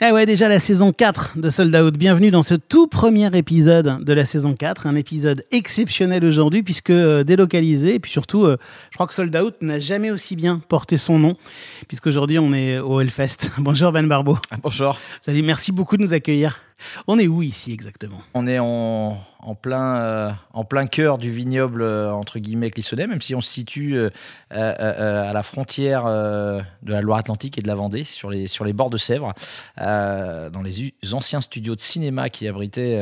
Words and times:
Ah 0.00 0.12
ouais, 0.12 0.26
déjà 0.26 0.48
la 0.48 0.58
saison 0.58 0.92
4 0.92 1.38
de 1.38 1.48
Sold 1.50 1.74
Out. 1.76 1.96
Bienvenue 1.96 2.32
dans 2.32 2.42
ce 2.42 2.54
tout 2.54 2.88
premier 2.88 3.30
épisode 3.38 4.02
de 4.02 4.12
la 4.12 4.24
saison 4.24 4.54
4. 4.54 4.88
Un 4.88 4.96
épisode 4.96 5.44
exceptionnel 5.52 6.24
aujourd'hui 6.24 6.64
puisque 6.64 6.90
euh, 6.90 7.22
délocalisé. 7.22 7.94
Et 7.94 8.00
puis 8.00 8.10
surtout, 8.10 8.44
euh, 8.44 8.56
je 8.90 8.96
crois 8.96 9.06
que 9.06 9.14
Sold 9.14 9.34
Out 9.36 9.54
n'a 9.60 9.78
jamais 9.78 10.10
aussi 10.10 10.34
bien 10.34 10.60
porté 10.68 10.98
son 10.98 11.20
nom 11.20 11.36
puisqu'aujourd'hui 11.86 12.40
on 12.40 12.52
est 12.52 12.80
au 12.80 13.00
Hellfest. 13.00 13.50
Bonjour 13.58 13.92
Ben 13.92 14.08
Barbeau. 14.08 14.36
Bonjour. 14.64 14.98
Salut, 15.22 15.42
merci 15.42 15.70
beaucoup 15.70 15.96
de 15.96 16.02
nous 16.02 16.12
accueillir. 16.12 16.58
On 17.06 17.16
est 17.20 17.28
où 17.28 17.42
ici 17.42 17.72
exactement? 17.72 18.20
On 18.34 18.48
est 18.48 18.58
en, 18.58 19.16
en 19.44 19.54
plein, 19.54 19.98
euh, 19.98 20.30
en 20.54 20.64
plein 20.64 20.86
cœur 20.86 21.18
du 21.18 21.30
vignoble, 21.30 21.82
euh, 21.82 22.10
entre 22.12 22.38
guillemets, 22.38 22.70
clissonnet, 22.70 23.06
même 23.06 23.20
si 23.20 23.34
on 23.34 23.42
se 23.42 23.50
situe 23.50 23.96
euh, 23.96 24.10
à 24.50 25.32
la 25.32 25.42
frontière 25.42 26.04
de 26.04 26.92
la 26.92 27.00
Loire-Atlantique 27.02 27.58
et 27.58 27.60
de 27.60 27.68
la 27.68 27.74
Vendée, 27.74 28.04
sur 28.04 28.30
les, 28.30 28.48
sur 28.48 28.64
les 28.64 28.72
bords 28.72 28.90
de 28.90 28.96
Sèvres, 28.96 29.34
dans 29.76 30.62
les 30.62 30.92
anciens 31.12 31.40
studios 31.40 31.76
de 31.76 31.80
cinéma 31.80 32.30
qui 32.30 32.48
abritaient 32.48 32.96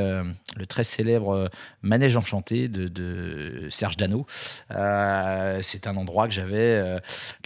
le 0.56 0.66
très 0.66 0.84
célèbre 0.84 1.50
Manège 1.82 2.16
Enchanté 2.16 2.68
de, 2.68 3.68
Serge 3.70 3.96
Dano. 3.96 4.26
C'est 4.70 5.86
un 5.86 5.96
endroit 5.96 6.26
que 6.26 6.34
j'avais 6.34 7.00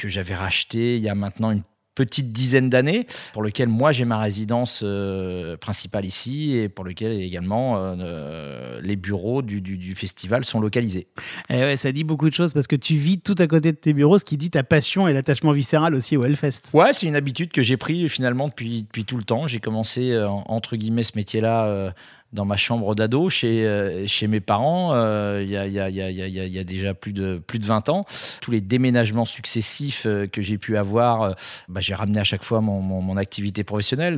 j'avais 0.05 0.35
racheté 0.35 0.97
il 0.97 1.03
y 1.03 1.09
a 1.09 1.15
maintenant 1.15 1.51
une 1.51 1.63
petite 1.97 2.31
dizaine 2.31 2.71
d'années, 2.71 3.07
pour 3.33 3.43
lequel 3.43 3.69
moi 3.69 3.91
j'ai 3.91 4.05
ma 4.05 4.21
résidence 4.21 4.83
euh, 4.85 5.57
principale 5.57 6.05
ici 6.05 6.55
et 6.55 6.69
pour 6.69 6.85
lequel 6.85 7.11
également 7.21 7.79
euh, 7.79 7.97
euh, 7.99 8.81
les 8.83 8.95
bureaux 8.95 9.43
du, 9.43 9.95
festival 9.97 10.45
sont 10.45 10.61
localisés. 10.61 11.09
Et 11.49 11.57
eh 11.59 11.61
ouais, 11.61 11.77
ça 11.77 11.91
dit 11.91 12.05
beaucoup 12.05 12.29
de 12.29 12.35
choses 12.35 12.53
parce 12.53 12.67
que 12.67 12.77
tu 12.77 12.95
vis 12.95 13.19
tout 13.19 13.35
à 13.39 13.47
côté 13.47 13.73
de 13.73 13.77
tes 13.79 13.95
bureaux, 13.95 14.19
ce 14.19 14.25
qui 14.25 14.37
dit 14.37 14.51
ta 14.51 14.63
passion 14.63 15.09
et 15.09 15.15
l'attachement 15.15 15.53
viscéral 15.53 15.95
aussi 15.95 16.17
au 16.17 16.25
Hellfest. 16.25 16.63
Ouais, 16.75 16.93
c'est 16.93 17.07
une 17.07 17.17
habitude 17.17 17.51
que 17.51 17.63
j'ai 17.63 17.79
pris 17.79 18.09
finalement 18.11 18.49
depuis, 18.49 18.83
depuis 18.83 19.07
tout 19.07 19.17
le 19.17 19.25
temps. 19.25 19.47
J'ai 19.47 19.61
commencé 19.61 20.17
entre 20.47 20.77
guillemets 20.77 21.03
ce 21.03 21.17
métier-là 21.17 21.95
dans 22.37 22.45
ma 22.45 22.57
chambre 22.57 22.95
d'ado 22.95 23.29
chez, 23.29 23.67
euh, 23.67 24.07
chez 24.07 24.29
mes 24.29 24.41
parents 24.41 24.95
il 25.41 25.49
y, 25.49 25.57
a, 25.57 25.67
y, 25.67 25.81
a, 25.81 25.89
y, 25.89 26.59
a, 26.59 26.65
déjà 26.65 26.95
plus 26.95 27.13
de, 27.13 27.43
plus 27.45 27.59
de 27.59 27.65
20 27.65 27.89
ans. 27.89 28.07
Tous 28.41 28.51
les 28.51 28.61
déménagements 28.61 29.25
successifs 29.25 30.05
euh, 30.07 30.27
que 30.27 30.43
j'ai 30.43 30.59
pu 30.59 30.77
avoir, 30.77 31.23
euh, 31.23 31.33
bah, 31.69 31.81
j'ai 31.81 31.95
ramené 31.95 32.21
à 32.21 32.25
chaque 32.25 32.45
fois 32.45 32.61
mon, 32.61 32.81
mon, 32.81 33.17
activité 33.17 33.65
professionnelle, 33.65 34.17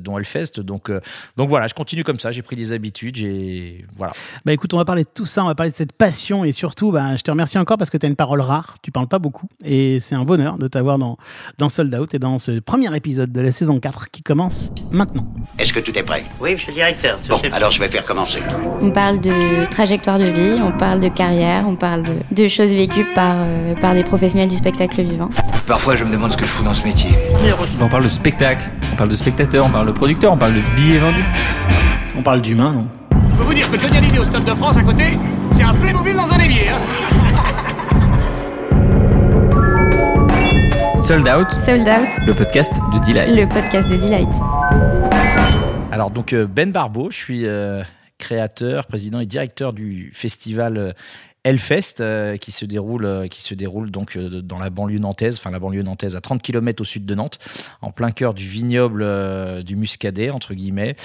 dont 0.00 0.16
Hellfest. 0.16 0.60
Donc, 0.60 0.92
donc 1.36 1.48
voilà, 1.48 1.66
je 1.66 1.74
continue 1.74 2.04
comme 2.04 2.20
ça, 2.20 2.30
j'ai 2.30 2.42
pris 2.42 2.54
des 2.54 2.70
habitudes. 2.70 3.16
J'ai, 3.16 3.84
voilà. 3.96 4.12
Bah 4.44 4.52
écoute, 4.52 4.72
on 4.74 4.76
va 4.76 4.84
parler 4.84 5.02
de 5.02 5.08
tout 5.12 5.24
ça, 5.24 5.42
on 5.42 5.48
va 5.48 5.56
parler 5.56 5.72
de 5.72 5.76
cette 5.76 5.92
passion 5.92 6.44
et 6.44 6.52
surtout, 6.52 6.92
bah, 6.92 7.16
je 7.16 7.22
te 7.22 7.32
remercie 7.32 7.58
encore 7.58 7.78
parce 7.78 7.90
que 7.90 7.96
tu 7.96 8.06
as 8.06 8.08
une 8.08 8.14
parole 8.14 8.40
rare, 8.40 8.76
tu 8.80 8.92
parles 8.92 9.08
pas 9.08 9.18
beaucoup 9.18 9.48
et 9.64 9.98
c'est 9.98 10.14
un 10.14 10.24
bonheur 10.24 10.56
de 10.56 10.68
t'avoir 10.68 10.98
dans, 10.98 11.16
dans 11.58 11.68
Sold 11.68 11.92
Out 11.92 12.14
et 12.14 12.20
dans 12.20 12.38
ce 12.38 12.60
premier 12.60 12.94
épisode 12.96 13.32
de 13.32 13.40
la 13.40 13.50
saison 13.50 13.80
4 13.80 14.12
qui 14.12 14.22
commence 14.22 14.70
maintenant. 14.92 15.26
Est-ce 15.58 15.72
que 15.72 15.80
tout 15.80 15.98
est 15.98 16.04
prêt? 16.04 16.22
Oui, 16.40 16.52
monsieur 16.52 16.68
le 16.68 16.74
directeur. 16.74 17.18
Bon, 17.32 17.40
alors 17.50 17.70
je 17.70 17.80
vais 17.80 17.88
faire 17.88 18.04
commencer. 18.04 18.40
On 18.82 18.90
parle 18.90 19.18
de 19.18 19.64
trajectoire 19.70 20.18
de 20.18 20.24
vie, 20.24 20.60
on 20.62 20.70
parle 20.70 21.00
de 21.00 21.08
carrière, 21.08 21.64
on 21.66 21.76
parle 21.76 22.02
de, 22.30 22.46
choses 22.46 22.74
vécues 22.74 23.06
par, 23.14 23.36
euh, 23.38 23.74
par 23.74 23.94
des 23.94 24.04
professionnels 24.04 24.50
du 24.50 24.56
spectacle 24.56 25.00
vivant. 25.00 25.30
Parfois, 25.66 25.96
je 25.96 26.04
me 26.04 26.12
demande 26.12 26.30
ce 26.30 26.36
que 26.36 26.44
je 26.44 26.50
fous 26.50 26.62
dans 26.62 26.74
ce 26.74 26.84
métier. 26.84 27.08
On 27.80 27.88
parle 27.88 28.04
de 28.04 28.10
spectacle, 28.10 28.70
on 28.92 28.96
parle 28.96 29.08
de 29.08 29.16
spectateur, 29.16 29.64
on 29.64 29.70
parle 29.70 29.86
de 29.86 29.92
producteur, 29.92 30.30
on 30.30 30.36
parle 30.36 30.52
de 30.52 30.60
billets 30.76 30.98
vendus. 30.98 31.24
On 32.18 32.20
parle 32.20 32.42
d'humain, 32.42 32.72
non? 32.72 32.86
Je 33.30 33.36
peux 33.36 33.44
vous 33.44 33.54
dire 33.54 33.70
que 33.70 33.78
Johnny 33.78 33.96
Hallyday 33.96 34.18
au 34.18 34.24
Stade 34.24 34.44
de 34.44 34.54
France 34.54 34.76
à 34.76 34.82
côté, 34.82 35.04
c'est 35.52 35.62
un 35.62 35.72
Playmobil 35.72 36.14
dans 36.14 36.30
un 36.30 36.38
évier. 36.38 36.68
Hein 36.68 36.80
Sold 41.02 41.26
Out. 41.26 41.48
Sold 41.64 41.88
Out. 41.88 42.26
Le 42.26 42.34
podcast 42.34 42.72
de 42.92 42.98
Delight. 43.06 43.34
Le 43.34 43.46
podcast 43.46 43.88
de 43.88 43.96
Delight. 43.96 44.28
Alors 45.92 46.10
donc 46.10 46.32
euh, 46.32 46.46
Ben 46.46 46.72
Barbeau, 46.72 47.10
je 47.10 47.16
suis 47.16 47.46
euh, 47.46 47.82
créateur, 48.16 48.86
président 48.86 49.20
et 49.20 49.26
directeur 49.26 49.74
du 49.74 50.10
festival 50.14 50.78
euh, 50.78 50.92
Hellfest 51.44 51.96
euh, 52.00 52.36
qui 52.36 52.52
se 52.52 52.64
déroule 52.64 53.04
euh, 53.04 53.26
qui 53.26 53.42
se 53.42 53.54
déroule 53.54 53.90
donc 53.90 54.16
euh, 54.16 54.42
dans 54.42 54.60
la 54.60 54.70
banlieue 54.70 55.00
nantaise, 55.00 55.38
enfin 55.38 55.50
la 55.50 55.58
banlieue 55.58 55.82
nantaise 55.82 56.14
à 56.14 56.20
30 56.20 56.40
km 56.40 56.82
au 56.82 56.84
sud 56.84 57.04
de 57.04 57.14
Nantes, 57.14 57.38
en 57.80 57.90
plein 57.90 58.12
cœur 58.12 58.32
du 58.32 58.46
vignoble 58.46 59.64
du 59.64 59.74
Muscadet 59.76 60.30
entre 60.30 60.54
guillemets, 60.54 60.96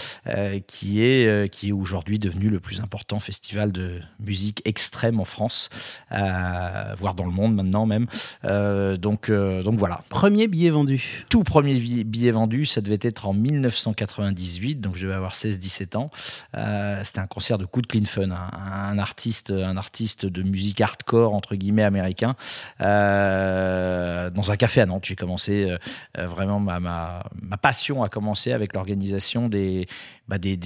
qui 0.67 1.01
est 1.03 1.51
qui 1.51 1.69
est 1.69 1.71
aujourd'hui 1.71 2.19
devenu 2.19 2.49
le 2.49 2.59
plus 2.59 2.81
important 2.81 3.19
festival 3.19 3.71
de 3.71 3.99
musique 4.19 4.61
extrême 4.65 5.19
en 5.19 5.25
France, 5.25 5.69
voire 6.09 7.15
dans 7.15 7.25
le 7.25 7.31
monde 7.31 7.55
maintenant 7.55 7.85
même. 7.85 8.05
donc 8.97 9.31
donc 9.31 9.75
voilà. 9.75 10.01
Premier 10.09 10.47
billet 10.47 10.69
vendu. 10.69 11.25
Tout 11.29 11.43
premier 11.43 11.75
billet 11.75 12.31
vendu, 12.31 12.65
ça 12.65 12.81
devait 12.81 12.99
être 13.01 13.27
en 13.27 13.33
1998, 13.33 14.81
donc 14.81 14.95
je 14.95 15.03
devais 15.03 15.15
avoir 15.15 15.33
16-17 15.33 15.97
ans. 15.97 16.11
C'était 17.03 17.19
un 17.19 17.27
concert 17.27 17.57
de 17.57 17.65
coup 17.65 17.81
de 17.81 17.87
clean 17.87 18.05
fun, 18.05 18.31
hein. 18.31 18.49
un 18.53 18.99
artiste 18.99 19.51
un 19.51 19.77
artiste 19.77 20.26
de 20.29 20.43
musique 20.43 20.81
hardcore 20.81 21.33
entre 21.33 21.55
guillemets 21.55 21.83
américain 21.83 22.35
euh, 22.81 24.29
dans 24.29 24.51
un 24.51 24.57
café 24.57 24.81
à 24.81 24.85
Nantes. 24.85 25.05
J'ai 25.05 25.15
commencé 25.15 25.69
euh, 25.69 25.77
euh, 26.17 26.27
vraiment 26.27 26.59
ma, 26.59 26.79
ma, 26.79 27.57
passion 27.61 28.03
a 28.03 28.09
commencé 28.09 28.51
avec 28.51 28.73
l'organisation 28.73 29.49
des, 29.49 29.87
bah, 30.27 30.37
des, 30.37 30.57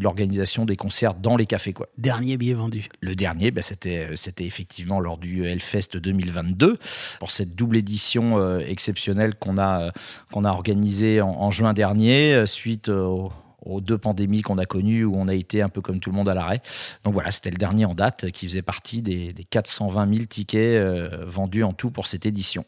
l'organisation 0.00 0.64
des 0.64 0.76
concerts 0.76 1.14
dans 1.14 1.36
les 1.36 1.46
cafés 1.46 1.72
quoi. 1.72 1.88
Dernier 1.98 2.36
billet 2.36 2.54
vendu. 2.54 2.88
Le 3.00 3.14
dernier, 3.14 3.50
bah, 3.50 3.62
c'était 3.62 4.08
c'était 4.16 4.44
effectivement 4.44 5.00
lors 5.00 5.18
du 5.18 5.46
Hellfest 5.46 5.96
2022 5.96 6.78
pour 7.18 7.30
cette 7.30 7.54
double 7.54 7.76
édition 7.76 8.58
exceptionnelle 8.60 9.34
qu'on 9.34 9.58
a 9.58 9.90
qu'on 10.32 10.44
a 10.44 10.50
organisée 10.50 11.20
en, 11.20 11.30
en, 11.30 11.50
juin 11.50 11.72
dernier 11.72 12.46
suite 12.46 12.88
au 12.88 13.30
aux 13.64 13.80
deux 13.80 13.98
pandémies 13.98 14.42
qu'on 14.42 14.58
a 14.58 14.66
connues 14.66 15.04
où 15.04 15.14
on 15.16 15.28
a 15.28 15.34
été 15.34 15.62
un 15.62 15.68
peu 15.68 15.80
comme 15.80 16.00
tout 16.00 16.10
le 16.10 16.16
monde 16.16 16.28
à 16.28 16.34
l'arrêt. 16.34 16.62
Donc 17.04 17.14
voilà, 17.14 17.30
c'était 17.30 17.50
le 17.50 17.56
dernier 17.56 17.84
en 17.84 17.94
date 17.94 18.30
qui 18.30 18.46
faisait 18.46 18.62
partie 18.62 19.02
des, 19.02 19.34
420 19.50 20.14
000 20.14 20.26
tickets 20.26 20.76
euh, 20.76 21.24
vendus 21.26 21.64
en 21.64 21.72
tout 21.72 21.90
pour 21.90 22.06
cette 22.06 22.26
édition. 22.26 22.64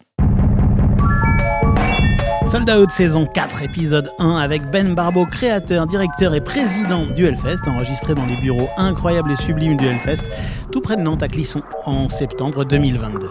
Sold 2.46 2.70
Out 2.70 2.90
saison 2.92 3.26
4, 3.26 3.62
épisode 3.62 4.12
1 4.20 4.36
avec 4.36 4.70
Ben 4.70 4.94
Barbeau, 4.94 5.26
créateur, 5.26 5.84
directeur 5.88 6.32
et 6.32 6.40
président 6.40 7.04
du 7.04 7.26
Hellfest, 7.26 7.66
enregistré 7.66 8.14
dans 8.14 8.24
les 8.24 8.36
bureaux 8.36 8.68
incroyables 8.76 9.32
et 9.32 9.36
sublimes 9.36 9.76
du 9.76 9.84
Hellfest, 9.84 10.22
tout 10.70 10.80
près 10.80 10.96
de 10.96 11.02
Nantes 11.02 11.24
à 11.24 11.28
Clisson, 11.28 11.62
en 11.84 12.08
septembre 12.08 12.64
2022. 12.64 13.28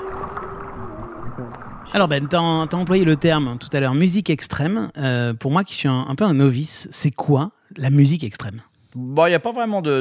Alors 1.94 2.10
Ben, 2.10 2.28
tu 2.28 2.36
as, 2.36 2.42
employé 2.42 3.06
le 3.06 3.16
terme 3.16 3.58
tout 3.58 3.70
à 3.72 3.80
l'heure 3.80 3.96
musique 3.96 4.30
extrême. 4.30 4.90
Euh, 4.98 5.34
pour 5.34 5.50
moi 5.50 5.64
qui 5.64 5.76
suis 5.76 5.88
un 5.88 6.14
peu 6.18 6.26
un 6.26 6.34
novice, 6.34 6.90
c'est 6.92 7.12
quoi 7.12 7.52
la 7.78 7.90
musique 7.90 8.24
extrême 8.24 8.62
Bon, 8.96 9.26
il 9.26 9.30
n'y 9.32 9.36
a 9.36 9.42
pas 9.42 9.52
vraiment 9.52 9.82
de, 9.82 10.00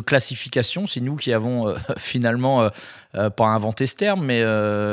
classification. 0.00 0.86
C'est 0.86 1.00
nous 1.00 1.16
qui 1.16 1.34
avons 1.34 1.68
euh, 1.68 1.76
finalement 1.98 2.62
euh, 2.62 2.70
euh, 3.16 3.28
pas 3.28 3.48
inventé 3.48 3.84
ce 3.84 3.96
terme, 3.96 4.24
mais 4.24 4.42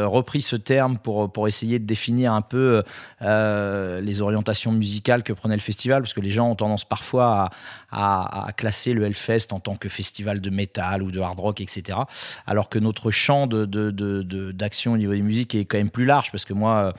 repris 0.04 0.42
ce 0.42 0.58
terme 0.58 0.98
pour, 0.98 1.31
pour 1.31 1.48
essayer 1.48 1.80
de 1.80 1.86
définir 1.86 2.34
un 2.34 2.42
peu 2.42 2.84
les 3.22 4.22
orientations 4.22 4.74
musicales 4.74 5.24
que 5.24 5.31
prenait 5.31 5.56
le 5.56 5.62
festival, 5.62 6.02
parce 6.02 6.14
que 6.14 6.20
les 6.20 6.31
gens 6.31 6.50
ont 6.50 6.56
tendance 6.56 6.84
parfois 6.84 7.52
à, 7.90 8.48
classer 8.58 8.92
le 8.92 9.06
Hellfest 9.06 9.48
en 9.52 9.62
tant 9.62 9.78
que 9.78 9.88
festival 9.88 10.42
de 10.42 10.50
métal 10.50 11.04
ou 11.04 11.12
de 11.12 11.22
hard 11.22 11.40
rock, 11.40 11.62
etc. 11.62 11.98
Alors 12.48 12.68
que 12.68 12.80
notre 12.80 13.12
champ 13.12 13.48
d'action 13.48 14.92
au 14.92 14.98
niveau 14.98 15.14
des 15.14 15.22
musiques 15.22 15.56
est 15.56 15.64
quand 15.64 15.78
même 15.78 15.90
plus 15.90 16.06
large, 16.06 16.31
parce 16.31 16.44
que 16.44 16.54
moi, 16.54 16.94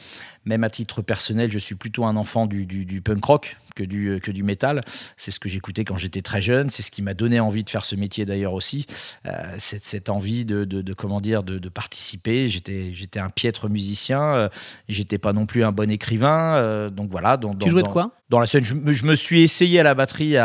même 0.47 0.65
à 0.65 0.71
titre 0.71 1.03
personnel, 1.03 1.53
je 1.53 1.59
suis 1.59 1.75
plutôt 1.75 2.07
un 2.07 2.17
enfant 2.17 2.47
du 2.47 3.03
punk 3.05 3.23
rock 3.23 3.57
que 3.77 3.85
du, 3.85 4.19
que 4.21 4.33
du 4.33 4.43
métal. 4.43 4.81
C'est 5.17 5.31
ce 5.31 5.39
que 5.39 5.49
j'écoutais 5.49 5.85
quand 5.85 5.97
j'étais 5.97 6.23
très 6.23 6.43
jeune. 6.43 6.71
C'est 6.71 6.83
ce 6.83 6.91
qui 6.91 7.03
m'a 7.03 7.15
donné 7.15 7.39
envie 7.39 7.63
de 7.63 7.71
faire 7.71 7.85
ce 7.85 7.95
métier 7.95 8.25
d'ailleurs 8.25 8.55
aussi. 8.55 8.87
Euh, 9.27 9.55
cette, 9.59 9.85
cette, 9.85 10.09
envie 10.09 10.45
de, 10.45 10.65
de, 10.65 10.95
comment 10.95 11.21
dire, 11.21 11.45
de, 11.45 11.59
de 11.59 11.69
participer. 11.69 12.49
J'étais, 12.49 12.93
j'étais 12.95 13.21
un 13.21 13.29
piètre 13.29 13.69
musicien. 13.69 14.35
Euh, 14.35 14.49
j'étais 14.89 15.19
pas 15.19 15.33
non 15.33 15.47
plus 15.47 15.63
un 15.63 15.73
bon 15.73 15.91
écrivain. 15.91 16.57
Euh, 16.57 16.91
donc 16.91 17.11
voilà. 17.11 17.37
Dans, 17.37 17.55
tu 17.55 17.71
jouais 17.71 17.83
de 17.83 17.89
quoi? 17.89 18.11
Dans 18.29 18.41
la 18.41 18.47
scène. 18.47 18.65
Je, 18.65 19.05
me 19.05 19.15
suis 19.15 19.43
essayé 19.43 19.81
à 19.81 19.83
la 19.83 19.95
batterie 19.95 20.37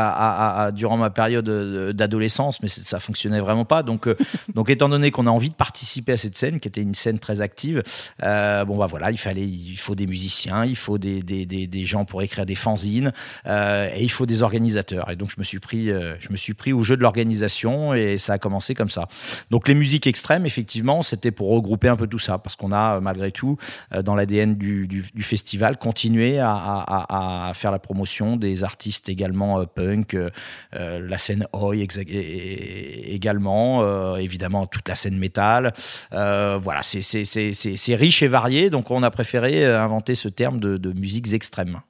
durant 0.74 0.98
ma 0.98 1.10
période 1.10 1.50
d'adolescence, 1.96 2.62
mais 2.62 2.68
ça 2.68 3.00
fonctionnait 3.00 3.40
vraiment 3.40 3.66
pas. 3.66 3.84
Donc, 3.84 4.08
donc 4.56 4.70
étant 4.70 4.90
donné 4.90 5.12
qu'on 5.12 5.28
a 5.28 5.32
envie 5.32 5.50
de 5.50 5.56
participer 5.56 6.14
à 6.14 6.18
cette 6.18 6.38
scène, 6.38 6.60
qui 6.60 6.68
était 6.68 6.82
une 6.82 6.96
scène 6.96 7.20
très 7.20 7.42
active, 7.42 7.84
bon 8.20 8.78
bah 8.78 8.88
voilà, 8.88 9.12
il 9.12 9.18
fallait, 9.18 9.48
il 9.48 9.78
faut 9.78 9.96
des 9.96 10.08
musiciens, 10.08 10.66
il 10.66 10.76
faut 10.76 10.98
des, 10.98 11.86
gens 11.86 12.06
pour 12.06 12.22
écrire 12.22 12.46
des 12.46 12.56
fanzines, 12.56 13.12
euh, 13.48 13.90
et 13.96 14.04
il 14.04 14.12
faut 14.12 14.26
des 14.26 14.42
organisateurs. 14.42 15.10
Et 15.10 15.16
donc 15.16 15.30
je 15.30 15.36
me 15.40 15.44
suis 15.44 15.60
pris, 15.60 15.90
euh, 15.90 16.16
je 16.20 16.32
me 16.32 16.38
suis 16.38 16.54
pris 16.54 16.74
au 16.74 16.84
jeu 16.84 16.96
de 16.96 17.02
l'organisation 17.02 17.94
et 17.94 18.18
ça 18.18 18.34
a 18.34 18.38
commencé 18.38 18.76
comme 18.76 18.90
ça. 18.90 19.08
Donc 19.50 19.68
les 19.68 19.74
musiques 19.74 20.08
extrêmes, 20.08 20.46
effectivement, 20.46 21.02
c'était 21.02 21.32
pour 21.32 21.50
regrouper 21.50 21.88
un 21.88 21.96
peu 21.96 22.08
tout 22.08 22.20
ça, 22.20 22.38
parce 22.38 22.56
qu'on 22.56 22.72
a 22.72 23.00
malgré 23.00 23.32
tout 23.32 23.58
dans 24.04 24.16
l'ADN 24.16 24.56
du, 24.56 25.04
festival 25.22 25.78
continué 25.78 26.40
à, 26.40 26.52
à, 26.52 27.52
la 27.72 27.80
promotion 27.80 28.38
des 28.38 28.64
artistes 28.64 29.10
également 29.10 29.66
punk, 29.66 30.16
euh, 30.16 30.30
la 30.72 31.18
scène 31.18 31.48
oi 31.54 31.76
également, 31.76 34.18
évidemment 34.18 34.68
toute 34.68 34.88
la 34.88 34.96
scène 34.96 35.18
métal. 35.18 35.74
voilà, 36.12 36.82
c'est 36.84 37.96
riche 37.96 38.24
et 38.24 38.28
varié, 38.28 38.70
donc 38.70 38.92
on 38.92 39.04
a 39.04 39.12
préféré 39.12 39.66
inventer 39.66 40.16
ce 40.16 40.28
terme 40.28 40.60
de, 40.60 40.78
de 40.78 41.00
musiques 41.00 41.34
extrêmes. 41.34 41.82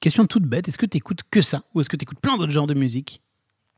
question 0.00 0.26
toute 0.26 0.44
bête, 0.44 0.68
est-ce 0.68 0.78
que 0.78 0.86
tu 0.86 0.98
écoutes 0.98 1.22
que 1.30 1.42
ça 1.42 1.62
ou 1.74 1.80
est-ce 1.80 1.88
que 1.88 1.96
tu 1.96 2.04
écoutes 2.04 2.20
plein 2.20 2.36
d'autres 2.36 2.52
genres 2.52 2.66
de 2.66 2.74
musique? 2.74 3.20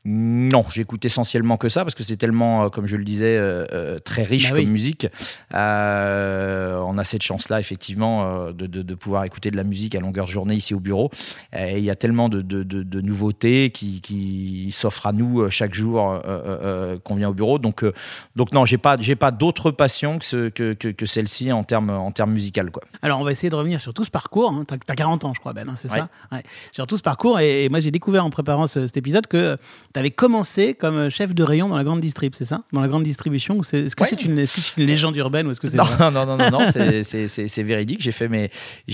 Non, 0.09 0.63
j'écoute 0.71 1.03
essentiellement 1.03 1.57
que 1.57 1.67
ça 1.67 1.83
parce 1.83 1.93
que 1.93 2.01
c'est 2.03 2.15
tellement, 2.15 2.63
euh, 2.63 2.69
comme 2.69 2.87
je 2.87 2.95
le 2.95 3.03
disais, 3.03 3.35
euh, 3.35 3.65
euh, 3.73 3.99
très 3.99 4.23
riche 4.23 4.49
Bah 4.51 4.55
oui. 4.55 4.63
comme 4.63 4.71
musique. 4.71 5.05
Euh, 5.53 6.79
on 6.85 6.97
a 6.97 7.03
cette 7.03 7.23
chance-là, 7.23 7.59
effectivement, 7.59 8.51
de, 8.51 8.67
de- 8.67 8.81
de 8.81 8.95
pouvoir 8.95 9.25
écouter 9.25 9.51
de 9.51 9.57
la 9.57 9.63
musique 9.65 9.95
à 9.95 9.99
longueur 9.99 10.25
de 10.25 10.31
journée 10.31 10.55
ici 10.55 10.73
au 10.73 10.79
bureau. 10.79 11.09
Et 11.53 11.73
il 11.77 11.83
y 11.83 11.89
a 11.89 11.95
tellement 11.95 12.29
de, 12.29 12.41
nouveautés 13.01 13.69
qui, 13.71 13.99
qui 14.01 14.69
s'offrent 14.71 15.07
à 15.07 15.11
nous 15.11 15.49
chaque 15.49 15.73
jour 15.73 16.21
euh, 16.25 16.97
qu'on 17.03 17.15
vient 17.15 17.29
au 17.29 17.33
bureau. 17.33 17.59
Donc, 17.59 17.83
donc 18.35 18.51
non, 18.53 18.63
j'ai 18.65 18.77
pas, 18.77 18.95
j'ai 18.99 19.15
pas 19.15 19.31
d'autres 19.31 19.71
passions 19.71 20.19
que, 20.19 20.25
ce- 20.25 20.49
que, 20.49 20.73
que, 20.73 20.87
que 20.87 21.05
celle-ci 21.05 21.51
en 21.51 21.63
termes 21.63 21.89
en 21.89 22.11
termes 22.11 22.31
musicales, 22.31 22.71
quoi. 22.71 22.83
Alors, 23.01 23.19
on 23.19 23.23
va 23.23 23.31
essayer 23.31 23.49
de 23.49 23.55
revenir 23.55 23.81
sur 23.81 23.93
tout 23.93 24.03
ce 24.03 24.11
parcours. 24.11 24.51
Hein. 24.51 24.63
T'as 24.65 24.75
as 24.87 24.95
40 24.95 25.25
ans, 25.25 25.33
je 25.33 25.39
crois, 25.39 25.53
Ben, 25.53 25.67
hein, 25.67 25.73
c'est 25.75 25.91
Ouais. 25.91 25.97
ça? 25.99 26.09
Ouais. 26.31 26.43
Sur 26.71 26.87
tout 26.87 26.97
ce 26.97 27.03
parcours. 27.03 27.39
Et, 27.39 27.65
et 27.65 27.69
moi, 27.69 27.79
j'ai 27.79 27.91
découvert 27.91 28.25
en 28.25 28.29
préparant 28.29 28.67
ce- 28.67 28.85
cet 28.87 28.97
épisode 28.97 29.27
que 29.27 29.57
tu 29.97 29.99
avais 29.99 30.11
commencé 30.11 30.73
comme 30.75 31.09
chef 31.09 31.33
de 31.33 31.43
rayon 31.43 31.69
dans 31.69 31.77
la 31.77 31.83
grande 31.83 32.01
distrib, 32.01 32.33
c'est 32.35 32.45
ça? 32.45 32.61
Dans 32.71 32.81
la 32.81 32.87
grande 32.87 33.03
distribution 33.03 33.59
Est-ce 33.61 33.95
que 33.95 34.03
Ouais. 34.03 34.07
c'est 34.07 34.23
une, 34.23 34.35
légende 34.77 35.17
urbaine 35.17 35.47
ou 35.47 35.51
est-ce 35.51 35.59
que 35.59 35.67
c'est 35.67 35.77
Non, 35.77 35.85
non, 35.99 36.11
non, 36.11 36.37
non, 36.37 36.51
non, 36.51 36.65
c'est- 36.65 37.03
véridique. 37.63 38.01
J'ai 38.01 38.11
fait, 38.11 38.27
mes, 38.27 38.49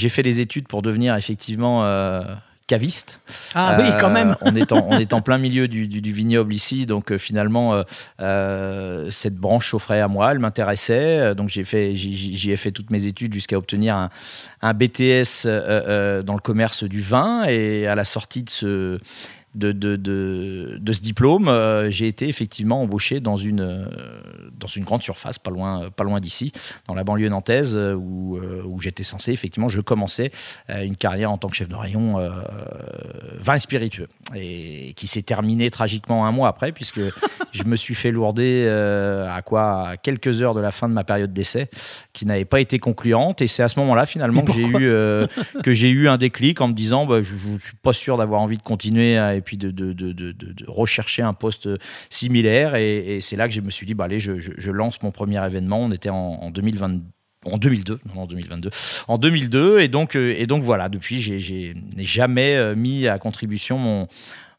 fait 0.10 0.24
les 0.24 0.40
études 0.40 0.68
pour 0.68 0.82
devenir 0.82 1.16
effectivement 1.18 1.84
euh, 1.86 2.22
caviste. 2.68 3.20
Ah 3.54 3.76
oui, 3.78 3.90
quand 4.00 4.10
Euh, 4.10 4.14
même. 4.14 4.36
on, 4.42 4.56
est 4.56 4.72
en, 4.72 4.88
on 4.90 4.98
est 4.98 5.12
en 5.12 5.20
plein 5.22 5.38
milieu 5.38 5.68
du, 5.68 5.88
du- 5.88 6.00
du 6.02 6.14
vignoble 6.14 6.54
ici, 6.54 6.86
donc 6.86 7.12
euh, 7.12 7.18
finalement, 7.18 7.74
euh, 7.76 7.84
euh, 8.22 9.12
cette 9.12 9.36
branche 9.36 9.70
s'offrait 9.72 10.00
à 10.00 10.08
moi, 10.08 10.32
elle 10.32 10.40
m'intéressait. 10.40 11.20
euh, 11.20 11.34
donc 11.34 11.50
j'ai 11.50 11.66
fait, 11.66 11.94
j'y- 11.96 12.52
ai 12.52 12.58
fait 12.58 12.72
toutes 12.72 12.90
mes 12.90 13.06
études 13.06 13.34
jusqu'à 13.34 13.58
obtenir 13.58 13.96
un, 13.98 14.10
un 14.62 14.74
BTS 14.74 15.46
euh, 15.46 15.48
euh, 15.48 16.24
dans 16.24 16.34
le 16.36 16.40
commerce 16.40 16.84
du 16.86 17.02
vin. 17.02 17.44
Et 17.48 17.86
à 17.88 17.96
la 17.96 18.06
sortie 18.06 18.44
de 18.44 18.50
ce, 18.50 18.98
de, 19.56 19.72
de, 19.72 19.96
de, 19.96 20.78
de 20.80 20.94
ce 20.94 21.02
diplôme, 21.02 21.48
euh, 21.48 21.92
j'ai 21.92 22.08
été 22.08 22.28
effectivement 22.28 22.82
embauché 22.82 23.20
dans 23.20 23.38
une, 23.38 23.62
euh, 23.62 23.86
dans 24.60 24.68
une 24.68 24.84
grande 24.84 25.04
surface, 25.04 25.38
pas 25.40 25.52
loin, 25.52 25.90
pas 25.96 26.04
loin 26.04 26.20
d'ici, 26.20 26.52
dans 26.88 26.96
la 26.96 27.04
banlieue 27.04 27.30
nantaise, 27.30 27.76
euh, 27.78 27.94
où, 27.94 28.38
euh, 28.38 28.64
où 28.66 28.82
j'étais 28.82 29.04
censé, 29.04 29.32
effectivement, 29.32 29.70
je 29.70 29.82
commençais 29.82 30.32
euh, 30.70 30.84
une 30.84 30.96
carrière 30.96 31.32
en 31.32 31.38
tant 31.38 31.50
que 31.50 31.56
chef 31.56 31.70
de 31.70 31.76
rayon 31.76 32.20
euh, 32.20 32.30
vin 33.40 33.56
et 33.56 33.60
spiritueux, 33.60 34.08
et 34.36 34.94
qui 34.96 35.08
s'est 35.08 35.22
terminée 35.22 35.70
tragiquement 35.70 36.26
un 36.26 36.32
mois 36.32 36.48
après, 36.48 36.72
puisque 36.72 37.00
je 37.52 37.64
me 37.64 37.76
suis 37.76 37.96
fait 37.96 38.12
lourder 38.12 38.66
euh, 38.68 39.32
à 39.34 39.42
quoi 39.42 39.90
à 39.90 39.98
quelques 39.98 40.42
heures 40.42 40.54
de 40.56 40.62
la 40.62 40.72
fin 40.72 40.90
de 40.90 40.94
ma 40.94 41.04
période 41.04 41.34
d'essai, 41.34 41.70
qui 42.14 42.26
n'avait 42.26 42.46
pas 42.46 42.60
été 42.60 42.80
concluante, 42.80 43.42
et 43.42 43.48
c'est 43.48 43.64
à 43.64 43.68
ce 43.68 43.80
moment-là, 43.80 44.06
finalement, 44.06 44.42
que 44.44 44.52
j'ai 44.54 44.64
eu, 44.64 44.90
euh, 44.90 45.28
que 45.64 45.74
j'ai 45.74 45.90
eu 45.90 46.08
un 46.08 46.18
déclic 46.18 46.60
en 46.62 46.68
me 46.70 46.74
disant, 46.74 47.06
bah, 47.06 47.22
je 47.22 47.34
ne 47.48 47.58
suis 47.60 47.76
pas 47.76 47.94
sûr 47.94 48.18
d'avoir 48.18 48.42
envie 48.42 48.58
de 48.58 48.64
continuer 48.64 49.18
à- 49.18 49.36
puis 49.44 49.58
de, 49.58 49.72
de, 49.72 50.34
rechercher 50.68 51.22
un 51.22 51.34
poste 51.34 51.70
similaire. 52.10 52.76
Et, 52.76 53.20
c'est 53.22 53.36
là 53.36 53.48
que 53.48 53.54
je 53.54 53.62
me 53.62 53.70
suis 53.70 53.86
dit, 53.86 53.94
bah, 53.94 54.06
allez, 54.06 54.20
je, 54.20 54.72
lance 54.72 55.02
mon 55.02 55.12
premier 55.12 55.46
événement. 55.46 55.80
On 55.80 55.92
était 55.92 56.10
en, 56.10 56.16
en 56.16 56.52
2022. 56.52 57.04
En 57.46 57.58
2002, 57.58 58.00
non, 58.16 58.22
en 58.22 58.26
2022. 58.26 58.70
En 59.10 59.18
2002, 59.18 59.82
et 59.82 59.90
donc, 59.90 60.16
voilà, 60.64 60.88
depuis, 60.88 61.20
j'ai- 61.20 61.76
jamais 61.98 62.56
euh, 62.56 62.74
mis 62.74 63.06
à 63.08 63.20
contribution 63.20 63.78
mon, 63.78 64.08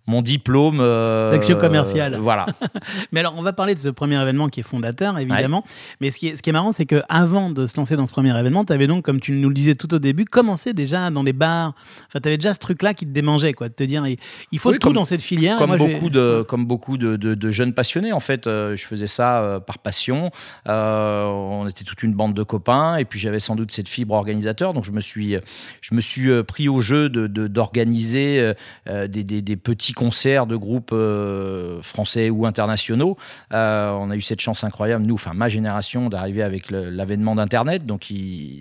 mon 0.07 0.23
diplôme. 0.23 0.79
euh, 0.81 1.31
D'action 1.31 1.57
commerciale. 1.59 2.17
voilà. 2.21 2.47
Mais 3.13 3.21
alors, 3.21 3.35
on 3.37 3.43
va 3.43 3.53
parler 3.53 3.75
de 3.75 3.81
ce 3.81 3.89
premier 3.89 4.21
événement 4.21 4.49
qui 4.49 4.61
est 4.61 4.65
fondateur, 4.65 5.19
évidemment. 5.19 5.65
Mais 6.01 6.11
ce 6.11 6.19
qui 6.19 6.29
est, 6.29 6.37
ce 6.37 6.43
qui 6.43 6.51
est 6.51 6.53
marrant, 6.53 6.73
c'est 6.73 6.87
que 6.87 7.03
avant 7.09 7.51
de 7.51 7.67
se 7.67 7.77
lancer 7.77 7.97
dans 7.97 8.07
ce 8.07 8.13
premier 8.13 8.39
événement, 8.39 8.65
tu 8.65 8.73
avais 8.73 8.87
donc, 8.87 9.05
comme 9.05 9.21
tu 9.21 9.33
nous 9.33 9.49
le 9.49 9.55
disais 9.55 9.75
tout 9.75 9.93
au 9.95 9.99
début, 9.99 10.25
commencé 10.25 10.73
déjà 10.75 11.11
dans 11.11 11.23
les 11.23 11.33
bars. 11.33 11.73
Enfin, 12.09 12.21
tu 12.21 12.29
avais 12.29 12.37
déjà 12.37 12.53
ce 12.55 12.59
truc-là 12.59 12.95
qui 12.95 13.07
te 13.07 13.11
démangeait, 13.13 13.53
quoi, 13.55 13.69
de 13.69 13.75
te 13.75 13.85
dire, 13.85 14.05
il 14.07 14.59
faut 14.59 14.71
Oui, 14.71 14.79
tout 14.79 14.89
comme- 14.89 14.95
dans 14.95 15.05
cette 15.05 15.23
filière. 15.23 15.57
comme 15.59 15.69
moi, 15.69 15.79
beaucoup 15.79 16.11
de 16.11 16.45
comme 16.47 16.67
beaucoup 16.67 16.97
de, 16.99 17.17
de- 17.17 17.35
de 17.35 17.51
jeunes 17.51 17.73
passionnés 17.73 18.13
en 18.13 18.21
fait 18.21 18.47
euh, 18.47 18.77
je 18.77 18.85
faisais 18.87 19.07
ça 19.07 19.41
euh, 19.41 19.61
par 19.61 19.79
passion 19.79 20.31
Euh, 20.69 21.25
on 21.27 21.67
était 21.69 21.85
toute 21.85 22.03
une 22.03 22.13
bande 22.13 22.35
de 22.35 22.43
copains 22.43 22.97
et 22.97 23.05
puis 23.05 23.19
j'avais 23.19 23.41
sans 23.41 23.57
doute 23.57 23.71
cette 23.73 23.89
fibre 23.89 24.15
organisateur 24.15 24.73
donc 24.75 24.85
je 24.85 24.91
me 24.93 25.01
suis 25.01 25.37
je 25.81 25.95
me 25.95 26.01
suis 26.01 26.31
euh, 26.31 26.43
pris 26.43 26.69
au 26.69 26.81
jeu 26.81 27.09
de 27.09 27.27
de- 27.27 27.47
d'organiser 27.49 28.41
euh, 28.41 28.55
euh, 28.89 29.07
des, 29.09 29.25
des- 29.25 29.43
des 29.43 29.57
petits 29.57 29.93
concerts 29.95 30.47
de 30.47 30.57
groupes 30.57 30.91
euh, 30.93 31.81
français 31.83 32.31
ou 32.31 32.47
internationaux. 32.47 33.17
Euh, 33.53 33.91
on 33.91 34.11
a 34.11 34.17
eu 34.17 34.21
cette 34.21 34.41
chance 34.41 34.65
incroyable 34.65 35.07
nous 35.07 35.15
enfin 35.15 35.33
ma 35.35 35.49
génération 35.49 36.09
d'arriver 36.09 36.43
avec 36.43 36.71
l'avènement 36.71 37.35
d'internet. 37.35 37.87
Donc 37.87 38.13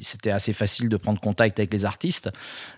c'était 0.01 0.31
assez 0.31 0.53
facile 0.53 0.89
de 0.89 0.97
prendre 0.97 1.19
contact 1.19 1.59
avec 1.59 1.74
les 1.74 1.85
artistes 1.85 2.30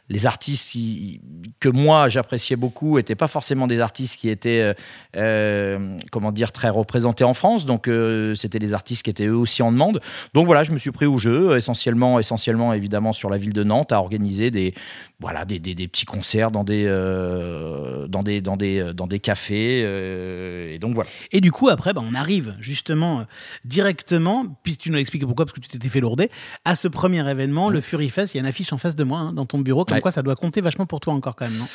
les 0.09 0.25
artistes 0.25 0.71
qui- 0.71 1.19
que 1.59 1.69
moi 1.69 2.09
j'appréciais 2.09 2.55
beaucoup 2.55 2.97
n'étaient 2.97 3.15
pas 3.15 3.27
forcément 3.27 3.65
des 3.67 3.79
artistes 3.79 4.19
qui 4.19 4.29
étaient 4.29 4.61
euh, 4.61 4.73
euh, 5.15 5.97
comment 6.11 6.31
dire 6.31 6.51
très 6.51 6.69
représentés 6.69 7.23
en 7.23 7.33
France. 7.33 7.65
Donc 7.65 7.87
euh, 7.87 8.35
c'était 8.35 8.59
des 8.59 8.73
artistes 8.73 9.03
qui 9.03 9.09
étaient 9.09 9.25
eux 9.27 9.35
aussi 9.37 9.63
en 9.63 9.71
demande. 9.71 10.01
Donc 10.33 10.45
voilà 10.45 10.63
je 10.63 10.71
me 10.71 10.77
suis 10.77 10.91
pris 10.91 11.05
au 11.05 11.17
jeu 11.17 11.57
essentiellement 11.57 12.19
essentiellement 12.19 12.73
évidemment 12.73 13.13
sur 13.13 13.29
la 13.29 13.37
ville 13.37 13.53
de 13.53 13.63
Nantes 13.63 13.91
à 13.91 13.99
organiser 13.99 14.51
des 14.51 14.73
voilà 15.19 15.45
des, 15.45 15.59
des- 15.59 15.75
des 15.75 15.87
petits 15.87 16.05
concerts 16.05 16.51
dans 16.51 16.63
des 16.63 16.85
euh, 16.87 18.07
dans 18.07 18.21
des 18.23 18.41
dans 18.41 18.57
des 18.57 18.93
dans 18.93 19.07
des 19.07 19.19
cafés 19.19 19.79
et 20.73 20.79
donc 20.79 20.93
voilà. 20.93 21.09
Et 21.31 21.41
du 21.41 21.51
coup, 21.51 21.69
après, 21.69 21.93
bah, 21.93 22.01
on 22.03 22.13
arrive 22.15 22.55
justement 22.59 23.25
directement, 23.63 24.45
puisque 24.63 24.81
tu 24.81 24.91
nous 24.91 24.97
as 24.97 24.99
expliqué 24.99 25.25
pourquoi, 25.25 25.45
parce 25.45 25.53
que 25.55 25.61
tu 25.61 25.67
t'étais 25.69 25.89
fait 25.89 25.99
lourder, 25.99 26.29
à 26.63 26.75
ce 26.75 26.87
premier 26.87 27.27
événement, 27.29 27.69
le 27.69 27.81
Fury 27.81 28.09
Fest. 28.09 28.33
Il 28.33 28.37
y 28.37 28.39
a 28.39 28.41
une 28.41 28.47
affiche 28.47 28.71
en 28.73 28.77
face 28.77 28.95
de 28.95 29.03
moi, 29.03 29.19
hein, 29.19 29.33
dans 29.33 29.45
ton 29.45 29.59
bureau, 29.59 29.85
comme 29.95 29.97
Ouais. 29.97 30.01
quoi 30.01 30.11
ça 30.11 30.21
doit 30.21 30.35
compter 30.35 30.61
vachement 30.61 30.85
pour 30.85 30.99
toi 30.99 31.13
encore 31.13 31.35
quand 31.35 31.45
même, 31.45 31.57
non? 31.57 31.67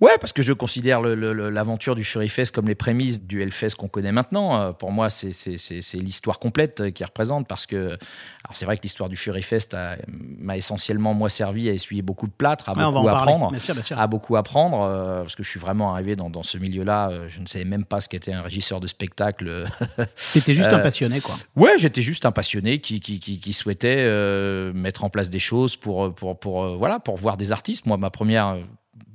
Ouais, 0.00 0.12
parce 0.18 0.32
que 0.32 0.40
je 0.40 0.54
considère 0.54 1.02
l'aventure 1.02 1.94
du 1.94 2.04
Fury 2.04 2.30
Fest 2.30 2.54
comme 2.54 2.66
les 2.66 2.74
prémices 2.74 3.22
du 3.22 3.42
Hellfest 3.42 3.72
qu'on 3.76 3.88
connaît 3.88 4.12
maintenant. 4.12 4.58
Euh, 4.58 4.72
Pour 4.72 4.92
moi, 4.92 5.10
c'est- 5.10 5.94
l'histoire 5.94 6.38
complète 6.38 6.80
euh, 6.80 6.90
qui 6.90 7.04
représente 7.04 7.46
parce 7.46 7.66
que, 7.66 7.76
alors 7.76 8.54
c'est 8.54 8.64
vrai 8.64 8.76
que 8.78 8.82
l'histoire 8.82 9.10
du 9.10 9.16
Fury 9.16 9.42
Fest 9.42 9.76
m'a 10.08 10.56
essentiellement 10.56 11.12
moi 11.12 11.28
servi 11.28 11.68
à 11.68 11.72
essuyer 11.74 12.00
beaucoup 12.00 12.26
de 12.26 12.32
plâtre, 12.32 12.70
à 12.70 12.72
Ouais, 12.72 12.82
beaucoup 12.84 13.08
apprendre, 13.08 13.50
Bien 13.50 13.60
sûr, 13.60 13.74
bien 13.74 13.82
sûr. 13.82 13.98
à 14.00 14.06
beaucoup 14.06 14.36
apprendre, 14.36 14.80
euh, 14.82 15.20
parce 15.20 15.36
que 15.36 15.42
je 15.42 15.50
suis 15.50 15.60
vraiment 15.60 15.92
arrivé 15.92 16.16
dans, 16.16 16.30
dans 16.30 16.42
ce 16.44 16.56
milieu-là. 16.56 17.10
euh, 17.10 17.28
Je 17.28 17.40
ne 17.40 17.46
savais 17.46 17.66
même 17.66 17.84
pas 17.84 18.00
ce 18.00 18.08
qu'était 18.08 18.32
un 18.32 18.42
régisseur 18.42 18.80
de 18.80 18.86
spectacle. 18.86 19.66
T'étais 20.32 20.54
juste 20.54 20.72
un 20.72 20.78
passionné, 20.78 21.20
quoi. 21.20 21.34
Ouais, 21.56 21.78
j'étais 21.78 22.00
juste 22.02 22.24
un 22.24 22.32
passionné 22.32 22.80
qui, 22.80 23.00
qui, 23.00 23.20
qui, 23.20 23.38
qui 23.38 23.52
souhaitait 23.52 24.06
mettre 24.72 25.04
en 25.04 25.10
place 25.10 25.28
des 25.28 25.38
choses 25.40 25.76
pour, 25.76 26.14
pour, 26.14 26.38
pour, 26.38 26.76
voilà, 26.78 27.00
pour 27.00 27.16
voir 27.16 27.36
des 27.36 27.52
artistes. 27.52 27.84
Moi, 27.84 27.98
ma 27.98 28.08
première 28.10 28.56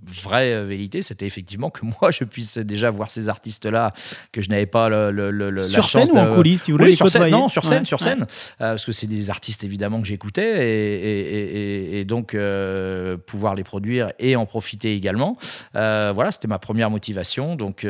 vraie 0.10 0.54
euh, 0.54 0.66
vérité, 0.66 1.02
c'était 1.02 1.26
effectivement 1.26 1.70
que 1.70 1.86
moi, 2.02 2.12
je 2.12 2.24
puisse 2.24 2.58
déjà 2.58 2.90
voir 2.90 3.10
ces 3.12 3.30
artistes-là 3.30 3.94
que 4.32 4.42
je 4.42 4.50
n'avais 4.50 4.66
pas 4.66 4.90
le, 4.90 5.12
le- 5.12 5.32
le- 5.32 5.50
la 5.50 5.62
Sur 5.64 5.88
chance 5.90 6.10
scène 6.10 6.18
ou 6.18 6.22
en 6.22 6.34
coulisses, 6.36 6.64
tu 6.64 6.72
voulais 6.72 6.86
Oui, 6.86 6.90
les 6.92 6.96
sur 6.96 7.10
scène, 7.10 7.30
non, 7.30 7.48
sur 7.48 7.66
scène, 7.66 7.80
Ouais, 7.80 7.86
sur 7.86 8.00
ouais. 8.02 8.04
scène, 8.08 8.22
Euh, 8.62 8.72
parce 8.72 8.86
que 8.86 8.92
c'est 8.92 9.08
des 9.08 9.30
artistes 9.30 9.64
évidemment 9.64 10.02
que 10.02 10.08
j'écoutais 10.08 10.68
et, 10.68 11.06
et, 11.06 11.96
et- 11.96 12.00
et 12.00 12.06
donc 12.06 12.34
euh, 12.34 13.18
pouvoir 13.18 13.56
les 13.56 13.64
produire 13.64 14.12
et 14.20 14.36
en 14.36 14.46
profiter 14.46 14.96
également. 14.96 15.38
Euh, 15.76 16.12
voilà, 16.14 16.32
c'était 16.32 16.48
ma 16.48 16.60
première 16.60 16.90
motivation, 16.90 17.56
donc 17.56 17.86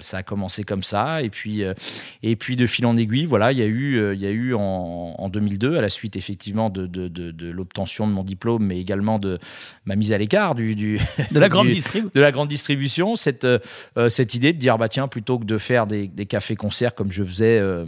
ça 0.00 0.18
a 0.18 0.22
commencé 0.22 0.64
comme 0.64 0.82
ça 0.82 1.22
et 1.22 1.30
puis 1.30 1.62
et 2.22 2.36
puis 2.36 2.56
de 2.56 2.66
fil 2.66 2.86
en 2.86 2.96
aiguille, 2.96 3.26
voilà, 3.26 3.52
il 3.52 3.58
y 3.58 3.62
a 3.62 3.66
eu 3.66 4.12
il 4.14 4.20
y 4.20 4.26
a 4.26 4.30
eu 4.30 4.54
en, 4.54 4.60
en 5.18 5.28
2002 5.28 5.76
à 5.76 5.80
la 5.80 5.88
suite 5.88 6.16
effectivement 6.16 6.70
de, 6.70 6.86
de, 6.86 7.08
de- 7.08 7.30
de 7.30 7.50
l'obtention 7.50 8.06
de 8.06 8.12
mon 8.12 8.24
diplôme, 8.24 8.64
mais 8.64 8.80
également 8.80 9.18
de 9.18 9.38
ma 9.84 9.96
mise 9.96 10.12
à 10.12 10.18
l'écart 10.18 10.54
du, 10.54 10.74
du 10.74 10.98
De 11.30 11.38
la 11.40 11.48
grande 11.48 11.66
du- 11.68 11.74
distrib. 11.74 12.08
de 12.14 12.20
la 12.20 12.32
grande 12.32 12.48
distribution, 12.48 13.16
cette, 13.16 13.44
euh, 13.44 13.58
euh, 13.96 14.08
cette 14.08 14.34
idée 14.34 14.52
de 14.52 14.58
dire, 14.58 14.78
bah 14.78 14.88
tiens, 14.88 15.08
plutôt 15.08 15.38
que 15.38 15.44
de 15.44 15.58
faire 15.58 15.86
des, 15.86 16.08
des 16.08 16.26
cafés-concerts 16.26 16.94
comme 16.94 17.10
je 17.10 17.22
faisais 17.24 17.58
euh, 17.58 17.86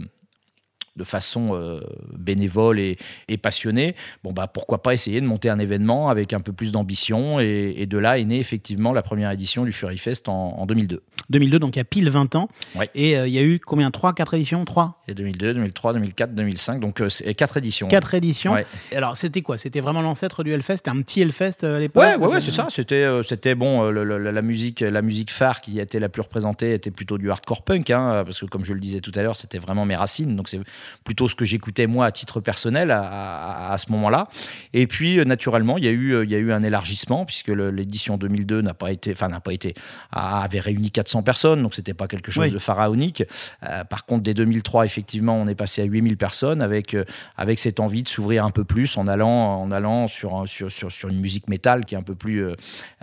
de 0.95 1.03
façon 1.03 1.49
euh, 1.53 1.79
bénévole 2.15 2.79
et, 2.79 2.97
et 3.27 3.37
passionnée, 3.37 3.95
bon 4.23 4.31
bah 4.31 4.47
pourquoi 4.47 4.83
pas 4.83 4.93
essayer 4.93 5.19
de 5.21 5.25
monter 5.25 5.49
un 5.49 5.59
événement 5.59 6.09
avec 6.09 6.33
un 6.33 6.39
peu 6.39 6.53
plus 6.53 6.71
d'ambition 6.71 7.39
et, 7.39 7.73
et 7.77 7.85
de 7.85 7.97
là 7.97 8.19
est 8.19 8.25
née 8.25 8.39
effectivement 8.39 8.93
la 8.93 9.01
première 9.01 9.31
édition 9.31 9.65
du 9.65 9.71
Fury 9.71 9.97
Fest 9.97 10.29
en, 10.29 10.33
en 10.59 10.65
2002. 10.65 11.01
2002, 11.29 11.59
donc 11.59 11.75
il 11.75 11.79
y 11.79 11.81
a 11.81 11.85
pile 11.85 12.09
20 12.09 12.35
ans. 12.35 12.47
Ouais. 12.75 12.89
Et 12.95 13.17
euh, 13.17 13.27
il 13.27 13.33
y 13.33 13.39
a 13.39 13.43
eu 13.43 13.59
combien? 13.59 13.89
3, 13.91 14.13
4 14.13 14.33
éditions? 14.35 14.65
3 14.65 15.01
Et 15.07 15.13
2002, 15.13 15.53
2003, 15.53 15.93
2004, 15.93 16.35
2005, 16.35 16.79
donc 16.79 17.01
euh, 17.01 17.09
c'est 17.09 17.33
quatre 17.33 17.57
éditions. 17.57 17.87
4 17.87 18.13
éditions. 18.15 18.53
Ouais. 18.53 18.65
Alors, 18.95 19.15
c'était 19.17 19.41
quoi? 19.41 19.57
C'était 19.57 19.79
vraiment 19.79 20.01
l'ancêtre 20.01 20.43
du 20.43 20.51
Hellfest? 20.51 20.79
Un 20.87 21.01
petit 21.01 21.21
Hellfest 21.21 21.63
à 21.63 21.79
l'époque? 21.79 22.03
Ouais, 22.03 22.15
ouais, 22.17 22.27
ouais, 22.27 22.39
c'est 22.39 22.51
ça. 22.51 22.67
C'était, 22.69 23.07
c'était 23.23 23.55
bon. 23.55 23.89
le- 23.89 24.03
le- 24.03 24.17
la 24.31 24.41
musique, 24.41 24.81
la 24.81 25.01
musique 25.01 25.31
phare 25.31 25.61
qui 25.61 25.79
était 25.79 25.99
la 25.99 26.09
plus 26.09 26.21
représentée 26.21 26.73
était 26.73 26.91
plutôt 26.91 27.17
du 27.17 27.31
hardcore 27.31 27.63
punk, 27.63 27.89
hein, 27.89 28.23
parce 28.25 28.39
que 28.41 28.45
comme 28.45 28.65
je 28.65 28.73
le 28.73 28.79
disais 28.79 28.99
tout 28.99 29.11
à 29.15 29.21
l'heure, 29.23 29.35
c'était 29.35 29.59
vraiment 29.59 29.85
mes 29.85 29.95
racines. 29.95 30.35
Donc 30.35 30.49
c'est 30.49 30.59
plutôt 31.03 31.27
ce 31.29 31.35
que 31.35 31.45
j'écoutais 31.45 31.87
moi 31.87 32.05
à 32.05 32.11
titre 32.11 32.39
personnel 32.41 32.91
à, 32.91 33.01
à- 33.01 33.73
à 33.73 33.77
ce 33.77 33.91
moment-là. 33.91 34.27
Et 34.73 34.87
puis 34.87 35.19
euh, 35.19 35.23
naturellement, 35.25 35.77
il 35.77 35.83
y 35.85 35.87
a 35.87 35.91
eu, 35.91 36.13
euh, 36.13 36.23
il 36.25 36.31
y 36.31 36.35
a 36.35 36.39
eu 36.39 36.51
un 36.51 36.61
élargissement 36.61 37.25
puisque 37.25 37.47
l'édition 37.49 38.17
2002 38.17 38.61
n'a 38.61 38.73
pas 38.73 38.91
été, 38.91 39.11
enfin 39.11 39.27
n'a 39.29 39.39
pas 39.39 39.53
été, 39.53 39.73
avait 40.11 40.59
réuni 40.59 40.91
400 40.91 41.23
personnes, 41.23 41.61
donc 41.63 41.75
c'était 41.75 41.93
pas 41.93 42.07
quelque 42.07 42.31
chose 42.31 42.45
Oui. 42.45 42.51
de 42.51 42.59
pharaonique. 42.59 43.23
Euh, 43.63 43.83
par 43.83 44.05
contre, 44.05 44.23
dès 44.23 44.33
2003, 44.33 44.85
effectivement, 44.85 45.35
on 45.35 45.47
est 45.47 45.55
passé 45.55 45.81
à 45.81 45.85
8000 45.85 46.17
personnes 46.17 46.61
avec 46.61 46.93
euh, 46.93 47.05
avec 47.37 47.59
cette 47.59 47.79
envie 47.79 48.03
de 48.03 48.07
s'ouvrir 48.09 48.45
un 48.45 48.51
peu 48.51 48.63
plus 48.63 48.97
en 48.97 49.07
allant 49.07 49.61
en 49.61 49.71
allant 49.71 50.07
sur 50.07 50.47
sur 50.47 50.71
sur, 50.71 50.91
sur 50.91 51.09
une 51.09 51.19
musique 51.19 51.47
métal 51.49 51.85
qui 51.85 51.95
est 51.95 51.97
un 51.97 52.03
peu 52.03 52.15
plus 52.15 52.45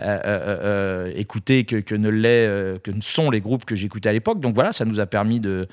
euh, 0.01 1.11
écoutée 1.15 1.63
que, 1.65 1.77
que 1.77 1.95
ne 1.95 2.09
l'est 2.09 2.81
que 2.83 2.91
ne 2.91 3.01
sont 3.01 3.29
les 3.29 3.41
groupes 3.41 3.65
que 3.65 3.75
j'écoutais 3.75 4.09
à 4.09 4.13
l'époque. 4.13 4.39
Donc 4.39 4.55
voilà, 4.55 4.71
ça 4.71 4.85
nous 4.85 4.99
a 4.99 5.05
permis 5.05 5.39
de 5.39 5.67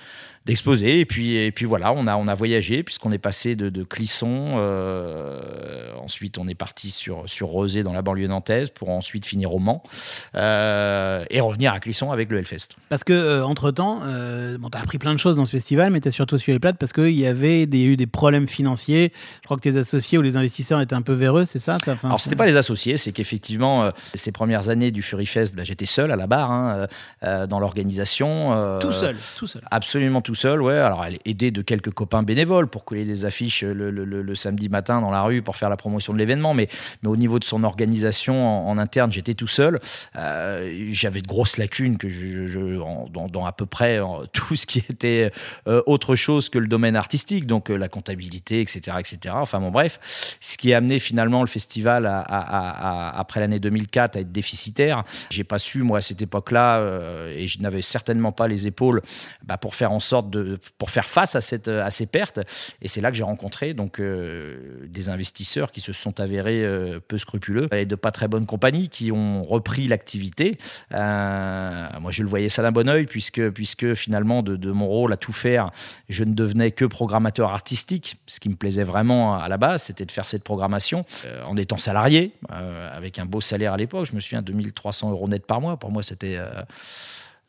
d'exploser 0.46 1.00
et 1.00 1.04
puis 1.04 1.36
et 1.36 1.52
puis 1.52 1.64
voilà 1.66 1.92
on 1.92 2.06
a 2.06 2.16
on 2.16 2.26
a 2.28 2.34
voyagé 2.34 2.82
puisqu'on 2.82 3.12
est 3.12 3.18
passé 3.18 3.56
de, 3.56 3.68
de 3.68 3.82
Clisson 3.84 4.54
euh, 4.56 5.90
ensuite 6.00 6.38
on 6.38 6.48
est 6.48 6.54
parti 6.54 6.90
sur 6.90 7.28
sur 7.28 7.48
Rosé 7.48 7.82
dans 7.82 7.92
la 7.92 8.02
banlieue 8.02 8.26
nantaise 8.28 8.70
pour 8.70 8.90
ensuite 8.90 9.26
finir 9.26 9.54
au 9.54 9.58
Mans 9.58 9.82
euh, 10.34 11.24
et 11.30 11.40
revenir 11.40 11.72
à 11.72 11.80
Clisson 11.80 12.12
avec 12.12 12.30
le 12.30 12.38
Hellfest 12.38 12.68
Parce 12.88 13.04
que 13.04 13.42
entre 13.42 13.70
temps, 13.70 14.00
bon, 14.58 14.68
t'as 14.70 14.80
appris 14.80 14.98
plein 14.98 15.12
de 15.12 15.18
choses 15.18 15.36
dans 15.36 15.44
ce 15.46 15.50
festival, 15.50 15.92
mais 15.92 16.00
t'as 16.00 16.10
surtout 16.10 16.38
su 16.38 16.50
les 16.52 16.58
plates 16.58 16.76
parce 16.78 16.92
qu'il 16.92 17.10
y 17.18 17.26
avait 17.26 17.66
des, 17.66 17.82
eu 17.84 17.96
des 17.96 18.06
problèmes 18.06 18.48
financiers. 18.48 19.12
Je 19.40 19.44
crois 19.46 19.56
que 19.56 19.62
tes 19.62 19.76
associés 19.76 20.18
ou 20.18 20.22
les 20.22 20.36
investisseurs 20.36 20.80
étaient 20.80 20.94
un 20.94 21.02
peu 21.02 21.12
véreux, 21.12 21.44
c'est 21.44 21.58
ça? 21.58 21.76
Enfin, 21.76 21.96
Alors, 22.04 22.18
c'était 22.18 22.36
pas 22.36 22.46
les 22.46 22.56
associés, 22.56 22.96
c'est 22.96 23.12
qu'effectivement, 23.12 23.84
euh, 23.84 23.90
ces 24.14 24.32
premières 24.32 24.68
années 24.68 24.90
du 24.90 25.02
Fury 25.02 25.26
Fest, 25.26 25.54
bah, 25.54 25.64
j'étais 25.64 25.86
seul 25.86 26.10
à 26.10 26.16
la 26.16 26.26
barre, 26.26 26.50
hein, 26.50 26.74
euh, 26.76 26.86
euh, 27.24 27.46
dans 27.46 27.60
l'organisation. 27.60 28.52
euh, 28.54 28.78
tout 28.78 28.92
seul, 28.92 29.16
tout 29.36 29.46
seul. 29.46 29.62
Absolument 29.70 30.20
tout 30.20 30.34
seul, 30.38 30.62
ouais. 30.62 30.74
Alors, 30.76 31.04
elle 31.04 31.14
est 31.14 31.26
aidée 31.26 31.50
de 31.50 31.62
quelques 31.62 31.90
copains 31.90 32.22
bénévoles 32.22 32.68
pour 32.68 32.84
coller 32.84 33.04
des 33.04 33.24
affiches 33.24 33.62
le, 33.62 33.90
le- 33.90 34.34
samedi 34.34 34.68
matin 34.68 35.00
dans 35.00 35.10
la 35.10 35.22
rue 35.22 35.42
pour 35.42 35.56
faire 35.56 35.68
la 35.68 35.76
promotion 35.76 36.12
de 36.12 36.18
l'événement. 36.18 36.54
Mais, 36.54 36.68
mais 37.02 37.08
au 37.08 37.16
niveau 37.16 37.38
de 37.38 37.44
son 37.44 37.64
organisation 37.64 38.68
en, 38.68 38.78
interne, 38.78 39.10
j'étais 39.12 39.34
tout 39.34 39.46
seul. 39.48 39.80
Euh, 40.16 40.88
J'avais 40.92 41.20
de 41.20 41.26
grosses 41.26 41.56
lacunes 41.56 41.98
que 41.98 42.08
je, 42.08 42.78
dans, 43.10 43.44
à 43.46 43.52
peu 43.52 43.66
près 43.66 44.00
tout 44.32 44.56
ce 44.56 44.66
qui 44.66 44.78
était 44.78 45.32
euh, 45.66 45.82
autre 45.86 46.14
chose 46.16 46.48
que 46.48 46.58
le 46.58 46.68
domaine 46.68 46.96
artistique, 46.96 47.46
donc 47.46 47.70
euh, 47.70 47.76
la 47.76 47.88
comptabilité, 47.88 48.60
etc., 48.60 48.96
etc. 49.00 49.34
Enfin 49.38 49.60
bon, 49.60 49.70
bref, 49.70 49.98
ce 50.40 50.56
qui 50.56 50.72
a 50.72 50.76
amené 50.78 50.98
finalement 50.98 51.40
le 51.42 51.48
festival 51.48 52.06
après 52.06 53.40
l'année 53.40 53.58
2004 53.60 54.16
à 54.16 54.20
être 54.20 54.32
déficitaire. 54.32 55.04
J'ai 55.30 55.44
pas 55.44 55.58
su 55.58 55.82
moi 55.82 55.98
à 55.98 56.00
cette 56.00 56.22
époque-là 56.22 56.78
euh, 56.78 57.34
et 57.36 57.46
je 57.46 57.60
n'avais 57.60 57.82
certainement 57.82 58.32
pas 58.32 58.48
les 58.48 58.66
épaules 58.66 59.02
bah, 59.44 59.56
pour 59.56 59.74
faire 59.74 59.92
en 59.92 60.00
sorte 60.00 60.17
pour 60.78 60.90
faire 60.90 61.08
face 61.08 61.34
à 61.34 61.40
cette 61.40 61.68
à 61.68 61.90
ces 61.90 62.06
pertes. 62.06 62.40
Et 62.82 62.88
c'est 62.88 63.00
là 63.00 63.10
que 63.10 63.16
j'ai 63.16 63.24
rencontré 63.24 63.74
donc 63.74 64.00
euh, 64.00 64.86
des 64.86 65.08
investisseurs 65.08 65.72
qui 65.72 65.80
se 65.80 65.92
sont 65.92 66.20
avérés 66.20 66.64
euh, 66.64 67.00
peu 67.00 67.18
scrupuleux 67.18 67.68
et 67.72 67.86
de 67.86 67.94
pas 67.94 68.10
très 68.10 68.28
bonne 68.28 68.46
compagnie 68.46 68.88
qui 68.88 69.12
ont 69.12 69.44
repris 69.44 69.88
l'activité. 69.88 70.58
Euh, 70.92 71.88
moi, 72.00 72.10
je 72.12 72.22
le 72.22 72.28
voyais 72.28 72.48
ça 72.48 72.62
d'un 72.62 72.72
bon 72.72 72.88
oeil 72.88 73.06
puisque 73.06 73.50
puisque 73.50 73.94
finalement 73.94 74.42
de, 74.42 74.56
de 74.56 74.70
mon 74.70 74.86
rôle 74.86 75.12
à 75.12 75.16
tout 75.16 75.32
faire, 75.32 75.70
je 76.08 76.24
ne 76.24 76.34
devenais 76.34 76.70
que 76.70 76.84
programmateur 76.84 77.50
artistique. 77.50 78.16
Ce 78.26 78.40
qui 78.40 78.48
me 78.48 78.56
plaisait 78.56 78.84
vraiment 78.84 79.38
à 79.38 79.48
la 79.48 79.56
base, 79.56 79.84
c'était 79.84 80.04
de 80.04 80.12
faire 80.12 80.28
cette 80.28 80.44
programmation 80.44 81.04
en 81.46 81.56
étant 81.56 81.78
salarié 81.78 82.32
avec 82.48 83.18
un 83.18 83.26
beau 83.26 83.40
salaire 83.40 83.72
à 83.72 83.76
l'époque. 83.76 84.06
Je 84.06 84.14
me 84.14 84.20
souviens 84.20 84.42
2300 84.42 85.10
euros 85.10 85.28
net 85.28 85.46
par 85.46 85.60
mois. 85.60 85.76
Pour 85.76 85.90
moi, 85.90 86.02
c'était 86.02 86.38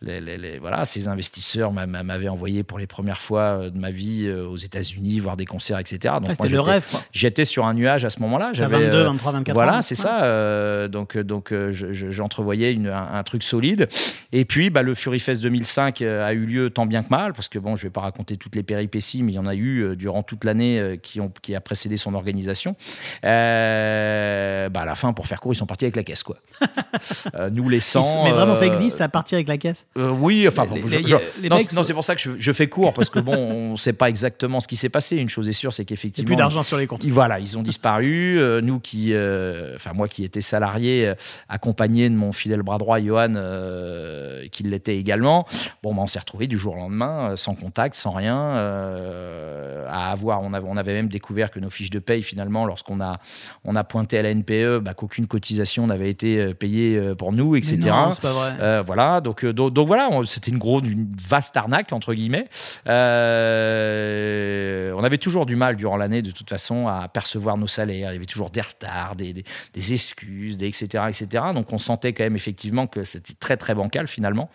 les, 0.02 0.22
les- 0.22 0.38
les- 0.38 0.60
voilà, 0.60 0.86
ces 0.86 1.08
investisseurs 1.10 1.74
m'a- 1.74 1.86
m'a- 1.86 2.04
m'avaient 2.04 2.30
envoyé 2.30 2.64
pour 2.64 2.80
les 2.80 2.88
premières 2.88 3.20
fois 3.20 3.42
euh, 3.42 3.70
de 3.70 3.78
ma 3.78 3.92
vie 3.92 4.26
euh, 4.28 4.46
aux 4.48 4.56
États-Unis 4.56 5.20
voir 5.20 5.36
des 5.36 5.46
concerts, 5.46 5.78
etc. 5.78 5.98
Donc 6.00 6.14
Ouais, 6.14 6.20
moi, 6.22 6.36
c'était 6.36 6.50
le 6.50 6.58
j'étais- 6.58 6.72
rêve. 6.72 6.88
J'étais 7.12 7.46
sur 7.46 7.66
un 7.66 7.74
nuage 7.74 8.06
à 8.06 8.10
ce 8.10 8.22
moment-là. 8.22 8.52
J'avais 8.54 8.78
22, 8.86 8.98
euh, 8.98 9.04
23, 9.06 9.32
24 9.34 9.54
voilà, 9.56 9.78
ans. 9.78 9.82
c'est 9.82 9.98
Ouais. 9.98 10.04
ça. 10.04 10.24
euh, 10.24 10.88
donc, 10.88 11.18
donc 11.18 11.50
je- 11.52 11.72
je- 11.92 12.10
j'entrevoyais 12.12 12.78
un, 12.88 13.10
un 13.18 13.24
truc 13.24 13.44
solide. 13.44 13.90
Et 14.32 14.46
puis, 14.46 14.70
bah, 14.70 14.84
le 14.84 14.96
Fury 14.96 15.20
Fest 15.20 15.42
2005 15.44 16.02
euh, 16.02 16.26
a 16.26 16.34
eu 16.34 16.46
lieu 16.46 16.70
tant 16.70 16.86
bien 16.86 17.04
que 17.04 17.10
mal, 17.10 17.34
parce 17.34 17.50
que 17.50 17.60
bon, 17.60 17.76
je 17.76 17.84
vais 17.84 17.90
pas 17.90 18.02
raconter 18.02 18.38
toutes 18.38 18.56
les 18.56 18.64
péripéties, 18.64 19.22
mais 19.24 19.34
il 19.34 19.36
y 19.36 19.40
en 19.40 19.48
a 19.48 19.56
eu 19.56 19.96
durant 19.98 20.24
toute 20.24 20.44
l'année 20.46 21.00
qui, 21.04 21.20
ont, 21.20 21.32
qui 21.42 21.56
a 21.56 21.62
précédé 21.62 21.98
son 21.98 22.14
organisation. 22.14 22.76
Euh, 23.26 24.70
bah, 24.70 24.82
à 24.82 24.86
la 24.86 24.96
fin, 24.96 25.14
pour 25.14 25.28
faire 25.28 25.40
court, 25.40 25.54
ils 25.54 25.58
sont 25.58 25.66
partis 25.66 25.86
avec 25.86 25.96
la 25.96 26.04
caisse, 26.04 26.24
quoi. 26.24 26.38
Euh, 27.36 27.50
nous 27.50 27.70
laissant. 27.70 28.24
Mais 28.24 28.32
vraiment, 28.32 28.56
ça 28.56 28.66
existe, 28.66 28.98
ça 28.98 29.08
partir 29.10 29.36
avec 29.38 29.48
la 29.48 29.58
caisse? 29.58 29.88
Euh, 29.98 30.10
oui, 30.12 30.48
enfin, 30.48 30.66
Les- 30.66 30.82
bon, 30.82 30.88
les- 30.88 31.02
je- 31.02 31.08
je- 31.08 31.42
les 31.42 31.50
non, 31.50 31.56
mecs 31.58 31.66
c'est- 31.70 31.76
non, 31.76 31.82
se- 31.84 31.88
c'est 31.88 31.94
pour 31.94 32.04
ça 32.04 32.16
que 32.16 32.22
je, 32.22 32.32
je 32.38 32.52
fais 32.52 32.68
court 32.68 32.94
parce 32.94 33.10
que 33.10 33.20
bon, 33.20 33.36
on 33.36 33.72
ne 33.72 33.76
sait 33.78 33.94
pas 33.94 34.08
exactement 34.10 34.60
ce 34.60 34.68
qui 34.68 34.76
s'est 34.76 34.90
passé. 34.90 35.18
Une 35.18 35.30
chose 35.30 35.50
est 35.50 35.54
sûre, 35.54 35.74
c'est 35.74 35.82
Il 35.82 35.86
n'y 35.86 35.88
a 35.88 35.90
qu'effectivement, 35.90 36.28
plus 36.28 36.36
d'argent 36.36 36.64
sur 36.64 36.78
les 36.78 36.86
comptes. 36.88 37.04
ils- 37.04 37.12
Voilà, 37.12 37.40
ils 37.40 37.58
ont 37.58 37.64
disparu. 37.64 38.40
Euh, 38.40 38.62
nous 38.62 38.80
qui, 38.80 39.14
euh, 39.14 39.76
enfin 39.76 39.92
moi 39.94 40.08
qui 40.08 40.24
étais 40.24 40.42
salarié, 40.42 41.14
accompagné 41.50 42.10
de 42.10 42.16
mon 42.16 42.32
fidèle 42.32 42.62
bras 42.62 42.78
droit 42.78 43.00
Johan, 43.02 43.34
qui 44.52 44.64
l'était 44.64 44.98
également. 44.98 45.46
Bon, 45.84 45.94
bah, 45.94 46.02
on 46.04 46.08
s'est 46.08 46.20
retrouvé 46.20 46.48
du 46.48 46.58
jour 46.58 46.74
au 46.76 46.78
lendemain, 46.78 47.36
sans 47.36 47.56
contact, 47.56 47.96
sans 47.96 48.12
rien, 48.12 48.36
à 49.88 50.12
avoir. 50.12 50.42
On 50.42 50.54
avait, 50.54 50.68
on 50.70 50.78
avait 50.78 50.94
même 50.94 51.10
découvert 51.10 51.52
que 51.52 51.60
nos 51.60 51.70
fiches 51.70 51.90
de 51.90 52.00
paye 52.00 52.22
finalement, 52.24 52.66
lorsqu'on 52.66 53.02
a, 53.02 53.20
on 53.66 53.76
a 53.76 53.84
pointé 53.84 54.18
à 54.20 54.22
la 54.22 54.30
NPE, 54.34 54.80
bah, 54.80 54.94
qu'aucune 54.94 55.28
cotisation 55.28 55.88
n'avait 55.88 56.10
été 56.10 56.54
payée 56.54 57.00
pour 57.18 57.34
nous, 57.34 57.56
etc. 57.56 57.78
Non, 57.78 58.12
c'est 58.12 58.22
pas 58.22 58.32
vrai. 58.34 58.84
Voilà, 58.84 59.22
donc, 59.22 59.46
donc, 59.46 59.74
donc 59.80 59.88
voilà, 59.88 60.10
c'était 60.26 60.52
une 60.52 60.58
grosse, 60.58 60.84
une 60.84 61.08
vaste 61.26 61.56
arnaque 61.56 61.94
entre 61.94 62.14
guillemets. 62.14 62.50
Euh, 62.90 64.92
on 64.94 65.06
avait 65.06 65.18
toujours 65.18 65.46
du 65.46 65.56
mal 65.56 65.78
durant 65.78 65.96
l'année, 65.96 66.22
de 66.22 66.32
toute 66.32 66.50
façon, 66.50 66.90
à 66.90 67.08
percevoir 67.08 67.56
nos 67.56 67.70
salaires. 67.70 68.12
Il 68.12 68.14
y 68.14 68.18
avait 68.18 68.26
toujours 68.26 68.50
des 68.50 68.60
retards, 68.60 69.16
des, 69.16 69.46
excuses, 69.94 70.62
etc., 70.62 71.06
etc. 71.08 71.46
Donc 71.56 71.72
on 71.72 71.78
sentait 71.78 72.12
quand 72.12 72.26
même 72.26 72.36
effectivement 72.36 72.88
que 72.88 73.06
c'était 73.06 73.36
très 73.40 73.56
très 73.56 73.74
bancal 73.74 74.10
finalement 74.10 74.50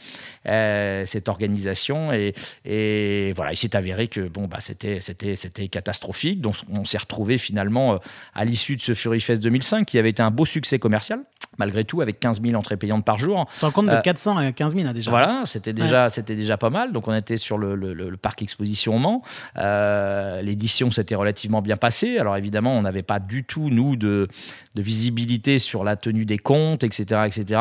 euh, 0.47 1.07
cette 1.07 1.31
organisation 1.31 2.13
et, 2.13 3.33
voilà, 3.35 3.55
il 3.55 3.57
s'est 3.57 3.77
avéré 3.77 4.09
que 4.09 4.29
bon 4.29 4.47
bah 4.47 4.59
c'était 4.61 5.01
c'était 5.01 5.37
c'était 5.37 5.69
catastrophique. 5.69 6.43
Donc 6.43 6.57
on 6.71 6.85
s'est 6.85 6.99
retrouvé 6.99 7.39
finalement 7.39 7.95
euh, 7.95 7.99
à 8.35 8.45
l'issue 8.45 8.77
de 8.77 8.83
ce 8.83 8.93
Fury 8.93 9.23
Fest 9.23 9.43
2005 9.43 9.87
qui 9.87 9.99
avait 9.99 10.11
été 10.11 10.21
un 10.21 10.31
beau 10.31 10.45
succès 10.45 10.79
commercial 10.79 11.21
malgré 11.59 11.85
tout 11.85 12.01
avec 12.01 12.21
15 12.21 12.41
000 12.43 12.55
entrées 12.55 12.77
payantes 12.77 13.05
par 13.05 13.19
jour. 13.19 13.47
Tu 13.61 13.71
compte 13.73 13.87
de 13.87 13.91
Euh, 13.93 14.01
400 14.01 14.37
à 14.37 14.53
15 14.53 14.75
000 14.75 14.87
hein, 14.89 14.93
déjà. 14.93 15.11
Voilà, 15.11 15.43
c'était 15.47 15.73
déjà, 15.73 16.09
c'était 16.09 16.37
déjà 16.37 16.57
pas 16.57 16.71
mal. 16.71 16.93
Donc 16.93 17.09
on 17.09 17.15
était 17.15 17.37
sur 17.37 17.59
le, 17.59 17.75
le- 17.75 17.95
le- 17.95 18.11
le 18.11 18.17
parc 18.17 18.43
exposition 18.43 18.97
au 18.97 18.99
Mans. 18.99 19.23
Euh, 19.59 20.43
L'édition 20.43 20.91
s'était 20.91 21.15
relativement 21.15 21.63
bien 21.63 21.77
passée. 21.77 22.19
Alors 22.19 22.37
évidemment, 22.37 22.73
on 22.77 22.83
n'avait 22.83 23.03
pas 23.03 23.19
du 23.19 23.45
tout 23.45 23.69
nous 23.71 23.97
de, 23.97 24.29
de 24.75 24.83
visibilité 24.83 25.59
sur 25.59 25.85
la 25.85 25.97
tenue 25.97 26.25
des 26.25 26.39
comptes, 26.39 26.85
etc., 26.85 27.23
etc. 27.27 27.61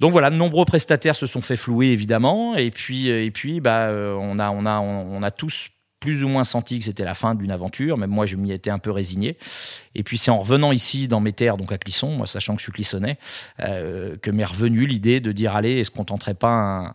Donc 0.00 0.12
voilà, 0.12 0.30
de 0.30 0.36
nombreux 0.36 0.64
prestataires 0.64 1.16
se 1.16 1.26
sont 1.26 1.40
fait 1.40 1.56
flouer 1.56 1.88
évidemment, 1.88 2.54
et 2.54 2.70
puis 2.70 3.08
et 3.08 3.30
puis 3.32 3.60
bah 3.60 3.86
euh, 3.88 4.14
on 4.14 4.38
a 4.38 4.50
on 4.50 4.64
a 4.64 4.78
on, 4.78 5.16
on 5.16 5.22
a 5.24 5.30
tous 5.32 5.70
plus 6.00 6.24
ou 6.24 6.28
moins 6.28 6.44
senti 6.44 6.78
que 6.78 6.84
c'était 6.84 7.04
la 7.04 7.14
fin 7.14 7.34
d'une 7.34 7.50
aventure. 7.50 7.96
Même 7.96 8.10
moi, 8.10 8.26
je 8.26 8.36
m'y 8.36 8.52
étais 8.52 8.70
un 8.70 8.78
peu 8.78 8.90
résigné. 8.90 9.36
Et 9.94 10.02
puis 10.02 10.18
c'est 10.18 10.30
en 10.30 10.38
revenant 10.38 10.72
ici 10.72 11.08
dans 11.08 11.20
mes 11.20 11.32
terres, 11.32 11.56
donc 11.56 11.72
à 11.72 11.78
Clisson, 11.78 12.10
moi 12.10 12.26
sachant 12.26 12.54
que 12.54 12.60
je 12.60 12.64
suis 12.64 12.72
clissonnais, 12.72 13.18
euh, 13.60 14.16
que 14.16 14.30
m'est 14.30 14.44
revenue 14.44 14.86
l'idée 14.86 15.20
de 15.20 15.32
dire 15.32 15.56
allez, 15.56 15.80
est-ce 15.80 15.90
qu'on 15.90 16.04
tenterait 16.04 16.34
pas 16.34 16.94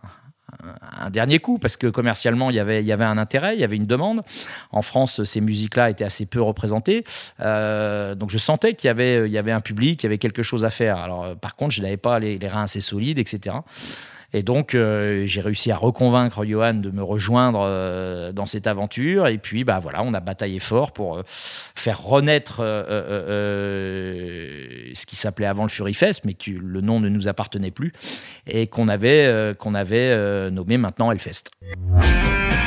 un, 1.00 1.10
dernier 1.10 1.40
coup? 1.40 1.58
Parce 1.58 1.76
que 1.76 1.88
commercialement 1.88 2.48
il 2.48 2.56
y 2.56 2.60
avait 2.60 2.82
y 2.82 2.92
avait 2.92 3.04
un 3.04 3.18
intérêt 3.18 3.54
il 3.54 3.60
y 3.60 3.64
avait 3.64 3.76
une 3.76 3.86
demande 3.86 4.22
en 4.70 4.82
France 4.82 5.24
ces 5.24 5.40
musiques 5.40 5.76
là 5.76 5.90
étaient 5.90 6.04
assez 6.04 6.26
peu 6.26 6.40
représentées 6.40 7.04
Euh, 7.40 8.14
donc 8.14 8.30
je 8.30 8.38
sentais 8.38 8.74
qu'il 8.74 8.86
y 8.86 8.90
avait 8.90 9.28
y 9.28 9.36
avait 9.36 9.52
un 9.52 9.60
public 9.60 10.02
il 10.02 10.06
y 10.06 10.08
avait 10.08 10.18
quelque 10.18 10.42
chose 10.42 10.64
à 10.64 10.70
faire 10.70 10.98
alors 10.98 11.36
par 11.36 11.56
contre 11.56 11.72
je 11.72 11.82
n'avais 11.82 11.96
pas 11.96 12.18
les 12.20 12.38
reins 12.46 12.62
assez 12.62 12.80
solides 12.80 13.18
etc 13.18 13.56
et 14.36 14.42
donc, 14.42 14.74
euh, 14.74 15.24
j'ai 15.26 15.40
réussi 15.40 15.70
à 15.70 15.76
reconvaincre 15.76 16.44
Johan 16.44 16.74
de 16.74 16.90
me 16.90 17.02
rejoindre 17.04 17.60
euh, 17.64 18.32
dans 18.32 18.46
cette 18.46 18.66
aventure. 18.66 19.28
Et 19.28 19.38
puis, 19.38 19.62
bah 19.62 19.78
voilà, 19.80 20.02
on 20.02 20.12
a 20.12 20.18
bataillé 20.18 20.58
fort 20.58 20.92
pour 20.92 21.16
euh, 21.18 21.22
faire 21.26 22.02
renaître 22.02 22.58
euh, 22.58 22.82
euh, 22.88 23.28
euh, 23.28 24.90
ce 24.94 25.06
qui 25.06 25.14
s'appelait 25.16 25.46
avant 25.46 25.62
le 25.62 25.68
Fury 25.68 25.94
Fest, 25.94 26.24
mais 26.24 26.34
que 26.34 26.50
le 26.50 26.80
nom 26.80 26.98
ne 26.98 27.08
nous 27.08 27.28
appartenait 27.28 27.70
plus, 27.70 27.92
et 28.48 28.66
qu'on 28.66 28.88
avait, 28.88 29.24
euh, 29.26 29.54
qu'on 29.54 29.74
avait 29.74 30.10
euh, 30.10 30.50
nommé 30.50 30.78
maintenant 30.78 31.12
Hellfest. 31.12 31.44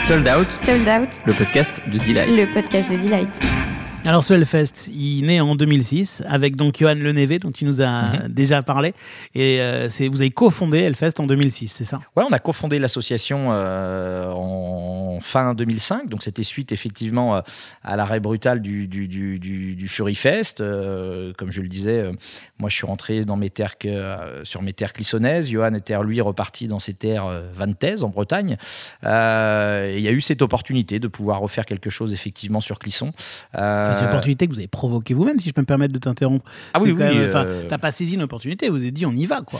Sold 0.05 0.25
Out, 0.27 0.47
Sold 0.63 0.87
Out, 0.87 1.09
le 1.25 1.33
podcast 1.33 1.81
de 1.91 1.97
Delight. 1.99 2.29
le 2.29 2.53
podcast 2.53 2.89
de 2.89 2.95
Delight. 2.97 3.76
Alors 4.07 4.23
ce 4.23 4.33
Hellfest, 4.33 4.87
il 4.93 5.25
naît 5.25 5.41
en 5.41 5.55
2006 5.55 6.23
avec 6.29 6.55
donc 6.55 6.77
Johan 6.79 6.93
Lenevé 6.95 7.39
dont 7.39 7.51
tu 7.51 7.65
nous 7.65 7.81
as 7.81 8.03
Mhm. 8.03 8.27
déjà 8.29 8.61
parlé 8.63 8.93
et 9.35 9.59
euh, 9.59 9.89
c'est 9.89 10.07
vous 10.07 10.21
avez 10.21 10.29
cofondé 10.29 10.77
Hellfest 10.77 11.15
en 11.19 11.27
2006, 11.27 11.67
c'est 11.67 11.83
ça? 11.83 11.99
Ouais, 12.15 12.23
on 12.25 12.31
a 12.31 12.39
cofondé 12.39 12.79
l'association 12.79 13.49
euh, 13.51 14.31
en 14.31 15.19
fin 15.19 15.53
2005. 15.53 16.07
Donc 16.07 16.23
c'était 16.23 16.43
suite 16.43 16.71
effectivement 16.71 17.41
à 17.83 17.95
l'arrêt 17.97 18.21
brutal 18.21 18.61
du, 18.61 18.87
du, 18.87 19.09
du, 19.09 19.39
du 19.75 19.87
Fury 19.89 20.15
Fest. 20.15 20.59
comme 20.59 21.51
je 21.51 21.61
le 21.61 21.67
disais, 21.67 22.09
moi 22.59 22.69
je 22.69 22.75
suis 22.75 22.85
rentré 22.85 23.25
dans 23.25 23.35
mes 23.35 23.49
terres 23.49 23.75
sur 24.43 24.61
mes 24.61 24.73
terres 24.73 24.93
clissonnaises. 24.93 25.49
Johan 25.49 25.73
était 25.73 25.97
lui 26.03 26.21
reparti 26.21 26.67
dans 26.67 26.79
ses 26.79 26.93
terres 26.93 27.25
vantaises 27.55 28.03
en 28.03 28.09
Bretagne. 28.09 28.57
il 29.03 29.07
y 29.99 30.07
a 30.07 30.11
eu 30.11 30.21
cette 30.21 30.41
opportunité 30.41 30.99
de 30.99 31.07
pouvoir 31.07 31.39
refaire 31.39 31.65
quelque 31.65 31.89
chose 31.89 32.13
effectivement 32.13 32.59
sur 32.59 32.79
Clisson. 32.79 33.11
c'est 33.53 33.59
une 33.59 34.07
opportunité 34.07 34.47
que 34.47 34.53
vous 34.53 34.59
avez 34.59 34.67
provoquée 34.67 35.13
vous-même, 35.13 35.39
si 35.39 35.49
je 35.49 35.53
peux 35.53 35.61
me 35.61 35.65
permettre 35.65 35.93
de 35.93 35.99
t'interrompre. 35.99 36.45
Ah 36.73 36.79
oui, 36.81 36.91
oui. 36.91 37.27
T'as 37.67 37.77
pas 37.77 37.91
saisi 37.91 38.15
une 38.15 38.23
opportunité, 38.23 38.69
vous 38.69 38.77
avez 38.77 38.91
dit 38.91 39.05
on 39.05 39.11
y 39.11 39.25
va 39.25 39.41
quoi. 39.41 39.59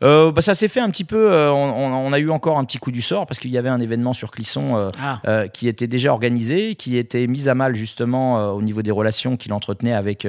bah, 0.00 0.42
ça 0.42 0.54
s'est 0.54 0.68
fait 0.68 0.80
un 0.80 0.90
petit 0.90 1.04
peu. 1.04 1.30
on, 1.30 2.12
a 2.12 2.18
eu 2.18 2.30
encore 2.30 2.58
un 2.58 2.64
petit 2.64 2.78
coup 2.78 2.92
du 2.92 3.02
sort 3.02 3.26
parce 3.26 3.40
qu'il 3.40 3.50
y 3.50 3.58
avait 3.58 3.68
un 3.68 3.80
événement 3.80 4.12
sur 4.12 4.30
Clisson 4.30 4.90
ah. 5.00 5.48
qui 5.48 5.68
était 5.68 5.86
déjà 5.86 6.12
organisé, 6.12 6.74
qui 6.74 6.96
était 6.96 7.26
mis 7.26 7.48
à 7.48 7.54
mal 7.54 7.74
justement 7.74 8.52
au 8.52 8.62
niveau 8.62 8.82
des 8.82 8.90
relations 8.90 9.36
qu'il 9.36 9.52
entretenait 9.52 9.94
avec 9.94 10.26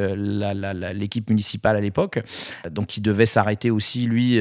l'équipe 0.94 1.30
municipale 1.30 1.76
à 1.76 1.82
l'époque. 1.82 2.07
Donc 2.70 2.98
il 2.98 3.02
devait 3.02 3.26
s'arrêter 3.26 3.72
aussi 3.72 4.06
lui. 4.06 4.40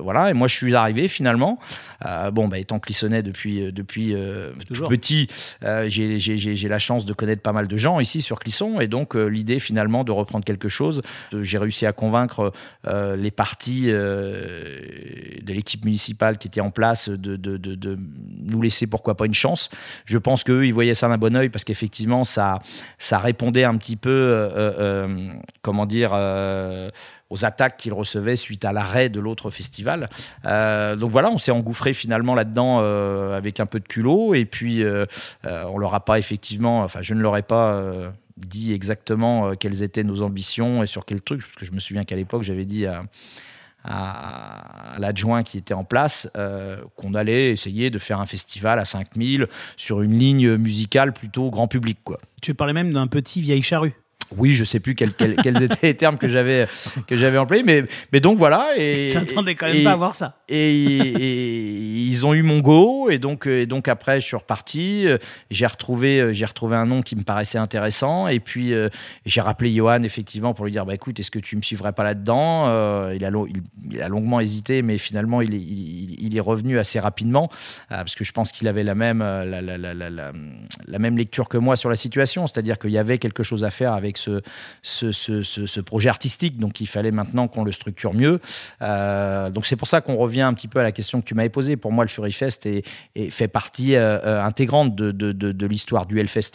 voilà. 0.00 0.30
Et 0.30 0.32
moi 0.32 0.48
je 0.48 0.56
suis 0.56 0.74
arrivé 0.74 1.08
finalement. 1.08 1.58
bon, 2.32 2.48
bah, 2.48 2.58
étant 2.58 2.78
clissonnais 2.78 3.22
depuis 3.22 3.72
depuis 3.72 4.14
tout 4.72 4.84
petit, 4.84 5.28
j'ai 5.86 6.68
la 6.68 6.78
chance 6.78 7.04
de 7.04 7.12
connaître 7.12 7.42
pas 7.42 7.52
mal 7.52 7.68
de 7.68 7.76
gens 7.76 8.00
ici 8.00 8.20
sur 8.20 8.38
Clisson 8.38 8.80
et 8.80 8.88
donc 8.88 9.14
l'idée 9.14 9.58
finalement 9.58 10.04
de 10.04 10.12
reprendre 10.12 10.44
quelque 10.44 10.68
chose. 10.68 11.00
J'ai 11.40 11.58
réussi 11.58 11.86
à 11.86 11.92
convaincre 11.92 12.52
les 12.86 13.30
partis 13.30 13.86
de 13.86 15.52
l'équipe 15.52 15.84
municipale 15.84 16.38
qui 16.38 16.48
était 16.48 16.60
en 16.60 16.70
place 16.70 17.08
de, 17.08 17.36
de, 17.36 17.56
de, 17.56 17.98
nous 18.46 18.62
laisser 18.62 18.86
pourquoi 18.86 19.16
pas 19.16 19.26
une 19.26 19.34
chance. 19.34 19.70
Je 20.04 20.18
pense 20.18 20.44
qu'eux, 20.44 20.66
ils 20.66 20.74
voyaient 20.74 20.94
ça 20.94 21.08
d'un 21.08 21.18
bon 21.18 21.36
oeil 21.36 21.48
parce 21.48 21.64
qu'effectivement, 21.64 22.24
ça, 22.24 22.60
ça 22.98 23.18
répondait 23.18 23.64
un 23.64 23.76
petit 23.76 23.96
peu, 23.96 24.10
euh, 24.10 24.48
euh, 24.56 25.28
comment 25.62 25.86
dire, 25.86 26.13
euh, 26.16 26.90
aux 27.30 27.44
attaques 27.44 27.76
qu'ils 27.76 27.92
recevaient 27.92 28.36
suite 28.36 28.64
à 28.64 28.72
l'arrêt 28.72 29.08
de 29.08 29.20
l'autre 29.20 29.50
festival. 29.50 30.08
donc 30.44 31.10
voilà, 31.10 31.30
on 31.30 31.38
s'est 31.38 31.50
engouffré 31.50 31.94
finalement 31.94 32.34
là-dedans 32.34 32.78
avec 33.32 33.60
un 33.60 33.66
peu 33.66 33.80
de 33.80 33.88
culot 33.88 34.34
et 34.34 34.44
puis 34.44 34.84
on 35.44 35.78
leur 35.78 35.94
a 35.94 36.04
pas 36.04 36.18
effectivement, 36.18 36.82
enfin 36.82 37.00
je 37.02 37.14
ne 37.14 37.22
leur 37.22 37.36
ai 37.36 37.42
pas 37.42 37.82
dit 38.36 38.72
exactement 38.72 39.56
quelles 39.56 39.82
étaient 39.82 40.04
nos 40.04 40.22
ambitions 40.22 40.82
et 40.82 40.86
sur 40.86 41.04
quel 41.04 41.22
truc, 41.22 41.40
parce 41.40 41.56
que 41.56 41.64
je 41.64 41.72
me 41.72 41.80
souviens 41.80 42.04
qu'à 42.04 42.16
l'époque 42.16 42.42
j'avais 42.42 42.66
dit 42.66 42.86
à 42.86 43.02
l'adjoint 44.98 45.42
qui 45.42 45.58
était 45.58 45.74
en 45.74 45.84
place 45.84 46.30
euh, 46.36 46.78
qu'on 46.96 47.14
allait 47.14 47.50
essayer 47.50 47.90
de 47.90 47.98
faire 47.98 48.20
un 48.20 48.26
festival 48.26 48.78
à 48.78 48.84
5000 48.84 49.46
sur 49.76 50.02
une 50.02 50.18
ligne 50.18 50.56
musicale 50.56 51.12
plutôt 51.12 51.50
grand 51.50 51.68
public. 51.68 51.98
Tu 52.40 52.54
parlais 52.54 52.72
même 52.72 52.92
d'un 52.92 53.06
petit 53.06 53.40
vieille 53.40 53.62
charrue. 53.62 53.94
Oui, 54.36 54.54
je 54.54 54.64
sais 54.64 54.80
plus 54.80 54.94
quels, 54.94 55.12
quels, 55.42 55.62
étaient 55.62 55.88
les 55.88 55.96
termes 55.96 56.18
que 56.18 56.28
j'avais 56.28 56.66
que 57.06 57.16
j'avais 57.16 57.38
employés, 57.38 57.62
mais 57.62 57.84
mais 58.12 58.20
donc 58.20 58.38
voilà. 58.38 58.70
Et 58.76 59.08
j'attendais 59.12 59.54
quand 59.54 59.66
même 59.66 59.84
pas 59.84 59.92
à 59.92 59.96
voir 59.96 60.14
ça. 60.14 60.38
Et, 60.48 60.64
ils 62.04 62.26
ont 62.26 62.34
eu 62.34 62.42
mon 62.42 62.60
go, 62.60 63.10
et 63.10 63.18
donc 63.18 63.46
et 63.46 63.66
donc 63.66 63.88
après 63.88 64.20
je 64.20 64.26
suis 64.26 64.36
reparti. 64.36 65.06
J'ai 65.50 65.66
retrouvé 65.66 66.32
j'ai 66.32 66.44
retrouvé 66.44 66.76
un 66.76 66.86
nom 66.86 67.02
qui 67.02 67.16
me 67.16 67.22
paraissait 67.22 67.58
intéressant, 67.58 68.28
et 68.28 68.40
puis 68.40 68.72
euh, 68.72 68.88
j'ai 69.26 69.40
rappelé 69.40 69.74
Johan 69.74 70.02
effectivement 70.02 70.54
pour 70.54 70.64
lui 70.64 70.72
dire 70.72 70.86
bah 70.86 70.94
écoute, 70.94 71.18
est-ce 71.20 71.30
que 71.30 71.38
tu 71.38 71.56
me 71.56 71.62
suivrais 71.62 71.92
pas 71.92 72.04
là-dedans 72.04 72.68
euh, 72.68 73.14
il, 73.14 73.24
a 73.24 73.30
il, 73.90 74.02
a 74.02 74.08
longuement 74.08 74.40
hésité, 74.40 74.82
mais 74.82 74.98
finalement 74.98 75.40
il 75.40 75.54
est 75.54 75.58
il, 75.58 76.36
est 76.36 76.40
revenu 76.40 76.78
assez 76.78 76.98
rapidement 76.98 77.48
euh, 77.92 77.96
parce 77.96 78.14
que 78.14 78.24
je 78.24 78.32
pense 78.32 78.52
qu'il 78.52 78.68
avait 78.68 78.82
la 78.82 78.94
même 78.94 79.20
la, 79.20 79.62
la, 79.62 79.78
la, 79.78 79.94
la, 79.94 80.98
même 80.98 81.16
lecture 81.16 81.48
que 81.48 81.58
moi 81.58 81.76
sur 81.76 81.90
la 81.90 81.96
situation, 81.96 82.46
c'est-à-dire 82.46 82.78
qu'il 82.78 82.90
y 82.90 82.98
avait 82.98 83.18
quelque 83.18 83.42
chose 83.42 83.64
à 83.64 83.70
faire 83.70 83.92
avec 83.92 84.18
ce, 84.18 84.23
ce, 84.82 85.80
projet 85.80 86.08
artistique. 86.08 86.58
Donc 86.58 86.80
il 86.80 86.86
fallait 86.86 87.10
maintenant 87.10 87.48
qu'on 87.48 87.64
le 87.64 87.72
structure 87.72 88.14
mieux. 88.14 88.40
Euh, 88.82 89.50
donc 89.50 89.66
c'est 89.66 89.76
pour 89.76 89.88
ça 89.88 90.00
qu'on 90.00 90.16
revient 90.16 90.42
un 90.42 90.54
petit 90.54 90.68
peu 90.68 90.80
à 90.80 90.82
la 90.82 90.92
question 90.92 91.20
que 91.20 91.26
tu 91.26 91.34
m'avais 91.34 91.48
posée. 91.48 91.76
Pour 91.76 91.92
moi, 91.92 92.04
le 92.04 92.08
Fury 92.08 92.32
Fest 92.32 92.66
est, 92.66 92.84
fait 93.30 93.48
partie 93.48 93.96
euh, 93.96 94.18
euh, 94.24 94.42
intégrante 94.42 94.94
de, 94.94 95.66
l'histoire 95.66 96.06
du 96.06 96.20
Hellfest. 96.20 96.52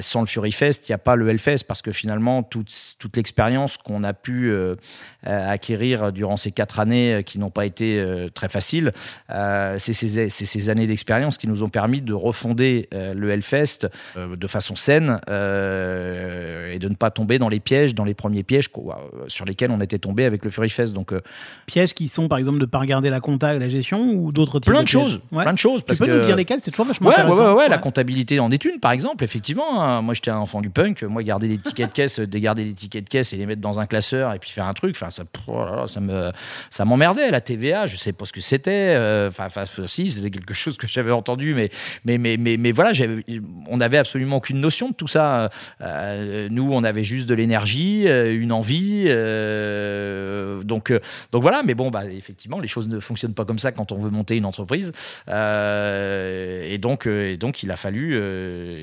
sans 0.00 0.20
le 0.20 0.26
Fury 0.26 0.52
Fest, 0.52 0.88
il 0.88 0.92
n'y 0.92 0.94
a 0.94 0.98
pas 0.98 1.16
le 1.16 1.28
Hellfest 1.28 1.64
parce 1.66 1.82
que 1.82 1.92
finalement, 1.92 2.42
toute, 2.42 2.72
toute 2.98 3.16
l'expérience 3.16 3.76
qu'on 3.76 4.04
a 4.04 4.12
pu 4.12 4.54
acquérir 5.22 6.12
durant 6.12 6.36
ces 6.36 6.52
quatre 6.52 6.80
années 6.80 7.22
qui 7.24 7.38
n'ont 7.38 7.50
pas 7.50 7.66
été 7.66 8.28
très 8.34 8.48
faciles, 8.48 8.92
c'est 9.28 9.92
ces, 9.92 10.28
ces, 10.28 10.68
années 10.68 10.86
d'expérience 10.86 11.38
qui 11.38 11.48
nous 11.48 11.62
ont 11.62 11.68
permis 11.68 12.00
de 12.02 12.12
refonder 12.12 12.88
le 12.92 13.30
Hellfest 13.30 13.88
de 14.16 14.46
façon 14.46 14.76
saine 14.76 15.20
et 16.76 16.78
de 16.78 16.88
ne 16.88 16.94
pas 16.94 17.10
tomber 17.10 17.38
dans 17.38 17.48
les 17.48 17.58
pièges, 17.58 17.94
dans 17.94 18.04
les 18.04 18.14
premiers 18.14 18.42
pièges 18.42 18.70
sur 19.28 19.44
lesquels 19.44 19.70
on 19.70 19.80
était 19.80 19.98
tombé 19.98 20.24
avec 20.24 20.44
le 20.44 20.50
Fury 20.50 20.68
Fest. 20.68 20.92
Donc, 20.92 21.12
euh, 21.12 21.22
pièges 21.64 21.94
qui 21.94 22.08
sont 22.08 22.28
par 22.28 22.38
exemple 22.38 22.58
de 22.58 22.64
ne 22.64 22.70
pas 22.70 22.78
regarder 22.78 23.08
la 23.08 23.20
compta 23.20 23.54
et 23.54 23.58
la 23.58 23.68
gestion 23.68 24.10
ou 24.12 24.30
d'autres 24.30 24.60
types 24.60 24.72
plein 24.72 24.82
de, 24.82 24.88
choses, 24.88 25.20
plein 25.30 25.52
de 25.52 25.58
choses. 25.58 25.84
Tu 25.86 25.96
peux 25.96 26.06
nous 26.06 26.20
dire 26.20 26.36
lesquels 26.36 26.60
C'est 26.62 26.70
toujours 26.70 26.86
vachement 26.86 27.08
ouais, 27.08 27.14
intéressant. 27.14 27.54
Ouais, 27.54 27.62
ouais, 27.62 27.68
la 27.68 27.78
comptabilité 27.78 28.38
en 28.38 28.50
est 28.50 28.64
une, 28.64 28.78
par 28.78 28.92
exemple, 28.92 29.24
effectivement. 29.24 29.82
Hein. 29.82 30.02
moi, 30.02 30.14
j'étais 30.14 30.30
un 30.30 30.38
enfant 30.38 30.60
du 30.60 30.70
punk. 30.70 31.02
Moi, 31.02 31.22
garder 31.22 31.48
des 31.48 31.58
tickets 31.58 31.88
de 31.88 31.94
caisse, 31.94 32.20
dégarder 32.20 32.64
des 32.64 32.74
tickets 32.74 33.04
de 33.04 33.08
caisse 33.08 33.32
et 33.32 33.36
les 33.36 33.46
mettre 33.46 33.62
dans 33.62 33.80
un 33.80 33.86
classeur 33.86 34.34
et 34.34 34.38
puis 34.38 34.50
faire 34.50 34.66
un 34.66 34.74
truc, 34.74 34.94
enfin, 34.94 35.10
ça, 35.10 35.24
oh 35.48 35.86
ça 35.86 36.00
me, 36.00 36.30
ça 36.70 36.84
m'emmerdait. 36.84 37.30
La 37.30 37.40
TVA, 37.40 37.86
je 37.86 37.96
sais 37.96 38.12
pas 38.12 38.26
ce 38.26 38.32
que 38.32 38.40
c'était. 38.40 38.94
Euh, 38.94 39.30
enfin, 39.30 39.64
si, 39.86 40.10
c'était 40.10 40.30
quelque 40.30 40.54
chose 40.54 40.76
que 40.76 40.86
j'avais 40.86 41.12
entendu, 41.12 41.54
mais, 41.54 41.70
mais, 42.04 42.18
mais, 42.18 42.36
mais, 42.36 42.56
mais 42.56 42.72
voilà, 42.72 42.92
on 43.68 43.78
n'avait 43.78 43.98
absolument 43.98 44.36
aucune 44.36 44.60
notion 44.60 44.90
de 44.90 44.94
tout 44.94 45.08
ça. 45.08 45.50
Euh, 45.80 46.48
nous, 46.66 46.74
on 46.74 46.84
avait 46.84 47.04
juste 47.04 47.28
de 47.28 47.34
l'énergie, 47.34 48.04
euh, 48.06 48.34
une 48.34 48.52
envie. 48.52 49.04
Euh, 49.06 50.62
donc, 50.62 50.90
euh, 50.90 51.00
donc 51.32 51.42
voilà, 51.42 51.62
mais 51.64 51.74
bon, 51.74 51.90
bah, 51.90 52.04
effectivement, 52.06 52.58
les 52.58 52.68
choses 52.68 52.88
ne 52.88 53.00
fonctionnent 53.00 53.34
pas 53.34 53.44
comme 53.44 53.58
ça 53.58 53.72
quand 53.72 53.92
on 53.92 53.98
veut 53.98 54.10
monter 54.10 54.36
une 54.36 54.44
entreprise. 54.44 54.92
et, 55.28 56.78
donc, 56.78 57.06
et 57.06 57.36
donc, 57.36 57.62
il 57.62 57.70
a 57.70 57.76
fallu, 57.76 58.16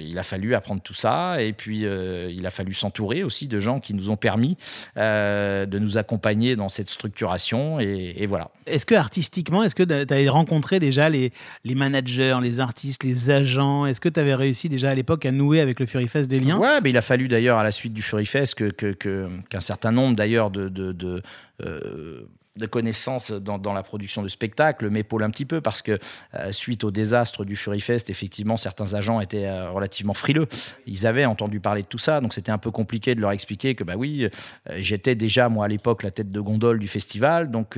il 0.08 0.18
a 0.18 0.24
fallu 0.24 0.56
apprendre 0.56 0.82
tout 0.82 0.94
ça. 0.94 1.42
Et 1.42 1.54
puis, 1.54 1.82
il 1.82 2.46
a 2.46 2.52
fallu 2.52 2.74
s'entourer 2.74 3.24
aussi 3.24 3.48
de 3.48 3.60
gens 3.60 3.80
qui 3.80 3.94
nous 3.94 4.10
ont 4.10 4.18
permis 4.18 4.58
de 4.96 5.80
nous 5.80 5.98
accompagner 5.98 6.56
dans 6.56 6.70
cette 6.70 6.90
structuration. 6.90 7.80
Et, 7.80 8.26
voilà. 8.28 8.50
Est-ce 8.66 8.86
que 8.86 8.96
artistiquement, 8.96 9.64
est-ce 9.64 9.76
que 9.76 9.84
tu 9.84 9.94
avais 9.94 10.30
rencontré 10.30 10.80
déjà 10.80 11.10
les, 11.10 11.34
les 11.66 11.76
managers, 11.76 12.38
les 12.42 12.60
artistes, 12.60 13.04
les 13.04 13.30
agents? 13.30 13.86
Est-ce 13.86 14.00
que 14.00 14.10
tu 14.10 14.20
avais 14.20 14.36
réussi 14.36 14.70
déjà 14.70 14.90
à 14.90 14.96
l'époque 14.96 15.26
à 15.26 15.32
nouer 15.32 15.60
avec 15.60 15.80
le 15.80 15.86
Fury 15.86 16.08
Fest 16.08 16.30
des 16.30 16.40
liens? 16.40 16.58
Ouais, 16.58 16.80
mais 16.82 16.92
il 16.92 16.98
a 16.98 17.02
fallu 17.02 17.28
d'ailleurs 17.28 17.58
à 17.58 17.64
la 17.64 17.72
suite 17.74 17.94
du 17.94 18.02
Fury 18.02 18.26
Fest 18.26 18.56
qu'un 18.56 18.94
que, 18.94 19.60
certain 19.60 19.92
nombre 19.92 20.16
d'ailleurs 20.16 20.50
de, 20.50 20.70
de, 20.70 21.22
euh, 21.62 22.22
de 22.58 22.68
connaissances 22.68 23.32
dans, 23.32 23.74
la 23.74 23.82
production 23.82 24.22
de 24.22 24.28
spectacles 24.28 24.90
m'épaule 24.90 25.24
un 25.24 25.32
petit 25.32 25.46
peu 25.46 25.60
parce 25.60 25.82
que 25.82 25.98
euh, 26.36 26.52
suite 26.52 26.84
au 26.84 26.92
désastre 26.92 27.46
du 27.46 27.56
Fury 27.56 27.82
Fest, 27.82 28.12
effectivement, 28.12 28.58
certains 28.58 28.94
agents 28.94 29.20
étaient 29.22 29.48
euh, 29.48 29.72
relativement 29.72 30.14
frileux. 30.14 30.48
Ils 30.86 31.08
avaient 31.08 31.26
entendu 31.26 31.60
parler 31.60 31.82
de 31.82 31.88
tout 31.88 31.98
ça, 31.98 32.22
donc 32.22 32.34
c'était 32.34 32.52
un 32.52 32.60
peu 32.60 32.70
compliqué 32.70 33.16
de 33.16 33.22
leur 33.22 33.32
expliquer 33.32 33.74
que 33.74 33.84
bah 33.84 33.96
oui, 33.98 34.30
euh, 34.70 34.78
j'étais 34.78 35.16
déjà 35.16 35.50
moi 35.50 35.66
à 35.66 35.68
l'époque 35.68 36.04
la 36.04 36.12
tête 36.12 36.30
de 36.30 36.40
gondole 36.40 36.78
du 36.78 36.88
festival, 36.88 37.50
donc 37.50 37.78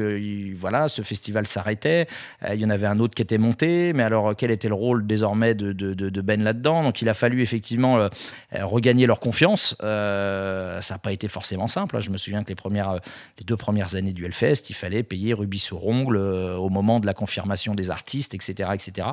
voilà, 0.57 0.89
ce 0.89 1.01
festival 1.01 1.47
s'arrêtait. 1.47 2.07
il 2.51 2.59
y 2.59 2.65
en 2.65 2.69
avait 2.69 2.87
un 2.87 2.99
autre 2.99 3.15
qui 3.15 3.21
était 3.21 3.37
monté, 3.37 3.93
mais 3.93 4.03
alors 4.03 4.35
quel 4.35 4.51
était 4.51 4.67
le 4.67 4.73
rôle 4.73 5.07
désormais 5.07 5.55
de, 5.55 5.71
de, 5.71 5.93
de 5.93 6.21
Ben 6.21 6.43
là-dedans? 6.43 6.83
Donc 6.83 7.01
il 7.01 7.07
a 7.09 7.13
fallu 7.13 7.41
effectivement 7.41 8.09
regagner 8.51 9.05
leur 9.05 9.19
confiance. 9.19 9.75
ça 9.79 10.79
n'a 10.89 10.97
pas 10.97 11.11
été 11.11 11.27
forcément 11.27 11.67
simple. 11.67 11.97
Hein. 11.97 12.01
Je 12.01 12.09
me 12.09 12.17
souviens 12.17 12.43
que 12.43 12.49
les 12.49 12.55
premières, 12.55 12.99
les 13.39 13.45
deux 13.45 13.57
premières 13.57 13.95
années 13.95 14.13
du 14.13 14.25
Hellfest 14.25 14.64
il 14.69 14.73
fallait 14.73 15.03
payer 15.03 15.33
rubis 15.33 15.59
sur 15.59 15.85
ongle 15.85 16.17
euh, 16.17 16.55
au 16.55 16.69
moment 16.69 16.99
de 16.99 17.05
la 17.05 17.13
confirmation 17.13 17.75
des 17.75 17.89
artistes, 17.89 18.33
etc. 18.33 18.69
etc. 18.73 19.07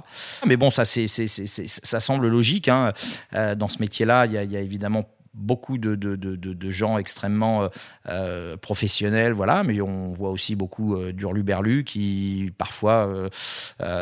Mais 0.47 0.57
bon, 0.57 0.71
ça, 0.71 0.85
semble 0.85 2.29
logique. 2.29 2.69
Hein. 2.69 2.93
Euh, 3.35 3.55
dans 3.55 3.69
ce 3.69 3.79
métier-là, 3.79 4.27
il 4.27 4.33
y, 4.33 4.57
a 4.57 4.61
évidemment 4.61 5.09
beaucoup 5.35 5.79
de, 5.79 6.71
gens 6.71 6.99
extrêmement 6.99 7.71
euh, 8.07 8.57
professionnels, 8.59 9.33
voilà, 9.33 9.63
mais 9.63 9.81
on 9.81 10.13
voit 10.13 10.31
aussi 10.31 10.57
beaucoup 10.57 10.95
euh, 10.95 11.13
d'urluberlus 11.13 11.85
qui 11.85 12.53
parfois, 12.59 13.31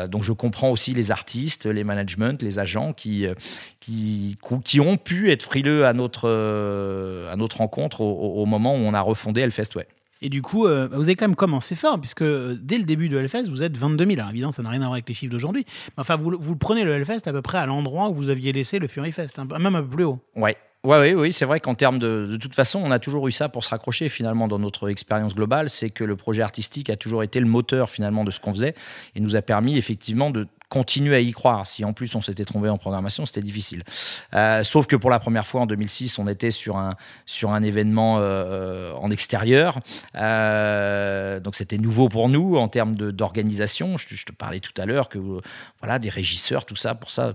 donc 0.09 0.23
je 0.23 0.33
comprends 0.33 0.69
aussi 0.71 0.93
les 0.93 1.11
artistes, 1.11 1.65
les 1.65 1.85
managements, 1.85 2.35
les 2.41 2.59
agents 2.59 2.91
qui, 2.91 3.27
ont 4.79 4.97
pu 4.97 5.31
être 5.31 5.43
frileux 5.43 5.85
à 5.85 5.93
notre, 5.93 6.27
à 7.31 7.35
notre 7.37 7.57
rencontre 7.57 8.01
au, 8.01 8.45
moment 8.45 8.73
où 8.73 8.79
on 8.79 8.93
a 8.93 9.01
refondé 9.01 9.41
Hellfest, 9.41 9.75
ouais. 9.75 9.87
Et 10.21 10.29
du 10.29 10.41
coup, 10.41 10.67
euh, 10.67 10.87
bah, 10.87 10.97
vous 10.97 11.03
avez 11.03 11.15
quand 11.15 11.27
même 11.27 11.35
commencé 11.35 11.75
fort, 11.75 11.99
puisque 11.99 12.21
euh, 12.21 12.57
dès 12.61 12.77
le 12.77 12.83
début 12.83 13.09
de 13.09 13.17
Hellfest, 13.17 13.49
vous 13.49 13.63
êtes 13.63 13.75
22 13.75 14.05
000. 14.05 14.19
Alors 14.19 14.29
évidemment, 14.29 14.51
ça 14.51 14.61
n'a 14.61 14.69
rien 14.69 14.81
à 14.81 14.85
voir 14.85 14.93
avec 14.93 15.09
les 15.09 15.15
chiffres 15.15 15.31
d'aujourd'hui. 15.31 15.65
Mais 15.87 16.01
enfin, 16.01 16.15
vous, 16.15 16.35
vous 16.39 16.55
prenez 16.55 16.83
le 16.83 16.93
Hellfest 16.93 17.27
à 17.27 17.31
peu 17.31 17.41
près 17.41 17.57
à 17.57 17.65
l'endroit 17.65 18.09
où 18.09 18.13
vous 18.13 18.29
aviez 18.29 18.53
laissé 18.53 18.79
le 18.79 18.87
Fury 18.87 19.11
Fest, 19.11 19.39
même 19.39 19.75
un 19.75 19.81
peu 19.81 19.89
plus 19.89 20.03
haut. 20.03 20.19
Ouais. 20.35 20.55
Ouais, 20.83 20.99
oui, 20.99 21.13
oui, 21.13 21.31
c'est 21.31 21.45
vrai 21.45 21.59
qu'en 21.59 21.75
termes 21.75 21.99
de, 21.99 22.25
de 22.25 22.37
toute 22.37 22.55
façon, 22.55 22.81
on 22.83 22.89
a 22.89 22.97
toujours 22.97 23.27
eu 23.27 23.31
ça 23.31 23.49
pour 23.49 23.63
se 23.63 23.69
raccrocher 23.69 24.09
finalement 24.09 24.47
dans 24.47 24.57
notre 24.57 24.89
expérience 24.89 25.35
globale, 25.35 25.69
c'est 25.69 25.91
que 25.91 26.03
le 26.03 26.15
projet 26.15 26.41
artistique 26.41 26.89
a 26.89 26.95
toujours 26.95 27.21
été 27.21 27.39
le 27.39 27.45
moteur 27.45 27.91
finalement 27.91 28.23
de 28.23 28.31
ce 28.31 28.39
qu'on 28.39 28.51
faisait 28.51 28.73
et 29.13 29.19
nous 29.19 29.35
a 29.35 29.43
permis 29.43 29.77
effectivement 29.77 30.31
de 30.31 30.47
continuer 30.69 31.15
à 31.15 31.19
y 31.19 31.33
croire. 31.33 31.67
Si 31.67 31.85
en 31.85 31.93
plus 31.93 32.15
on 32.15 32.21
s'était 32.23 32.45
trompé 32.45 32.67
en 32.69 32.79
programmation, 32.79 33.27
c'était 33.27 33.41
difficile. 33.43 33.83
Euh, 34.33 34.63
sauf 34.63 34.87
que 34.87 34.95
pour 34.95 35.11
la 35.11 35.19
première 35.19 35.45
fois 35.45 35.61
en 35.61 35.65
2006, 35.67 36.17
on 36.17 36.27
était 36.27 36.49
sur 36.49 36.77
un, 36.77 36.95
sur 37.27 37.51
un 37.51 37.61
événement 37.61 38.17
euh, 38.19 38.93
en 38.93 39.11
extérieur. 39.11 39.79
Euh, 40.15 41.39
donc 41.39 41.55
c'était 41.55 41.77
nouveau 41.77 42.09
pour 42.09 42.27
nous 42.27 42.55
en 42.55 42.69
termes 42.69 42.95
d'organisation. 42.95 43.97
Je, 43.97 44.07
je 44.15 44.25
te 44.25 44.31
parlais 44.31 44.61
tout 44.61 44.73
à 44.81 44.87
l'heure 44.87 45.09
que 45.09 45.19
voilà, 45.79 45.99
des 45.99 46.09
régisseurs, 46.09 46.65
tout 46.65 46.75
ça, 46.75 46.95
pour 46.95 47.11
ça. 47.11 47.33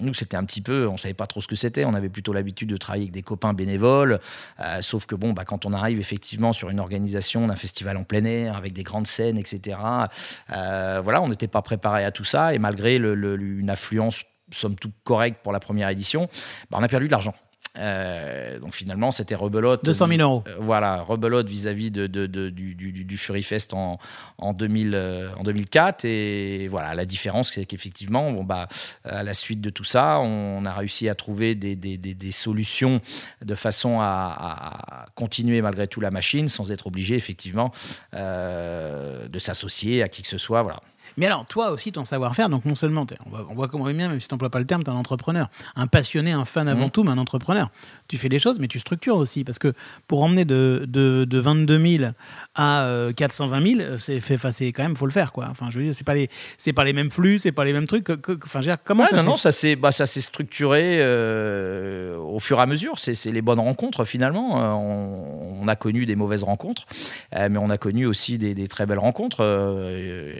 Nous, 0.00 0.12
c'était 0.12 0.36
un 0.36 0.44
petit 0.44 0.60
peu, 0.60 0.88
on 0.88 0.96
savait 0.96 1.14
pas 1.14 1.28
trop 1.28 1.40
ce 1.40 1.46
que 1.46 1.54
c'était. 1.54 1.84
On 1.84 1.94
avait 1.94 2.08
plutôt 2.08 2.32
l'habitude 2.32 2.68
de 2.68 2.76
travailler 2.76 3.04
avec 3.04 3.12
des 3.12 3.22
copains 3.22 3.52
bénévoles. 3.52 4.18
Euh, 4.58 4.82
sauf 4.82 5.06
que 5.06 5.14
bon, 5.14 5.32
bah, 5.32 5.44
quand 5.44 5.66
on 5.66 5.72
arrive 5.72 6.00
effectivement 6.00 6.52
sur 6.52 6.68
une 6.68 6.80
organisation 6.80 7.46
d'un 7.46 7.54
festival 7.54 7.96
en 7.96 8.02
plein 8.02 8.24
air 8.24 8.56
avec 8.56 8.72
des 8.72 8.82
grandes 8.82 9.06
scènes, 9.06 9.38
etc. 9.38 9.78
euh, 10.50 11.00
voilà, 11.02 11.22
on 11.22 11.28
n'était 11.28 11.46
pas 11.46 11.62
préparé 11.62 12.04
à 12.04 12.10
tout 12.10 12.24
ça. 12.24 12.54
Et 12.54 12.58
malgré 12.58 12.96
une 12.96 13.70
affluence 13.70 14.24
somme 14.50 14.74
toute 14.74 14.94
correcte 15.04 15.38
pour 15.42 15.52
la 15.52 15.60
première 15.60 15.88
édition, 15.88 16.28
bah, 16.70 16.78
on 16.80 16.82
a 16.82 16.88
perdu 16.88 17.06
de 17.06 17.12
l'argent. 17.12 17.34
Euh, 17.76 18.58
donc 18.60 18.72
finalement, 18.74 19.10
c'était 19.10 19.34
rebelote. 19.34 19.84
200 19.84 20.06
000 20.06 20.20
euros. 20.22 20.44
Euh, 20.46 20.56
voilà, 20.60 21.02
rebelote 21.02 21.48
vis-à-vis 21.48 21.90
de, 21.90 22.06
de- 22.06 22.26
de- 22.26 22.48
du, 22.50 22.74
du, 22.74 22.92
du 23.04 23.16
Fury 23.18 23.42
Fest 23.42 23.74
en, 23.74 23.98
en, 24.38 24.52
2000, 24.52 24.94
euh, 24.94 25.34
en 25.36 25.42
2004. 25.42 26.04
Et 26.04 26.68
voilà, 26.68 26.94
la 26.94 27.04
différence, 27.04 27.50
c'est 27.52 27.66
qu'effectivement, 27.66 28.30
bon, 28.30 28.44
bah, 28.44 28.68
à 29.04 29.22
la 29.24 29.34
suite 29.34 29.60
de 29.60 29.70
tout 29.70 29.82
ça, 29.84 30.20
on 30.20 30.64
a 30.66 30.72
réussi 30.72 31.08
à 31.08 31.14
trouver 31.16 31.54
des, 31.56 31.74
des- 31.74 31.98
des- 31.98 32.14
des 32.14 32.32
solutions 32.32 33.00
de 33.44 33.54
façon 33.56 34.00
à, 34.00 34.04
à 34.06 35.06
continuer 35.16 35.60
malgré 35.60 35.88
tout 35.88 36.00
la 36.00 36.10
machine 36.12 36.48
sans 36.48 36.70
être 36.70 36.86
obligé, 36.86 37.16
effectivement, 37.16 37.72
de 38.12 39.38
s'associer 39.38 40.02
à 40.02 40.08
qui 40.08 40.22
que 40.22 40.28
ce 40.28 40.38
soit. 40.38 40.62
Voilà. 40.62 40.80
Mais 41.16 41.26
alors, 41.26 41.46
toi 41.46 41.70
aussi, 41.70 41.92
ton 41.92 42.04
savoir-faire, 42.04 42.48
donc 42.48 42.64
non 42.64 42.74
seulement, 42.74 43.06
on 43.26 43.30
voit, 43.30 43.46
on 43.48 43.54
voit 43.54 43.68
comment 43.68 43.84
bien, 43.84 44.08
même 44.08 44.20
si 44.20 44.28
tu 44.28 44.34
n'emploies 44.34 44.50
pas 44.50 44.58
le 44.58 44.66
terme, 44.66 44.82
tu 44.82 44.90
es 44.90 44.94
un 44.94 44.96
entrepreneur. 44.96 45.48
Un 45.76 45.86
passionné, 45.86 46.32
un 46.32 46.44
fan 46.44 46.66
avant 46.68 46.84
Mhm. 46.84 46.90
tout, 46.90 47.04
mais 47.04 47.10
un 47.12 47.18
entrepreneur. 47.18 47.70
Tu 48.06 48.18
fais 48.18 48.28
des 48.28 48.38
choses, 48.38 48.58
mais 48.60 48.68
tu 48.68 48.78
structures 48.78 49.16
aussi. 49.16 49.44
Parce 49.44 49.58
que 49.58 49.72
pour 50.08 50.22
emmener 50.22 50.44
de, 50.44 50.84
de, 50.86 51.24
de 51.24 51.38
22 51.38 51.98
000 51.98 52.10
à 52.54 52.82
euh, 52.84 53.12
420 53.12 53.76
000, 53.76 53.98
c'est 53.98 54.20
fait, 54.20 54.34
enfin, 54.34 54.52
c'est 54.52 54.72
quand 54.72 54.82
même, 54.82 54.94
faut 54.94 55.06
le 55.06 55.12
faire. 55.12 55.32
Quoi. 55.32 55.46
Enfin, 55.50 55.68
je 55.70 55.78
veux 55.78 55.84
dire, 55.84 55.94
c'est 55.94 56.04
pas, 56.04 56.14
les- 56.14 56.28
c'est 56.58 56.72
pas 56.74 56.84
les 56.84 56.92
mêmes 56.92 57.10
flux, 57.10 57.38
c'est 57.38 57.50
pas 57.52 57.64
les 57.64 57.72
mêmes 57.72 57.86
trucs. 57.86 58.04
que- 58.04 58.12
que- 58.12 58.38
Enfin, 58.44 58.60
je 58.60 58.66
veux 58.68 58.72
dire, 58.72 58.78
comment 58.84 59.06
ça 59.06 59.16
non, 59.16 59.22
s'est 59.22 59.28
non, 59.28 59.36
ça 59.38 59.52
s'est 59.52 59.76
bah, 59.76 59.90
ça 59.92 60.04
s'est 60.06 60.20
structuré 60.20 60.98
euh, 61.00 62.18
au 62.18 62.40
fur 62.40 62.58
et 62.58 62.62
à 62.62 62.66
mesure. 62.66 62.98
C'est 62.98 63.14
les 63.32 63.42
bonnes 63.42 63.60
rencontres 63.60 64.04
finalement. 64.04 64.62
Euh, 64.62 64.70
on, 64.72 65.62
on 65.62 65.68
a 65.68 65.76
connu 65.76 66.04
des 66.06 66.14
mauvaises 66.16 66.42
rencontres, 66.42 66.84
euh, 67.34 67.48
mais 67.50 67.58
on 67.58 67.70
a 67.70 67.78
connu 67.78 68.06
aussi 68.06 68.36
des, 68.38 68.54
des 68.54 68.68
très 68.68 68.84
belles 68.86 68.98
rencontres. 68.98 69.38
Euh, 69.40 70.32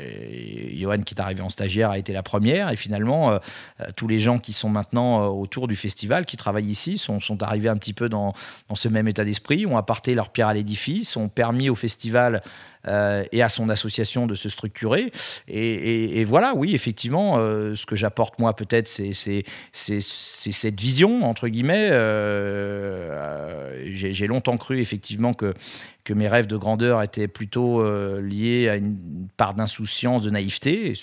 Johan 0.77 0.99
qui 1.03 1.15
est 1.15 1.21
arrivé 1.21 1.41
en 1.41 1.49
stagiaire 1.51 1.91
a 1.91 1.99
été 1.99 2.13
la 2.13 2.23
première, 2.23 2.71
et 2.71 2.77
finalement 2.77 3.31
euh, 3.33 3.39
euh, 3.81 3.85
tous 3.97 4.09
les 4.09 4.21
gens 4.21 4.39
qui 4.39 4.53
sont 4.53 4.69
maintenant 4.69 5.23
euh, 5.23 5.27
autour 5.29 5.69
du 5.69 5.77
festival, 5.77 6.27
qui 6.27 6.37
travaillent 6.37 6.67
ici, 6.71 6.99
sont, 6.99 7.21
sont 7.21 7.43
arrivés 7.43 7.54
un 7.69 7.77
petit 7.77 7.93
peu 7.93 8.09
dans, 8.09 8.35
ce 8.75 8.89
même 8.89 9.09
état 9.09 9.25
d'esprit, 9.25 9.67
ont 9.67 9.77
apporté 9.77 10.15
leur 10.15 10.31
pierre 10.31 10.49
à 10.49 10.55
l'édifice, 10.55 11.17
ont 11.17 11.29
permis 11.29 11.71
au 11.71 11.75
festival 11.75 12.43
euh, 12.87 13.25
et 13.33 13.43
à 13.43 13.49
son 13.49 13.69
association 13.69 14.27
de 14.27 14.35
se 14.35 14.49
structurer. 14.49 15.13
Et, 15.49 16.25
voilà, 16.25 16.55
oui, 16.55 16.75
effectivement, 16.75 17.37
euh, 17.39 17.75
ce 17.75 17.87
que 17.87 17.97
j'apporte 17.97 18.39
moi 18.39 18.55
peut-être, 18.55 18.89
c'est 18.89 19.13
cette 19.73 20.81
vision, 20.81 21.25
entre 21.25 21.49
guillemets. 21.49 21.89
Euh, 21.93 23.83
J'ai 23.95 24.27
longtemps 24.27 24.57
cru 24.57 24.81
effectivement 24.81 25.33
que, 25.33 25.55
mes 26.11 26.29
rêves 26.29 26.47
de 26.47 26.57
grandeur 26.57 27.03
étaient 27.03 27.29
plutôt 27.29 27.83
liés 28.21 28.69
à 28.69 28.77
une 28.77 29.29
part 29.37 29.55
d'insouciance, 29.55 30.23
de 30.23 30.31
naïveté. 30.31 30.91
Et 30.91 30.95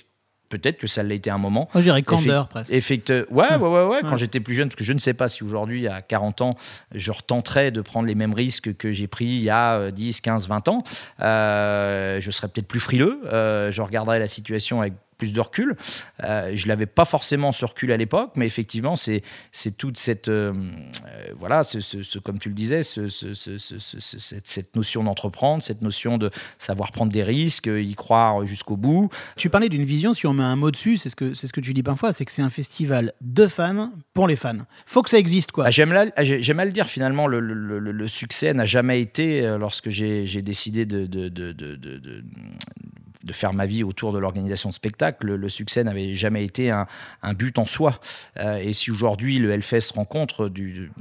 Peut-être 0.52 0.78
que 0.78 0.88
ça 0.88 1.02
l'a 1.02 1.14
été 1.14 1.30
un 1.30 1.38
moment. 1.38 1.70
Moi, 1.74 1.82
je 1.82 1.88
dirais 1.88 2.04
candeur, 2.04 2.50
presque. 2.50 2.74
Effect... 2.74 3.10
Ouais, 3.10 3.26
ouais, 3.32 3.56
ouais, 3.56 3.70
ouais. 3.70 3.86
Ouais. 3.86 4.02
Quand 4.02 4.18
j'étais 4.18 4.42
plus 4.42 4.54
jeune, 4.54 4.68
parce 4.68 4.76
que 4.76 4.84
je 4.84 4.94
ne 4.94 5.00
sais 5.00 5.14
pas 5.14 5.30
si 5.30 5.44
aujourd'hui, 5.44 5.88
à 5.88 6.02
40 6.02 6.42
ans, 6.42 6.56
je 6.94 7.12
retenterais 7.12 7.72
de 7.72 7.82
prendre 7.82 8.08
les 8.08 8.16
mêmes 8.16 8.34
risques 8.34 8.76
que 8.76 8.92
j'ai 8.92 9.08
pris 9.08 9.26
il 9.26 9.44
y 9.44 9.50
a 9.50 9.76
euh, 9.76 9.92
10, 9.92 10.22
15, 10.22 10.48
20 10.48 10.68
ans. 10.68 10.84
Euh, 11.22 12.20
je 12.20 12.32
serais 12.32 12.50
peut-être 12.50 12.68
plus 12.68 12.80
frileux. 12.80 13.22
Euh, 13.26 13.72
je 13.72 13.82
regarderais 13.82 14.20
la 14.20 14.28
situation 14.28 14.82
avec 14.82 14.94
plus 15.22 15.34
de 15.34 15.40
recul. 15.40 15.76
Euh, 16.24 16.52
je 16.56 16.68
l'avais 16.68 16.88
pas 16.88 17.06
forcément 17.06 17.52
ce 17.52 17.64
recul 17.64 17.92
à 17.92 17.98
l'époque, 17.98 18.32
mais 18.38 18.48
effectivement, 18.48 18.96
c'est 18.96 19.22
c'est 19.52 19.78
toute 19.78 20.00
cette 20.00 20.30
euh, 20.30 20.52
euh, 20.52 21.26
voilà, 21.38 21.62
ce, 21.62 21.80
ce- 21.80 22.02
ce- 22.02 22.18
comme 22.18 22.40
tu 22.40 22.50
le 22.50 22.56
disais, 22.56 22.82
ce- 22.82 23.08
ce- 23.08 23.36
ce- 23.36 23.60
ce- 23.60 23.78
ce- 23.78 24.00
ce- 24.00 24.18
cette, 24.20 24.48
cette 24.48 24.76
notion 24.76 25.04
d'entreprendre, 25.04 25.62
cette 25.62 25.84
notion 25.84 26.18
de 26.18 26.32
savoir 26.58 26.92
prendre 26.92 27.12
des 27.12 27.22
risques, 27.22 27.68
y 27.72 27.94
croire 27.94 28.48
jusqu'au 28.48 28.78
bout. 28.78 29.10
Tu 29.38 29.52
parlais 29.52 29.70
d'une 29.70 29.86
vision, 29.86 30.12
si 30.14 30.26
on 30.26 30.34
met 30.34 30.44
un 30.44 30.56
mot 30.56 30.72
dessus, 30.72 30.98
c'est 30.98 31.12
ce 31.12 31.16
que, 31.16 31.36
c'est 31.36 31.46
ce 31.46 31.54
que 31.54 31.62
tu 31.62 31.76
dis 31.76 31.84
parfois, 31.84 32.14
c'est 32.14 32.26
que 32.26 32.32
c'est 32.32 32.42
un 32.42 32.50
festival 32.50 33.14
de 33.22 33.46
fans 33.46 33.92
pour 34.16 34.28
les 34.28 34.36
fans. 34.36 34.58
Faut 34.88 35.04
que 35.04 35.10
ça 35.12 35.20
existe, 35.20 35.52
quoi. 35.52 35.66
Ah, 35.68 35.70
J'aime 35.72 35.94
la- 35.94 36.08
ah, 36.16 36.24
j'ai- 36.24 36.42
j'aime 36.42 36.60
à 36.60 36.66
le 36.66 36.72
dire, 36.72 36.88
finalement, 36.88 37.28
le, 37.28 37.40
le- 37.40 37.54
le- 37.78 37.92
le 37.92 38.08
succès 38.08 38.56
n'a 38.56 38.66
jamais 38.66 39.00
été, 39.02 39.42
lorsque 39.60 39.92
j'ai 39.92 40.26
j'ai 40.26 40.42
décidé 40.42 40.88
de, 40.88 41.06
de, 41.06 41.30
de, 41.30 41.52
de- 41.52 42.24
de- 43.24 43.34
faire 43.34 43.54
ma 43.54 43.66
vie 43.66 43.84
autour 43.84 44.14
de 44.14 44.20
l'organisation 44.20 44.70
de 44.70 44.74
spectacles, 44.74 45.36
le, 45.36 45.50
succès 45.50 45.84
n'avait 45.84 46.16
jamais 46.16 46.44
été 46.46 46.70
un, 46.72 46.88
un 47.24 47.34
but 47.34 47.58
en 47.58 47.66
soi. 47.66 48.00
Euh, 48.40 48.58
et 48.58 48.74
si 48.74 48.92
aujourd'hui 48.92 49.40
le 49.40 49.52
Hellfest 49.52 49.92
rencontre 49.96 50.48
du, 50.50 50.92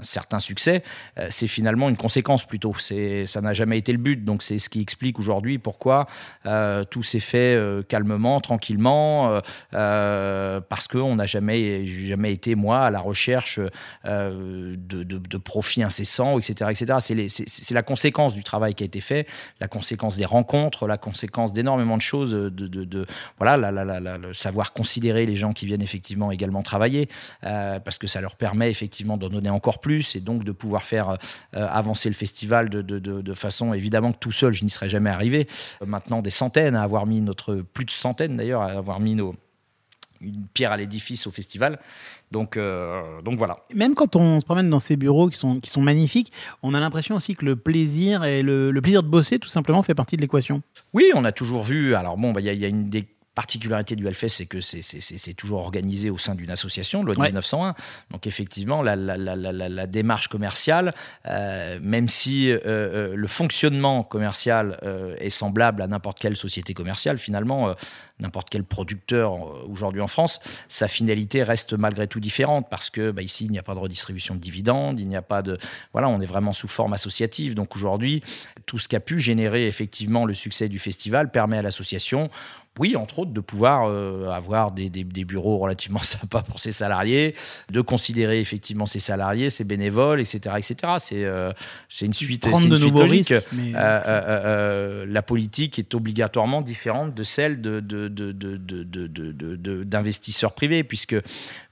un 0.00 0.04
certain 0.04 0.38
succès, 0.38 0.84
euh, 1.18 1.26
c'est 1.30 1.48
finalement 1.48 1.88
une 1.88 1.96
conséquence 1.96 2.44
plutôt. 2.44 2.72
Ça 2.78 3.40
n'a 3.40 3.52
jamais 3.52 3.78
été 3.78 3.90
le 3.90 3.98
but. 3.98 4.24
Donc 4.24 4.42
c'est 4.44 4.58
ce 4.60 4.68
qui 4.68 4.80
explique 4.80 5.18
aujourd'hui 5.18 5.58
pourquoi 5.58 6.06
euh, 6.46 6.84
tout 6.84 7.02
s'est 7.02 7.18
fait 7.18 7.56
euh, 7.56 7.82
calmement, 7.82 8.40
tranquillement, 8.40 9.40
parce 9.72 10.86
qu'on 10.88 11.16
n'a 11.16 11.26
jamais, 11.26 11.84
jamais 11.86 12.32
été, 12.32 12.54
moi, 12.54 12.80
à 12.86 12.90
la 12.90 13.00
recherche 13.00 13.58
de, 14.04 14.76
de, 14.76 15.02
de 15.18 15.36
profits 15.36 15.82
incessants, 15.82 16.38
etc. 16.38 16.70
etc. 16.70 16.98
C'est 17.00 17.28
c'est 17.48 17.74
la 17.74 17.82
conséquence 17.82 18.34
du 18.34 18.44
travail 18.44 18.74
qui 18.74 18.84
a 18.84 18.86
été 18.86 19.00
fait, 19.00 19.26
la 19.60 19.66
conséquence 19.68 20.16
des 20.16 20.24
rencontres, 20.24 20.86
la 20.86 20.98
conséquence 20.98 21.52
d'énormément 21.52 21.96
de 21.96 22.02
choses, 22.02 22.32
de, 22.32 22.48
de- 22.50 23.06
voilà, 23.38 23.56
la- 23.56 23.84
la- 23.84 24.18
le 24.18 24.32
savoir 24.32 24.72
considérer 24.72 25.26
les 25.26 25.34
gens 25.36 25.52
qui 25.52 25.66
viennent 25.66 25.82
effectivement 25.82 26.30
également 26.30 26.62
travailler, 26.62 27.08
parce 27.42 27.98
que 27.98 28.06
ça 28.06 28.20
leur 28.20 28.36
permet 28.36 28.70
effectivement 28.70 29.16
d'en 29.16 29.28
donner 29.28 29.50
encore 29.50 29.80
plus 29.80 29.87
et 30.16 30.20
donc 30.20 30.44
de 30.44 30.52
pouvoir 30.52 30.84
faire 30.84 31.10
euh, 31.10 31.16
avancer 31.68 32.08
le 32.08 32.14
festival 32.14 32.68
de, 32.68 32.82
de- 32.82 32.98
de- 32.98 33.20
de 33.22 33.34
façon 33.34 33.72
évidemment 33.74 34.12
que 34.12 34.18
tout 34.18 34.32
seul, 34.32 34.52
je 34.52 34.64
n'y 34.64 34.70
serais 34.70 34.88
jamais 34.88 35.10
arrivé. 35.10 35.46
Euh, 35.82 35.86
maintenant, 35.86 36.22
des 36.22 36.30
centaines 36.30 36.76
à 36.76 36.82
avoir 36.82 37.06
mis 37.06 37.20
notre, 37.20 37.56
plus 37.56 37.84
de 37.84 37.90
centaines 37.90 38.36
d'ailleurs, 38.36 38.62
à 38.62 38.66
avoir 38.72 39.00
mis 39.00 39.14
nos, 39.14 39.34
une 40.20 40.46
pierre 40.52 40.72
à 40.72 40.76
l'édifice 40.76 41.26
au 41.26 41.30
festival. 41.30 41.78
Donc, 42.30 42.56
euh, 42.56 43.22
donc 43.22 43.36
voilà. 43.38 43.56
Même 43.74 43.94
quand 43.94 44.16
on 44.16 44.38
se 44.40 44.44
promène 44.44 44.68
dans 44.68 44.80
ces 44.80 44.96
bureaux 44.96 45.28
qui 45.28 45.38
sont, 45.38 45.60
qui 45.60 45.70
sont 45.70 45.80
magnifiques, 45.80 46.32
on 46.62 46.74
a 46.74 46.80
l'impression 46.80 47.14
aussi 47.16 47.34
que 47.36 47.44
le 47.44 47.56
plaisir 47.56 48.24
et 48.24 48.42
le, 48.42 48.70
le 48.70 48.80
plaisir 48.82 49.02
de 49.02 49.08
bosser, 49.08 49.38
tout 49.38 49.48
simplement, 49.48 49.82
fait 49.82 49.94
partie 49.94 50.16
de 50.16 50.20
l'équation. 50.22 50.60
Oui, 50.92 51.04
on 51.14 51.24
a 51.24 51.32
toujours 51.32 51.62
vu. 51.62 51.94
Alors 51.94 52.16
bon, 52.16 52.32
bah, 52.32 52.40
il 52.40 52.46
y, 52.46 52.50
a- 52.50 52.52
il 52.52 52.60
y 52.60 52.64
a 52.64 52.68
une 52.68 52.90
des 52.90 53.06
particularités 53.42 53.94
du 53.94 54.04
Hellfest, 54.08 54.30
c'est 54.38 54.46
que 54.46 54.60
c'est- 54.60 54.82
c'est 54.82 55.00
c'est- 55.00 55.16
c'est 55.24 55.32
toujours 55.42 55.60
organisé 55.60 56.10
au 56.10 56.18
sein 56.18 56.34
d'une 56.34 56.50
association, 56.50 57.04
loi 57.04 57.14
Ouais. 57.16 57.26
1901. 57.26 57.74
Donc 58.10 58.26
effectivement, 58.26 58.82
la, 58.82 58.96
la- 58.96 59.16
la- 59.16 59.86
démarche 59.86 60.26
commerciale, 60.26 60.92
euh, 61.26 61.78
même 61.80 62.08
si 62.08 62.50
euh, 62.50 62.58
euh, 62.66 63.14
le 63.14 63.28
fonctionnement 63.28 64.02
commercial 64.02 64.64
euh, 64.82 65.14
est 65.26 65.30
semblable 65.30 65.82
à 65.82 65.86
n'importe 65.86 66.18
quelle 66.18 66.36
société 66.36 66.74
commerciale, 66.74 67.16
finalement, 67.18 67.74
n'importe 68.20 68.48
quel 68.50 68.64
producteur 68.64 69.28
aujourd'hui 69.70 70.00
en 70.00 70.08
France, 70.08 70.40
sa 70.68 70.88
finalité 70.88 71.44
reste 71.44 71.74
malgré 71.74 72.08
tout 72.08 72.18
différente 72.20 72.66
parce 72.68 72.90
que 72.90 73.12
bah, 73.12 73.22
ici, 73.22 73.44
il 73.44 73.52
n'y 73.52 73.58
a 73.60 73.62
pas 73.62 73.74
de 73.74 73.78
redistribution 73.78 74.34
de 74.34 74.40
dividendes, 74.40 74.98
il 74.98 75.06
n'y 75.08 75.16
a 75.16 75.22
pas 75.22 75.42
de... 75.42 75.56
Voilà, 75.92 76.08
on 76.08 76.20
est 76.20 76.26
vraiment 76.34 76.52
sous 76.52 76.66
forme 76.66 76.92
associative. 76.92 77.54
Donc 77.54 77.76
aujourd'hui, 77.76 78.20
tout 78.66 78.80
ce 78.80 78.88
qui 78.88 78.96
a 78.96 79.00
pu 79.00 79.20
générer 79.20 79.68
effectivement 79.68 80.26
le 80.26 80.34
succès 80.34 80.68
du 80.68 80.80
festival 80.80 81.30
permet 81.30 81.58
à 81.58 81.62
l'association 81.62 82.28
oui, 82.78 82.94
entre 82.96 83.20
autres, 83.20 83.32
de 83.32 83.40
pouvoir 83.40 83.88
euh, 83.88 84.28
avoir 84.30 84.70
des, 84.70 84.88
bureaux 85.04 85.58
relativement 85.58 85.98
sympas 86.02 86.42
pour 86.42 86.60
ses 86.60 86.72
salariés, 86.72 87.34
de 87.70 87.80
considérer 87.80 88.40
effectivement 88.40 88.86
ses 88.86 89.00
salariés, 89.00 89.50
ses 89.50 89.64
bénévoles, 89.64 90.20
etc. 90.20 90.54
etc. 90.56 90.76
Euh, 91.12 91.52
c'est 91.88 92.06
une 92.06 92.14
suite, 92.14 92.46
une 92.46 92.68
de 92.68 92.76
suite 92.76 92.94
logique. 92.94 93.34
Euh, 93.74 95.04
la 95.06 95.22
politique 95.22 95.78
est 95.78 95.94
obligatoirement 95.94 96.62
différente 96.62 97.14
de 97.14 97.22
celle 97.22 97.60
d'investisseurs 99.84 100.52
privés, 100.52 100.84
puisque 100.84 101.16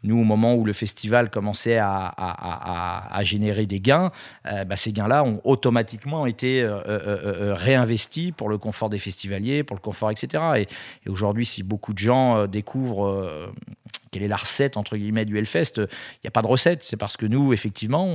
nous, 0.07 0.21
au 0.21 0.25
moment 0.25 0.55
où 0.55 0.64
le 0.64 0.73
festival 0.73 1.31
commençait 1.31 1.79
à, 1.79 3.21
générer 3.23 3.66
des 3.66 3.81
gains, 3.81 4.11
euh, 4.47 4.64
bah, 4.64 4.77
ces 4.77 4.92
gains-là 4.92 5.25
ont 5.25 5.40
automatiquement 5.45 6.27
été 6.27 6.62
euh, 6.62 6.79
euh, 6.87 7.55
réinvestis 7.55 8.33
pour 8.33 8.49
le 8.49 8.59
confort 8.59 8.88
des 8.88 8.99
festivaliers, 8.99 9.64
pour 9.64 9.77
le 9.77 9.81
confort, 9.81 10.11
etc. 10.11 10.66
Et, 11.05 11.11
aujourd'hui, 11.11 11.47
si 11.47 11.62
beaucoup 11.62 11.92
de 11.92 11.99
gens 11.99 12.47
découvrent 12.47 13.51
quelle 14.17 14.25
est 14.25 14.29
la 14.29 14.37
recette 14.37 14.79
entre 14.79 14.97
guillemets 14.97 15.27
du 15.27 15.37
Hellfest 15.37 15.75
Il 15.77 16.21
n'y 16.25 16.29
a 16.29 16.31
pas 16.31 16.41
de 16.41 16.47
recette. 16.47 16.83
C'est 16.83 16.97
parce 16.97 17.19
que 17.19 17.27
nous, 17.27 17.53
effectivement, 17.53 18.09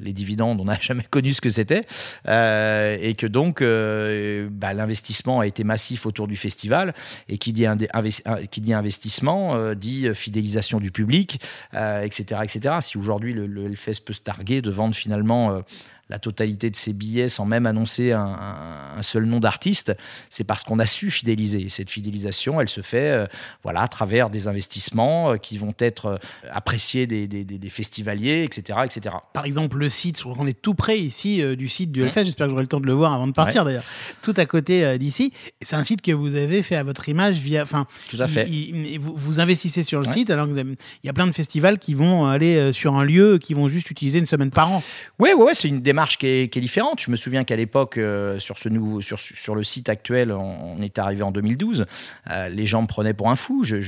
les 0.00 0.12
dividendes, 0.12 0.60
on 0.60 0.66
n'a 0.66 0.78
jamais 0.80 1.02
connu 1.10 1.32
ce 1.32 1.40
que 1.40 1.50
c'était, 1.50 1.82
euh, 2.28 2.96
et 3.00 3.16
que 3.16 3.26
donc 3.26 3.62
euh, 3.62 4.48
bah, 4.48 4.72
l'investissement 4.72 5.40
a 5.40 5.48
été 5.48 5.64
massif 5.64 6.06
autour 6.06 6.28
du 6.28 6.36
festival. 6.36 6.94
Et 7.28 7.38
qui 7.38 7.52
dit, 7.52 7.66
euh, 7.66 7.74
investissement 8.72 9.74
dit 9.74 10.08
fidélisation 10.14 10.78
du 10.78 10.92
public, 10.92 11.40
etc., 11.72 12.40
etc. 12.44 12.76
Si 12.80 12.96
aujourd'hui 12.96 13.32
le, 13.32 13.48
le 13.48 13.64
Hellfest 13.64 14.04
peut 14.04 14.12
se 14.12 14.20
targuer 14.20 14.62
de 14.62 14.70
vendre 14.70 14.94
finalement 14.94 15.64
la 16.10 16.18
totalité 16.18 16.68
de 16.70 16.76
ses 16.76 16.92
billets 16.92 17.28
sans 17.28 17.46
même 17.46 17.64
annoncer 17.66 18.12
un, 18.12 18.20
un- 18.20 18.98
un 18.98 19.02
seul 19.02 19.24
nom 19.24 19.40
d'artiste, 19.40 19.92
c'est 20.28 20.44
parce 20.44 20.64
qu'on 20.64 20.78
a 20.80 20.86
su 20.86 21.10
fidéliser. 21.10 21.62
Et 21.62 21.68
cette 21.70 21.88
fidélisation, 21.90 22.60
elle 22.60 22.68
se 22.68 22.82
fait 22.82 23.10
euh, 23.10 23.26
voilà, 23.62 23.82
à 23.82 23.88
travers 23.88 24.28
des 24.28 24.48
investissements 24.48 25.32
euh, 25.32 25.36
qui 25.36 25.56
vont 25.56 25.72
être 25.78 26.06
euh, 26.06 26.16
appréciés 26.50 27.06
des, 27.06 27.26
des- 27.26 27.44
des- 27.44 27.58
des 27.58 27.70
festivaliers, 27.70 28.42
etc., 28.44 28.80
etc. 28.84 29.14
Par 29.32 29.44
exemple, 29.46 29.78
le 29.78 29.88
site, 29.88 30.22
qu'on 30.22 30.46
est 30.46 30.60
tout 30.60 30.74
près 30.74 30.98
ici 30.98 31.42
du 31.56 31.68
site 31.68 31.92
du. 31.92 32.02
Hellfest. 32.02 32.24
J'espère 32.24 32.46
que 32.46 32.50
j'aurai 32.50 32.62
le 32.62 32.68
temps 32.68 32.80
de 32.80 32.86
le 32.86 32.92
voir 32.92 33.12
avant 33.12 33.26
de 33.28 33.32
partir 33.32 33.64
d'ailleurs. 33.64 33.84
Tout 34.22 34.34
à 34.36 34.46
côté 34.46 34.98
d'ici. 34.98 35.32
C'est 35.62 35.76
un 35.76 35.82
site 35.84 36.02
que 36.02 36.12
vous 36.12 36.34
avez 36.34 36.62
fait 36.62 36.76
à 36.76 36.82
votre 36.82 37.08
image 37.08 37.36
via. 37.38 37.62
Enfin, 37.62 37.86
Tout 38.10 38.18
à 38.20 38.26
fait. 38.26 38.46
il- 38.48 38.86
il- 38.86 38.98
vous, 39.00 39.14
vous 39.14 39.38
investissez 39.40 39.82
sur 39.84 40.00
le 40.00 40.06
Ouais. 40.06 40.12
site 40.12 40.30
alors 40.30 40.46
qu'il 40.48 40.76
y 41.04 41.08
a 41.08 41.12
plein 41.12 41.26
de 41.28 41.32
festivals 41.32 41.78
qui 41.78 41.94
vont 41.94 42.26
aller 42.26 42.72
sur 42.72 42.94
un 42.96 43.04
lieu, 43.04 43.38
qui 43.38 43.54
vont 43.54 43.68
juste 43.68 43.90
utiliser 43.90 44.18
une 44.18 44.26
semaine 44.26 44.50
par 44.50 44.72
an. 44.72 44.82
Oui, 45.20 45.30
ouais, 45.36 45.44
ouais, 45.44 45.54
c'est 45.54 45.68
une 45.68 45.80
démarche 45.82 45.99
qui 46.08 46.26
est, 46.26 46.48
qui 46.52 46.58
est 46.58 46.62
différente. 46.62 47.00
Je 47.00 47.10
me 47.10 47.16
souviens 47.16 47.44
qu'à 47.44 47.56
l'époque, 47.56 47.96
euh, 47.98 48.38
sur, 48.38 48.58
ce 48.58 48.68
nouveau, 48.68 49.00
sur, 49.00 49.18
sur 49.20 49.54
le 49.54 49.62
site 49.62 49.88
actuel, 49.88 50.32
on, 50.32 50.76
on 50.78 50.82
est 50.82 50.98
arrivé 50.98 51.22
en 51.22 51.30
2012. 51.30 51.86
euh, 52.30 52.48
les 52.48 52.66
gens 52.66 52.82
me 52.82 52.86
prenaient 52.86 53.14
pour 53.14 53.30
un 53.30 53.36
fou. 53.36 53.62
Je, 53.64 53.80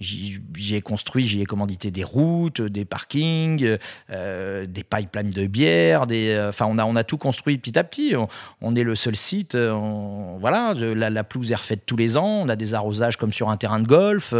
j'y, 0.00 0.74
ai 0.74 0.80
construit, 0.80 1.24
j'y 1.24 1.40
ai 1.40 1.44
commandité 1.46 1.90
des 1.90 2.04
routes, 2.04 2.60
des 2.62 2.84
parkings, 2.84 3.76
euh, 4.10 4.66
des 4.66 4.84
pipelines 4.84 5.30
de 5.30 5.46
bière. 5.46 6.06
Des, 6.06 6.30
euh, 6.30 6.48
enfin, 6.50 6.66
on 6.68 6.78
a, 6.78 6.84
on 6.84 6.96
a 6.96 7.04
tout 7.04 7.18
construit 7.18 7.58
petit 7.58 7.78
à 7.78 7.84
petit. 7.84 8.14
On, 8.16 8.28
on 8.60 8.74
est 8.76 8.82
le 8.84 8.94
seul 8.94 9.16
site. 9.16 9.54
on- 9.54 10.38
voilà, 10.40 10.74
la, 10.74 11.10
la 11.10 11.24
pelouse 11.24 11.52
est 11.52 11.56
refaite 11.56 11.82
tous 11.86 11.96
les 11.96 12.16
ans. 12.16 12.42
On 12.44 12.48
a 12.48 12.56
des 12.56 12.74
arrosages 12.74 13.16
comme 13.16 13.32
sur 13.32 13.50
un 13.50 13.56
terrain 13.56 13.80
de 13.80 13.86
golf. 13.86 14.32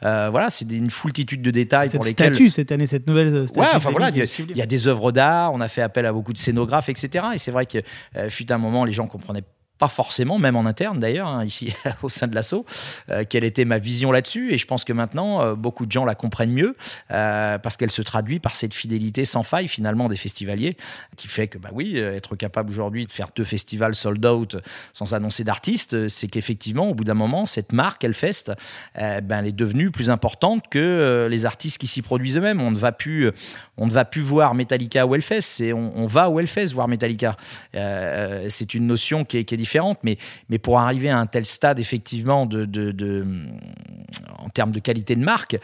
voilà, 0.00 0.50
c'est 0.50 0.70
une 0.70 0.90
foultitude 0.90 1.42
de 1.42 1.50
détails 1.50 1.88
Cette 1.90 2.00
pour 2.00 2.06
lesquels. 2.06 2.34
statue 2.34 2.50
cette 2.50 2.72
année, 2.72 2.86
cette 2.86 3.06
nouvelle 3.06 3.46
statue. 3.48 3.60
Ouais, 3.60 3.72
enfin 3.74 3.90
voilà, 3.90 4.10
il 4.10 4.16
y, 4.16 4.58
y 4.58 4.62
a 4.62 4.66
des 4.66 4.88
œuvres 4.88 5.12
d'art, 5.12 5.52
on 5.52 5.60
a 5.60 5.68
fait 5.68 5.82
appel 5.82 6.01
à 6.06 6.12
beaucoup 6.12 6.32
de 6.32 6.38
scénographes, 6.38 6.88
etc. 6.88 7.26
Et 7.34 7.38
c'est 7.38 7.50
vrai 7.50 7.66
que 7.66 7.78
euh, 8.16 8.30
fut 8.30 8.50
un 8.52 8.58
moment, 8.58 8.84
les 8.84 8.92
gens 8.92 9.06
comprenaient 9.06 9.44
pas 9.82 9.88
forcément, 9.88 10.38
même 10.38 10.54
en 10.54 10.64
interne 10.64 11.00
d'ailleurs, 11.00 11.26
hein, 11.26 11.44
ici 11.44 11.74
au 12.04 12.08
sein 12.08 12.28
de 12.28 12.36
l'assaut, 12.36 12.64
euh, 13.10 13.24
quelle 13.28 13.42
était 13.42 13.64
ma 13.64 13.80
vision 13.80 14.12
là-dessus? 14.12 14.54
Et 14.54 14.58
je 14.58 14.64
pense 14.64 14.84
que 14.84 14.92
maintenant, 14.92 15.42
euh, 15.42 15.54
beaucoup 15.56 15.86
de 15.86 15.90
gens 15.90 16.04
la 16.04 16.14
comprennent 16.14 16.52
mieux 16.52 16.76
euh, 17.10 17.58
parce 17.58 17.76
qu'elle 17.76 17.90
se 17.90 18.00
traduit 18.00 18.38
par 18.38 18.54
cette 18.54 18.74
fidélité 18.74 19.24
sans 19.24 19.42
faille 19.42 19.66
finalement 19.66 20.08
des 20.08 20.16
festivaliers, 20.16 20.76
qui 21.16 21.26
fait 21.26 21.48
que, 21.48 21.58
bah 21.58 21.70
oui, 21.72 21.96
être 21.96 22.36
capable 22.36 22.70
aujourd'hui 22.70 23.06
de 23.06 23.10
faire 23.10 23.30
deux 23.34 23.42
festivals 23.42 23.96
sold 23.96 24.24
out 24.24 24.56
sans 24.92 25.14
annoncer 25.14 25.42
d'artistes, 25.42 25.94
euh, 25.94 26.08
c'est 26.08 26.28
qu'effectivement, 26.28 26.88
au 26.88 26.94
bout 26.94 27.02
d'un 27.02 27.14
moment, 27.14 27.44
cette 27.44 27.72
marque 27.72 28.04
Hellfest, 28.04 28.52
ben, 28.94 29.40
elle 29.40 29.48
est 29.48 29.50
devenue 29.50 29.90
plus 29.90 30.10
importante 30.10 30.68
que 30.70 31.26
les 31.28 31.44
artistes 31.44 31.78
qui 31.78 31.88
s'y 31.88 32.02
produisent 32.02 32.38
eux-mêmes. 32.38 32.60
On 32.60 32.70
ne 32.70 32.78
va 32.78 32.92
plus, 32.92 33.32
on 33.76 33.86
ne 33.86 33.90
va 33.90 34.04
plus 34.04 34.22
voir 34.22 34.54
Metallica 34.54 35.08
au 35.08 35.14
Hellfest, 35.16 35.40
c'est 35.40 35.72
on, 35.72 35.92
on 35.96 36.06
va 36.06 36.30
au 36.30 36.38
Hellfest 36.38 36.66
voir 36.72 36.86
Metallica. 36.86 37.36
C'est 37.72 38.74
une 38.74 38.86
notion 38.86 39.24
qui 39.24 39.38
est, 39.38 39.44
qui 39.44 39.54
est 39.54 39.58
différente, 39.58 39.71
mais, 40.02 40.18
mais 40.48 40.58
pour 40.58 40.78
arriver 40.78 41.10
à 41.10 41.18
un 41.18 41.26
tel 41.26 41.46
stade, 41.46 41.78
effectivement, 41.78 42.42
en 42.42 44.48
termes 44.50 44.72
de 44.72 44.80
qualité 44.80 45.16
de 45.16 45.24
marque, 45.24 45.58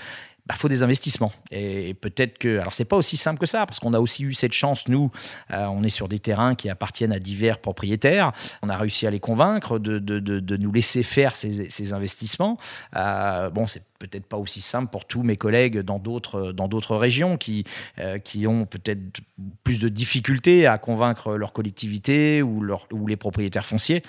il 0.50 0.56
faut 0.56 0.68
des 0.68 0.82
investissements. 0.82 1.32
Et 1.50 1.94
peut-être 1.94 2.38
que. 2.38 2.58
Alors, 2.58 2.74
c'est 2.74 2.84
pas 2.84 2.96
aussi 2.96 3.16
simple 3.16 3.38
que 3.38 3.46
ça, 3.46 3.66
parce 3.66 3.80
qu'on 3.80 3.94
a 3.94 4.00
aussi 4.00 4.24
eu 4.24 4.34
cette 4.34 4.52
chance, 4.52 4.88
nous, 4.88 5.10
euh, 5.52 5.66
on 5.66 5.82
est 5.82 5.90
sur 5.90 6.08
des 6.08 6.18
terrains 6.18 6.54
qui 6.54 6.70
appartiennent 6.70 7.12
à 7.12 7.18
divers 7.18 7.58
propriétaires. 7.58 8.32
On 8.62 8.68
a 8.68 8.76
réussi 8.76 9.06
à 9.06 9.10
les 9.10 9.20
convaincre 9.20 9.78
de, 9.78 10.56
nous 10.56 10.72
laisser 10.72 11.02
faire 11.02 11.36
ces, 11.36 11.70
ces 11.70 11.92
investissements. 11.92 12.58
Euh, 12.96 13.50
bon, 13.50 13.66
c'est 13.66 13.82
peut-être 13.98 14.26
pas 14.26 14.36
aussi 14.36 14.60
simple 14.60 14.90
pour 14.90 15.04
tous 15.04 15.22
mes 15.22 15.36
collègues 15.36 15.80
dans 15.80 15.98
d'autres 15.98 16.52
dans 16.52 16.68
d'autres 16.68 16.96
régions 16.96 17.36
qui 17.36 17.64
euh, 17.98 18.18
qui 18.18 18.46
ont 18.46 18.64
peut-être 18.64 19.20
plus 19.64 19.78
de 19.78 19.88
difficultés 19.88 20.66
à 20.66 20.78
convaincre 20.78 21.36
leur 21.36 21.52
collectivité 21.52 22.42
ou 22.42 22.64
ou 22.92 23.06
les 23.06 23.16
propriétaires 23.16 23.66
fonciers. 23.66 24.02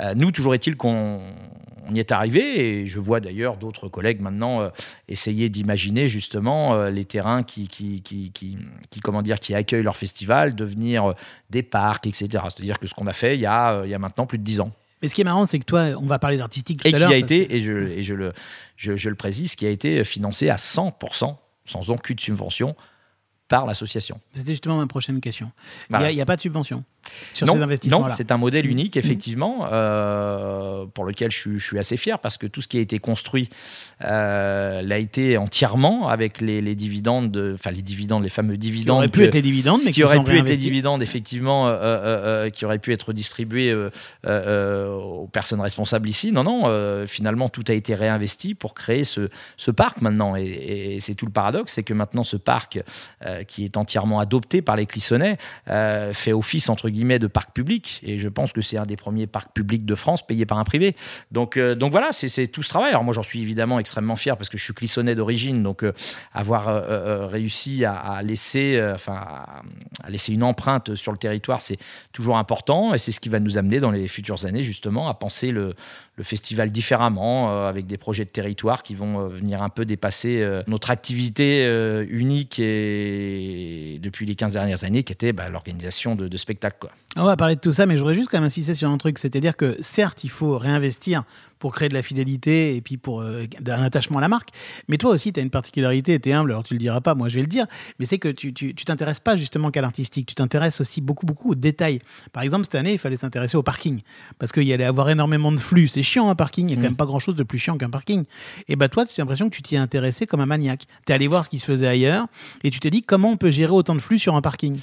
Euh, 0.00 0.14
nous, 0.14 0.30
toujours 0.30 0.54
est-il 0.54 0.76
qu'on 0.76 1.20
on 1.88 1.94
y 1.94 2.00
est 2.00 2.10
arrivé 2.10 2.80
et 2.80 2.86
je 2.86 2.98
vois 2.98 3.20
d'ailleurs 3.20 3.56
d'autres 3.56 3.88
collègues 3.88 4.20
maintenant 4.20 4.60
euh, 4.60 4.68
essayer 5.08 5.48
d'imaginer 5.48 6.08
justement 6.08 6.86
les 6.88 7.04
terrains 7.04 7.42
qui 7.42 7.68
qui, 7.68 8.02
qui, 8.02 8.32
qui, 8.32 9.00
comment 9.00 9.22
dire 9.22 9.38
qui 9.38 9.54
accueillent 9.54 9.82
leur 9.82 9.96
festival 9.96 10.54
devenir 10.54 11.14
des 11.50 11.62
parcs, 11.62 12.06
etc. 12.06 12.28
C'est-à-dire 12.48 12.78
que 12.78 12.86
ce 12.86 12.94
qu'on 12.94 13.06
a 13.06 13.12
fait 13.12 13.36
il 13.36 13.40
y 13.40 13.46
a 13.46 13.84
il 13.84 13.90
y 13.90 13.94
a 13.94 13.98
maintenant 13.98 14.26
plus 14.26 14.38
de 14.38 14.44
dix 14.44 14.60
ans. 14.60 14.72
Mais 15.06 15.08
ce 15.10 15.14
qui 15.14 15.20
est 15.20 15.24
marrant, 15.24 15.46
c'est 15.46 15.58
que 15.58 15.64
toi, 15.64 15.86
on 16.00 16.06
va 16.06 16.18
parler 16.18 16.36
d'artistique 16.36 16.82
tout 16.82 16.88
Et 16.88 16.94
à 16.94 16.98
qui 16.98 17.04
a 17.04 17.16
été, 17.16 17.46
que- 17.46 17.52
et 17.54 17.60
je, 17.60 17.72
et 17.72 18.02
je 18.02 18.14
le, 18.14 18.32
je, 18.76 18.96
je 18.96 19.08
le 19.08 19.14
précise, 19.14 19.54
qui 19.54 19.64
a 19.66 19.70
été 19.70 20.02
financé 20.04 20.50
à 20.50 20.56
100%, 20.56 21.36
sans 21.64 21.90
aucune 21.90 22.18
subvention, 22.18 22.74
par 23.48 23.64
l'association. 23.66 24.20
C'était 24.34 24.52
justement 24.52 24.76
ma 24.78 24.86
prochaine 24.86 25.20
question. 25.20 25.50
Il 25.90 25.98
n'y 26.14 26.20
a, 26.20 26.26
pas 26.26 26.36
de 26.36 26.40
subvention 26.40 26.82
sur 27.32 27.46
non, 27.46 27.52
ces 27.52 27.58
non, 27.60 27.64
investissements-là. 27.64 28.14
c'est 28.16 28.32
un 28.32 28.36
modèle 28.36 28.64
Mhm. 28.64 28.70
unique, 28.72 28.96
effectivement, 28.96 29.68
euh, 29.70 30.84
pour 30.92 31.04
lequel 31.04 31.30
je, 31.30 31.38
suis- 31.38 31.58
je 31.60 31.64
suis 31.64 31.78
assez 31.78 31.96
fier 31.96 32.18
parce 32.18 32.36
que 32.36 32.48
tout 32.48 32.60
ce 32.60 32.66
qui 32.66 32.78
a 32.78 32.80
été 32.80 32.98
construit 32.98 33.48
euh, 34.02 34.82
l'a 34.82 34.98
été 34.98 35.38
entièrement 35.38 36.08
avec 36.08 36.40
les, 36.40 36.60
les 36.60 36.74
dividendes, 36.74 37.30
de- 37.30 37.52
enfin 37.54 37.70
les 37.70 37.82
dividendes, 37.82 38.24
les 38.24 38.28
fameux 38.30 38.54
Ce 38.54 38.58
qui 38.58 38.60
dividendes. 38.70 38.96
aurait 38.98 39.08
pu 39.08 39.22
être 39.22 39.34
les 39.34 39.42
dividendes, 39.42 39.80
mais 39.84 39.92
qui 39.92 40.02
pu 40.02 40.36
être 40.38 40.48
les 40.48 40.56
dividendes, 40.56 41.02
effectivement, 41.02 41.68
euh, 41.68 42.50
qui 42.50 42.64
auraient 42.64 42.80
pu 42.80 42.92
être 42.92 43.12
distribués 43.12 43.72
aux 44.24 45.28
personnes 45.28 45.60
responsables 45.60 46.08
ici. 46.08 46.32
Non, 46.32 46.42
non, 46.44 47.06
finalement, 47.06 47.48
tout 47.48 47.64
a 47.68 47.72
été 47.72 47.94
réinvesti 47.94 48.54
pour 48.54 48.74
créer 48.74 49.04
ce, 49.04 49.28
ce 49.56 49.70
parc 49.70 50.00
maintenant. 50.00 50.36
Et, 50.36 50.42
et 50.96 51.00
c'est 51.00 51.14
tout 51.14 51.26
le 51.26 51.32
paradoxe, 51.32 51.72
c'est 51.74 51.82
que 51.82 51.94
maintenant, 51.94 52.24
ce 52.24 52.36
parc, 52.36 52.80
euh, 53.36 53.44
qui 53.44 53.64
est 53.64 53.76
entièrement 53.76 54.18
adopté 54.18 54.62
par 54.62 54.76
les 54.76 54.86
Clissonnais, 54.86 55.38
euh, 55.68 56.12
fait 56.12 56.32
office, 56.32 56.68
entre 56.68 56.88
guillemets, 56.88 57.18
de 57.18 57.26
parc 57.26 57.52
public. 57.52 58.00
Et 58.02 58.18
je 58.18 58.28
pense 58.28 58.52
que 58.52 58.60
c'est 58.60 58.76
un 58.76 58.86
des 58.86 58.96
premiers 58.96 59.26
parcs 59.26 59.52
publics 59.52 59.84
de 59.84 59.94
France 59.94 60.26
payé 60.26 60.46
par 60.46 60.58
un 60.58 60.64
privé. 60.64 60.96
Donc, 61.30 61.56
euh, 61.56 61.74
donc 61.74 61.92
voilà, 61.92 62.08
c'est 62.12 62.46
tout 62.48 62.62
ce 62.62 62.68
travail. 62.68 62.90
Alors 62.90 63.04
moi, 63.04 63.14
j'en 63.14 63.22
suis 63.22 63.40
évidemment 63.40 63.78
extrêmement 63.78 64.16
fier 64.16 64.36
parce 64.36 64.48
que 64.48 64.58
je 64.58 64.64
suis 64.64 64.74
Clissonnais 64.74 65.14
d'origine. 65.14 65.62
Donc, 65.62 65.84
avoir 66.34 66.66
réussi 67.30 67.84
à, 67.84 68.20
laisser, 68.22 68.80
enfin, 68.94 69.44
à 70.02 70.10
laisser 70.10 70.32
une 70.32 70.42
empreinte 70.42 70.94
sur 70.94 71.12
le 71.12 71.18
territoire, 71.18 71.62
c'est 71.62 71.78
toujours 72.12 72.36
important 72.36 72.94
et 72.94 72.98
c'est 72.98 73.12
ce 73.12 73.20
qui 73.20 73.28
va 73.28 73.40
nous 73.40 73.58
amener 73.58 73.80
dans 73.80 73.90
les 73.90 74.08
futures 74.08 74.44
années 74.44 74.62
justement 74.62 75.08
à 75.08 75.14
penser 75.14 75.50
le, 75.50 75.74
le 76.16 76.24
festival 76.24 76.70
différemment 76.70 77.50
euh, 77.50 77.68
avec 77.68 77.86
des 77.86 77.98
projets 77.98 78.24
de 78.24 78.30
territoire 78.30 78.82
qui 78.82 78.94
vont 78.94 79.20
euh, 79.20 79.28
venir 79.28 79.62
un 79.62 79.68
peu 79.68 79.84
dépasser 79.84 80.40
euh, 80.40 80.62
notre 80.66 80.90
activité 80.90 81.66
unique 82.08 82.58
et 82.58 83.98
depuis 84.02 84.26
les 84.26 84.34
15 84.34 84.54
dernières 84.54 84.84
années 84.84 85.02
qui 85.02 85.12
était 85.12 85.32
bah, 85.32 85.46
l'organisation 85.50 86.14
de, 86.14 86.28
de 86.28 86.36
spectacles. 86.36 86.76
Quoi. 86.80 86.90
On 87.16 87.24
va 87.24 87.36
parler 87.36 87.56
de 87.56 87.60
tout 87.60 87.72
ça, 87.72 87.86
mais 87.86 87.94
je 87.94 88.00
voudrais 88.00 88.14
juste 88.14 88.28
quand 88.30 88.38
même 88.38 88.46
insister 88.46 88.74
sur 88.74 88.90
un 88.90 88.98
truc, 88.98 89.18
c'est-à-dire 89.18 89.56
que 89.56 89.76
certes, 89.80 90.24
il 90.24 90.30
faut 90.30 90.58
réinvestir 90.58 91.24
pour 91.58 91.74
créer 91.74 91.88
de 91.88 91.94
la 91.94 92.02
fidélité 92.02 92.76
et 92.76 92.80
puis 92.80 92.96
pour 92.96 93.20
euh, 93.20 93.44
un 93.66 93.82
attachement 93.82 94.18
à 94.18 94.20
la 94.20 94.28
marque, 94.28 94.50
mais 94.88 94.96
toi 94.98 95.10
aussi, 95.10 95.32
tu 95.32 95.40
as 95.40 95.42
une 95.42 95.50
particularité, 95.50 96.18
tu 96.20 96.28
es 96.28 96.32
humble, 96.32 96.50
alors 96.50 96.64
tu 96.64 96.74
le 96.74 96.78
diras 96.78 97.00
pas, 97.00 97.14
moi 97.14 97.28
je 97.28 97.34
vais 97.36 97.40
le 97.40 97.46
dire, 97.46 97.66
mais 97.98 98.06
c'est 98.06 98.18
que 98.18 98.28
tu 98.28 98.52
t'intéresses 98.74 99.20
pas 99.20 99.36
justement 99.36 99.70
qu'à 99.70 99.80
l'artistique, 99.80 100.26
tu 100.26 100.34
t'intéresses 100.34 100.80
aussi 100.80 101.00
beaucoup, 101.00 101.26
beaucoup 101.26 101.50
aux 101.52 101.54
détails. 101.54 101.98
Par 102.32 102.42
exemple, 102.42 102.64
cette 102.64 102.74
année, 102.74 102.92
il 102.92 102.98
fallait 102.98 103.16
s'intéresser 103.16 103.56
au 103.56 103.62
parking, 103.62 104.00
parce 104.38 104.52
qu'il 104.52 104.64
y 104.64 104.72
allait 104.72 104.84
avoir 104.84 105.08
énormément 105.10 105.52
de 105.52 105.60
flux. 105.60 105.88
C'est 105.88 106.02
chiant 106.02 106.28
un 106.30 106.34
parking, 106.34 106.68
il 106.68 106.70
y 106.70 106.72
a 106.74 106.76
quand 106.76 106.80
Mm. 106.80 106.84
même 106.84 106.96
pas 106.96 107.06
grand-chose 107.06 107.34
de 107.34 107.42
plus 107.42 107.58
chiant 107.58 107.76
qu'un 107.78 107.90
parking. 107.90 108.24
Et 108.68 108.76
bah 108.76 108.88
toi, 108.88 109.04
tu 109.06 109.12
as 109.20 109.22
l'impression 109.22 109.48
que 109.50 109.54
tu 109.56 109.62
t'y 109.62 109.74
es 109.74 109.78
intéressé 109.78 110.26
comme 110.26 110.40
un 110.40 110.46
maniaque. 110.46 110.86
Tu 111.06 111.12
es 111.12 111.14
allé 111.14 111.26
voir 111.28 111.44
ce 111.44 111.50
qui 111.50 111.58
se 111.58 111.64
faisait 111.66 111.86
ailleurs, 111.88 112.26
et 112.64 112.70
tu 112.70 112.80
t'es 112.80 112.90
dit 112.90 113.02
comment 113.02 113.30
on 113.30 113.36
peut 113.36 113.50
gérer 113.50 113.72
autant 113.72 113.94
de 113.94 114.00
flux 114.00 114.18
sur 114.18 114.34
un 114.36 114.42
parking? 114.42 114.78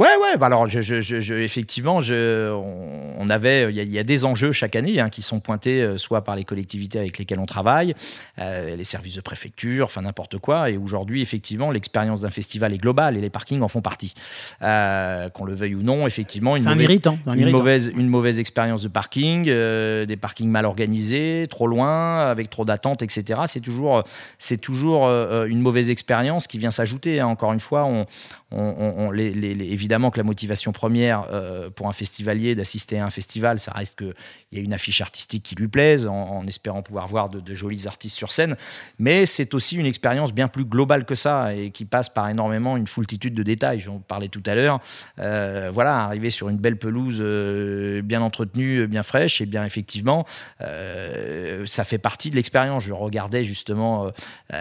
Ouais, 0.00 0.08
ouais, 0.22 0.38
bah 0.38 0.46
alors 0.46 0.66
je, 0.66 0.80
je- 0.80 1.00
je- 1.02 1.34
effectivement, 1.34 2.00
je, 2.00 2.50
on, 2.54 3.12
on 3.18 3.28
avait, 3.28 3.68
il 3.70 3.76
y, 3.76 3.80
a- 3.80 3.82
il 3.82 3.90
y 3.92 3.98
a 3.98 4.02
des 4.02 4.24
enjeux 4.24 4.50
chaque 4.50 4.74
année 4.74 4.98
hein, 4.98 5.10
qui 5.10 5.20
sont 5.20 5.40
pointés 5.40 5.82
euh, 5.82 5.98
soit 5.98 6.24
par 6.24 6.36
les 6.36 6.44
collectivités 6.44 6.98
avec 6.98 7.18
lesquelles 7.18 7.38
on 7.38 7.44
travaille, 7.44 7.94
euh, 8.38 8.76
les 8.76 8.84
services 8.84 9.16
de 9.16 9.20
préfecture, 9.20 9.84
enfin 9.84 10.00
n'importe 10.00 10.38
quoi. 10.38 10.70
Et 10.70 10.78
aujourd'hui, 10.78 11.20
effectivement, 11.20 11.70
l'expérience 11.70 12.22
d'un 12.22 12.30
festival 12.30 12.72
est 12.72 12.78
globale 12.78 13.18
et 13.18 13.20
les 13.20 13.28
parkings 13.28 13.60
en 13.60 13.68
font 13.68 13.82
partie. 13.82 14.14
Euh, 14.62 15.28
Qu'on 15.28 15.44
le 15.44 15.52
veuille 15.54 15.74
ou 15.74 15.82
non, 15.82 16.06
effectivement, 16.06 16.56
une 16.56 16.62
mauvaise- 16.70 16.84
irritant. 16.84 17.18
c'est 17.22 17.28
un 17.28 17.34
une 17.34 17.40
mauvaise, 17.58 17.92
une 17.94 18.08
mauvaise 18.08 18.38
expérience 18.38 18.80
de 18.80 18.88
parking, 18.88 19.44
des 19.44 20.16
parkings 20.18 20.48
mal 20.48 20.64
organisés, 20.64 21.46
trop 21.50 21.66
loin, 21.66 22.20
avec 22.30 22.48
trop 22.48 22.64
d'attentes, 22.64 23.02
etc. 23.02 23.40
C'est 23.48 23.60
toujours, 23.60 24.02
c'est 24.38 24.56
toujours 24.56 25.10
une 25.10 25.60
mauvaise 25.60 25.90
expérience 25.90 26.46
qui 26.46 26.56
vient 26.56 26.70
s'ajouter. 26.70 27.20
hein. 27.20 27.26
Encore 27.26 27.52
une 27.52 27.60
fois, 27.60 27.84
on, 27.84 28.06
on- 28.50 28.74
on- 28.78 28.94
on- 28.96 29.10
les- 29.10 29.34
les- 29.34 29.52
les- 29.54 29.66
évidemment, 29.72 29.89
évidemment 29.90 30.12
que 30.12 30.18
la 30.18 30.24
motivation 30.24 30.70
première 30.70 31.26
euh, 31.32 31.68
pour 31.68 31.88
un 31.88 31.92
festivalier 31.92 32.54
d'assister 32.54 33.00
à 33.00 33.04
un 33.04 33.10
festival, 33.10 33.58
ça 33.58 33.72
reste 33.72 33.98
qu'il 33.98 34.14
y 34.52 34.58
a 34.58 34.60
une 34.60 34.72
affiche 34.72 35.00
artistique 35.00 35.42
qui 35.42 35.56
lui 35.56 35.66
plaise, 35.66 36.06
en, 36.06 36.44
espérant 36.46 36.80
pouvoir 36.80 37.08
voir 37.08 37.28
de, 37.28 37.40
de, 37.40 37.54
jolis 37.56 37.88
artistes 37.88 38.16
sur 38.16 38.30
scène. 38.30 38.54
Mais 39.00 39.26
c'est 39.26 39.52
aussi 39.52 39.76
une 39.76 39.86
expérience 39.86 40.32
bien 40.32 40.46
plus 40.46 40.64
globale 40.64 41.04
que 41.04 41.16
ça 41.16 41.56
et 41.56 41.72
qui 41.72 41.86
passe 41.86 42.08
par 42.08 42.28
énormément 42.28 42.76
une 42.76 42.86
foultitude 42.86 43.34
de 43.34 43.42
détails. 43.42 43.80
J'en 43.80 43.98
parlais 43.98 44.28
tout 44.28 44.42
à 44.46 44.54
l'heure. 44.54 44.78
Euh, 45.18 45.72
voilà, 45.74 46.04
arriver 46.04 46.30
sur 46.30 46.48
une 46.48 46.58
belle 46.58 46.76
pelouse 46.76 47.18
euh, 47.20 48.00
bien 48.00 48.22
entretenue, 48.22 48.86
bien 48.86 49.02
fraîche, 49.02 49.40
et 49.40 49.46
bien 49.46 49.64
effectivement, 49.64 50.24
ça 50.60 51.84
fait 51.84 51.98
partie 51.98 52.30
de 52.30 52.36
l'expérience. 52.36 52.84
Je 52.84 52.92
regardais 52.92 53.42
justement, 53.42 54.12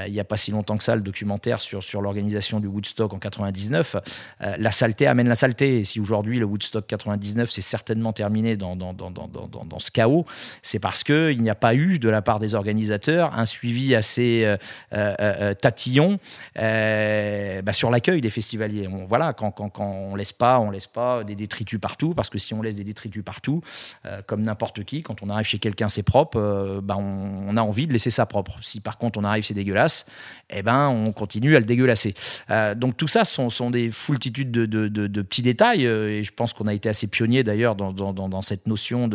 il 0.07 0.11
n'y 0.11 0.19
a 0.19 0.23
pas 0.23 0.37
si 0.37 0.49
longtemps 0.49 0.77
que 0.77 0.83
ça, 0.83 0.95
le 0.95 1.03
documentaire 1.03 1.61
sur, 1.61 1.83
sur 1.83 2.01
l'organisation 2.01 2.59
du 2.59 2.65
Woodstock 2.65 3.13
en 3.13 3.19
99. 3.19 3.95
Euh, 4.41 4.55
la 4.57 4.71
saleté 4.71 5.07
la 5.27 5.36
saleté. 5.36 5.79
Et 5.79 5.86
si 5.86 5.99
aujourd'hui 5.99 6.39
le 6.39 6.45
Woodstock 6.45 6.88
99 6.88 7.49
s'est 7.49 7.62
certainement 7.62 8.13
terminé 8.13 8.55
dans, 8.58 8.75
dans, 8.75 8.93
dans, 8.93 9.12
dans, 9.12 9.79
ce 9.79 9.91
chaos, 9.91 10.25
c'est 10.62 10.79
parce 10.79 11.03
qu'il 11.03 11.41
n'y 11.41 11.49
a 11.49 11.55
pas 11.55 11.75
eu 11.75 11.99
de 11.99 12.10
la 12.10 12.21
part 12.21 12.39
des 12.39 12.55
organisateurs 12.55 13.34
un 13.38 13.45
suivi 13.45 13.95
assez 13.95 14.43
euh, 14.45 14.58
euh, 14.93 15.53
tatillon 15.53 16.19
bah, 16.55 17.73
sur 17.73 17.91
l'accueil 17.91 18.21
des 18.21 18.29
festivaliers. 18.29 18.88
Voilà, 19.08 19.34
quand, 19.34 19.51
quand, 19.51 19.69
quand 19.69 19.86
on 19.86 20.15
laisse 20.15 20.32
pas, 20.32 20.60
on 20.60 20.71
laisse 20.71 20.88
pas 20.88 21.23
des 21.23 21.36
détritus 21.36 21.79
partout, 21.79 22.13
parce 22.13 22.29
que 22.29 22.38
si 22.38 22.53
on 22.53 22.62
laisse 22.62 22.75
des 22.75 22.84
détritus 22.84 23.23
partout, 23.23 23.62
euh, 24.05 24.21
comme 24.25 24.41
n'importe 24.41 24.84
qui, 24.84 25.01
quand 25.01 25.21
on 25.23 25.29
arrive 25.29 25.45
chez 25.45 25.60
quelqu'un, 25.60 25.89
c'est 25.89 26.03
propre, 26.03 26.38
euh, 26.38 26.82
bah, 26.82 26.95
on, 26.97 27.55
a 27.58 27.62
envie 27.62 27.88
de 27.88 27.93
laisser 27.93 28.12
ça 28.12 28.25
propre. 28.25 28.58
Si 28.62 28.79
par 28.79 28.97
contre 28.97 29.19
on 29.19 29.23
arrive, 29.23 29.43
c'est 29.43 29.53
dégueulasse, 29.53 30.05
eh 30.49 30.62
ben 30.62 30.88
on 30.88 31.12
continue 31.12 31.55
à 31.55 31.60
le 31.60 31.65
dégueulasser. 31.65 32.13
Euh, 32.49 32.75
donc 32.75 32.97
tout 32.97 33.08
ça 33.08 33.25
sont, 33.25 33.49
sont 33.49 33.69
des 33.69 33.91
foultitudes 33.91 34.51
de, 34.51 34.65
de, 34.65 34.88
de, 34.88 34.98
de, 35.07 35.21
petits 35.21 35.41
détails, 35.41 35.85
et 35.85 36.23
je 36.23 36.31
pense 36.31 36.53
qu'on 36.53 36.67
a 36.67 36.73
été 36.73 36.89
assez 36.89 37.07
pionnier 37.07 37.43
d'ailleurs 37.43 37.75
dans, 37.75 38.41
cette 38.41 38.67
notion 38.67 39.07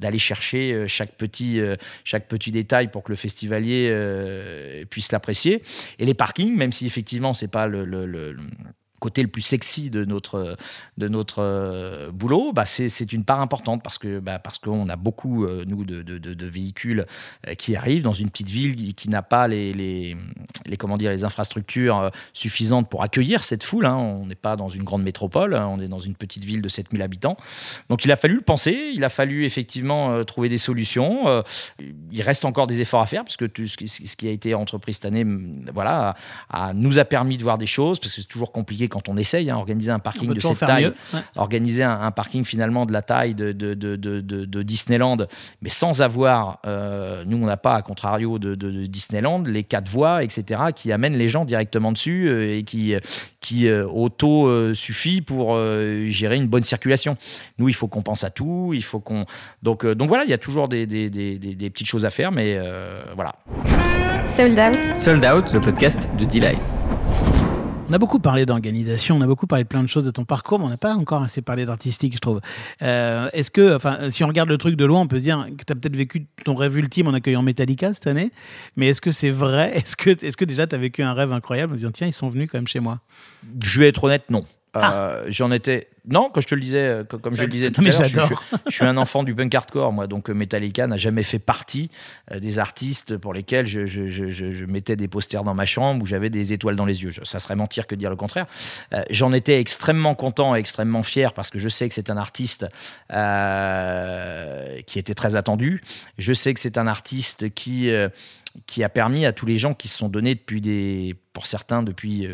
d'aller 0.00 0.18
chercher 0.18 0.86
chaque 0.88 1.16
petit, 1.16 1.60
chaque 2.04 2.28
petit 2.28 2.52
détail 2.52 2.88
pour 2.88 3.02
que 3.02 3.12
le 3.12 3.16
festivalier 3.16 3.92
puisse 4.90 5.12
l'apprécier. 5.12 5.62
Et 5.98 6.06
les 6.06 6.14
parkings, 6.14 6.56
même 6.56 6.72
si 6.72 6.86
effectivement 6.86 7.34
c'est 7.34 7.50
pas 7.50 7.66
le 7.66 7.84
côté 8.98 9.22
le 9.22 9.28
plus 9.28 9.42
sexy 9.42 9.90
de 9.90 10.04
notre, 10.04 10.56
de 10.96 11.08
notre 11.08 11.42
euh, 11.42 12.10
boulot, 12.10 12.52
bah 12.52 12.64
c'est 12.66 13.12
une 13.12 13.24
part 13.24 13.40
importante 13.40 13.82
parce 13.82 13.98
que 13.98 14.18
bah 14.18 14.38
parce 14.38 14.58
qu'on 14.58 14.88
a 14.88 14.96
beaucoup, 14.96 15.44
euh, 15.44 15.64
nous, 15.66 15.84
de, 15.84 16.02
de, 16.02 16.46
véhicules 16.46 17.06
euh, 17.46 17.54
qui 17.54 17.76
arrivent 17.76 18.02
dans 18.02 18.12
une 18.12 18.30
petite 18.30 18.50
ville 18.50 18.94
qui, 18.94 19.08
n'a 19.08 19.22
pas 19.22 19.48
les, 19.48 19.72
les, 19.72 20.16
comment 20.78 20.96
dire, 20.96 21.10
les 21.10 21.24
infrastructures 21.24 22.10
suffisantes 22.32 22.88
pour 22.88 23.02
accueillir 23.02 23.44
cette 23.44 23.64
foule. 23.64 23.86
Hein. 23.86 23.96
On 23.96 24.26
n'est 24.26 24.34
pas 24.34 24.56
dans 24.56 24.68
une 24.68 24.82
grande 24.82 25.02
métropole, 25.02 25.54
hein. 25.54 25.66
on 25.70 25.80
est 25.80 25.88
dans 25.88 25.98
une 25.98 26.14
petite 26.14 26.44
ville 26.44 26.62
de 26.62 26.68
7000 26.68 27.02
habitants. 27.02 27.36
Donc 27.88 28.04
il 28.04 28.12
a 28.12 28.16
fallu 28.16 28.36
le 28.36 28.40
penser, 28.42 28.92
il 28.94 29.04
a 29.04 29.08
fallu 29.08 29.44
effectivement 29.44 30.24
trouver 30.24 30.48
des 30.48 30.58
solutions. 30.58 31.42
il 32.12 32.22
reste 32.22 32.44
encore 32.44 32.66
des 32.66 32.80
efforts 32.80 33.00
à 33.00 33.06
faire 33.06 33.24
parce 33.24 33.36
que 33.36 33.44
tout 33.44 33.66
ce, 33.66 33.76
qui 34.16 34.28
a 34.28 34.30
été 34.30 34.54
entrepris 34.54 34.94
cette 34.94 35.04
année 35.06 35.24
voilà, 35.72 36.14
nous 36.74 36.98
a 36.98 37.04
permis 37.04 37.38
de 37.38 37.42
voir 37.42 37.58
des 37.58 37.66
choses 37.66 37.98
parce 37.98 38.12
que 38.14 38.20
c'est 38.20 38.28
toujours 38.28 38.52
compliqué 38.52 38.87
quand 38.88 39.08
on 39.08 39.16
essaye, 39.16 39.50
hein, 39.50 39.56
organiser 39.56 39.90
un 39.90 39.98
parking 39.98 40.32
de 40.32 40.40
cette 40.40 40.58
taille, 40.58 40.86
ouais. 40.86 41.20
organiser 41.36 41.82
un, 41.82 42.00
un, 42.00 42.10
parking 42.10 42.44
finalement 42.44 42.86
de 42.86 42.92
la 42.92 43.02
taille 43.02 43.34
de, 43.34 43.52
de, 43.52 43.74
de, 43.74 43.96
de 43.96 44.62
Disneyland, 44.62 45.18
mais 45.62 45.68
sans 45.68 46.02
avoir, 46.02 46.60
euh, 46.66 47.24
nous 47.26 47.36
on 47.36 47.46
n'a 47.46 47.56
pas, 47.56 47.76
à 47.76 47.82
contrario 47.82 48.38
de, 48.38 48.54
Disneyland, 48.86 49.42
les 49.42 49.64
quatre 49.64 49.88
voies, 49.88 50.24
etc., 50.24 50.60
qui 50.74 50.92
amènent 50.92 51.16
les 51.16 51.28
gens 51.28 51.44
directement 51.44 51.92
dessus 51.92 52.28
euh, 52.28 52.56
et 52.56 52.62
qui, 52.64 52.94
qui 53.40 53.68
euh, 53.68 53.86
auto 53.86 54.46
euh, 54.46 54.74
suffit 54.74 55.20
pour 55.20 55.54
euh, 55.54 56.06
gérer 56.08 56.36
une 56.36 56.48
bonne 56.48 56.64
circulation. 56.64 57.16
Nous, 57.58 57.68
il 57.68 57.74
faut 57.74 57.88
qu'on 57.88 58.02
pense 58.02 58.24
à 58.24 58.30
tout, 58.30 58.72
il 58.74 58.82
faut 58.82 59.00
qu'on... 59.00 59.26
Donc, 59.62 59.86
donc 59.86 60.08
voilà, 60.08 60.24
il 60.24 60.30
y 60.30 60.34
a 60.34 60.38
toujours 60.38 60.68
des, 60.68 60.86
des, 60.86 61.10
des, 61.10 61.38
des 61.38 61.70
petites 61.70 61.86
choses 61.86 62.04
à 62.04 62.10
faire, 62.10 62.32
mais 62.32 62.58
voilà. 63.14 63.34
Sold 64.34 64.58
Out. 64.58 65.00
Sold 65.00 65.24
Out, 65.24 65.52
le 65.52 65.60
podcast 65.60 66.08
de 66.18 66.24
Delight. 66.24 66.60
On 67.90 67.92
a 67.94 67.98
beaucoup 67.98 68.18
parlé 68.18 68.44
d'organisation, 68.44 69.16
on 69.16 69.22
a 69.22 69.26
beaucoup 69.26 69.46
parlé 69.46 69.64
de 69.64 69.68
plein 69.68 69.82
de 69.82 69.88
choses 69.88 70.04
de 70.04 70.10
ton 70.10 70.26
parcours, 70.26 70.58
mais 70.58 70.66
on 70.66 70.68
n'a 70.68 70.76
pas 70.76 70.94
encore 70.94 71.22
assez 71.22 71.40
parlé 71.40 71.64
d'artistique, 71.64 72.14
je 72.14 72.18
trouve. 72.18 72.42
Euh, 72.82 73.30
Est-ce 73.32 73.50
que, 73.50 73.74
enfin, 73.74 74.10
si 74.10 74.22
on 74.22 74.26
regarde 74.26 74.50
le 74.50 74.58
truc 74.58 74.76
de 74.76 74.84
loin, 74.84 75.00
on 75.00 75.06
peut 75.06 75.18
se 75.18 75.24
dire 75.24 75.46
que 75.56 75.64
tu 75.64 75.72
as 75.72 75.74
peut-être 75.74 75.96
vécu 75.96 76.26
ton 76.44 76.54
rêve 76.54 76.76
ultime 76.76 77.08
en 77.08 77.14
accueillant 77.14 77.40
Metallica 77.40 77.94
cette 77.94 78.06
année, 78.06 78.30
mais 78.76 78.88
est-ce 78.88 79.00
que 79.00 79.10
c'est 79.10 79.30
vrai? 79.30 79.72
Est-ce 79.74 79.96
que, 79.96 80.10
est 80.10 80.22
-ce 80.22 80.36
que 80.36 80.44
déjà 80.44 80.66
tu 80.66 80.74
as 80.74 80.78
vécu 80.78 81.02
un 81.02 81.14
rêve 81.14 81.32
incroyable 81.32 81.72
en 81.72 81.76
disant, 81.76 81.90
tiens, 81.90 82.06
ils 82.06 82.12
sont 82.12 82.28
venus 82.28 82.50
quand 82.52 82.58
même 82.58 82.66
chez 82.66 82.80
moi? 82.80 83.00
Je 83.62 83.80
vais 83.80 83.88
être 83.88 84.04
honnête, 84.04 84.24
non. 84.28 84.44
Ah. 84.74 84.94
Euh, 84.94 85.26
J'en 85.28 85.50
étais. 85.50 85.88
Non, 86.06 86.30
quand 86.32 86.40
je 86.40 86.46
te 86.46 86.54
le 86.54 86.60
disais, 86.60 86.86
euh, 86.86 87.04
comme 87.04 87.34
je 87.34 87.42
le 87.42 87.48
disais 87.48 87.70
tout 87.72 87.82
à 87.82 87.84
l'heure, 87.84 88.04
je, 88.04 88.08
je, 88.08 88.34
je, 88.66 88.74
suis 88.74 88.84
un 88.84 88.96
enfant 88.96 89.22
du 89.22 89.34
punk 89.34 89.54
hardcore, 89.54 89.92
moi. 89.92 90.06
Donc 90.06 90.28
Metallica 90.28 90.86
n'a 90.86 90.96
jamais 90.96 91.22
fait 91.22 91.38
partie 91.38 91.90
euh, 92.32 92.40
des 92.40 92.58
artistes 92.58 93.16
pour 93.16 93.34
lesquels 93.34 93.66
je, 93.66 93.86
je, 93.86 94.64
mettais 94.64 94.96
des 94.96 95.08
posters 95.08 95.44
dans 95.44 95.54
ma 95.54 95.66
chambre 95.66 96.02
où 96.02 96.06
j'avais 96.06 96.30
des 96.30 96.52
étoiles 96.52 96.76
dans 96.76 96.86
les 96.86 97.02
yeux. 97.02 97.12
ça 97.24 97.40
serait 97.40 97.56
mentir 97.56 97.86
que 97.86 97.94
de 97.94 98.00
dire 98.00 98.10
le 98.10 98.16
contraire. 98.16 98.46
Euh, 98.92 99.02
J'en 99.10 99.32
étais 99.32 99.60
extrêmement 99.60 100.14
content 100.14 100.56
et 100.56 100.58
extrêmement 100.58 101.02
fier 101.02 101.32
parce 101.32 101.50
que 101.50 101.58
je 101.58 101.68
sais 101.68 101.88
que 101.88 101.94
c'est 101.94 102.10
un 102.10 102.16
artiste 102.16 102.66
euh, 103.12 104.80
qui 104.86 104.98
était 104.98 105.14
très 105.14 105.36
attendu. 105.36 105.82
Je 106.16 106.32
sais 106.32 106.54
que 106.54 106.60
c'est 106.60 106.78
un 106.78 106.86
artiste 106.86 107.52
qui 107.54 107.90
qui 108.66 108.82
a 108.82 108.88
permis 108.88 109.24
à 109.24 109.32
tous 109.32 109.46
les 109.46 109.58
gens 109.58 109.74
qui 109.74 109.88
se 109.88 109.98
sont 109.98 110.08
donnés 110.08 110.34
depuis 110.34 110.60
des, 110.60 111.14
pour 111.32 111.46
certains 111.46 111.82
depuis 111.82 112.26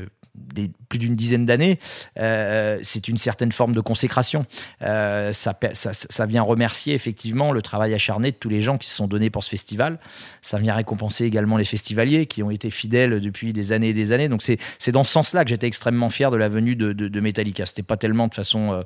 plus 0.88 0.98
d'une 0.98 1.14
dizaine 1.14 1.46
d'années, 1.46 1.78
euh, 2.18 2.78
c'est 2.82 3.08
une 3.08 3.18
certaine 3.18 3.52
forme 3.52 3.72
de 3.72 3.80
consécration. 3.80 4.44
Euh, 4.82 5.32
ça, 5.32 6.26
vient 6.26 6.42
remercier 6.42 6.94
effectivement 6.94 7.52
le 7.52 7.62
travail 7.62 7.94
acharné 7.94 8.32
de 8.32 8.36
tous 8.36 8.48
les 8.48 8.62
gens 8.62 8.78
qui 8.78 8.88
se 8.88 8.96
sont 8.96 9.06
donnés 9.06 9.30
pour 9.30 9.44
ce 9.44 9.50
festival. 9.50 9.98
Ça 10.42 10.58
vient 10.58 10.74
récompenser 10.74 11.24
également 11.24 11.56
les 11.56 11.64
festivaliers 11.64 12.26
qui 12.26 12.42
ont 12.42 12.50
été 12.50 12.70
fidèles 12.70 13.20
depuis 13.20 13.52
des 13.52 13.72
années 13.72 13.90
et 13.90 13.94
des 13.94 14.12
années. 14.12 14.28
Donc 14.28 14.42
c'est 14.42 14.92
dans 14.92 15.04
ce 15.04 15.12
sens-là 15.12 15.44
que 15.44 15.50
j'étais 15.50 15.66
extrêmement 15.66 16.10
fier 16.10 16.30
de 16.30 16.36
la 16.36 16.48
venue 16.48 16.76
de, 16.76 16.92
de, 16.92 17.08
de 17.08 17.20
Metallica. 17.20 17.66
C'était 17.66 17.82
pas 17.82 17.96
tellement 17.96 18.28
de 18.28 18.34
façon 18.34 18.72
euh, 18.72 18.82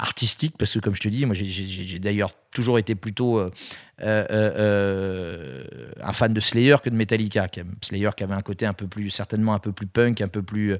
artistique 0.00 0.54
parce 0.58 0.72
que 0.72 0.78
comme 0.78 0.94
je 0.94 1.00
te 1.00 1.08
dis 1.08 1.26
moi 1.26 1.34
j'ai 1.34 1.98
d'ailleurs 1.98 2.30
toujours 2.52 2.78
été 2.78 2.94
plutôt 2.94 3.38
euh, 3.38 3.50
euh, 4.00 4.26
euh, 4.30 5.64
un 6.02 6.12
fan 6.12 6.32
de 6.32 6.40
Slayer 6.40 6.76
que 6.82 6.88
de 6.88 6.96
Metallica 6.96 7.46
Slayer 7.82 8.10
qui 8.16 8.24
avait 8.24 8.34
un 8.34 8.42
côté 8.42 8.64
un 8.64 8.72
peu 8.72 8.86
plus 8.86 9.10
certainement 9.10 9.54
un 9.54 9.58
peu 9.58 9.72
plus 9.72 9.86
punk 9.86 10.22
un 10.22 10.28
peu 10.28 10.42
plus 10.42 10.76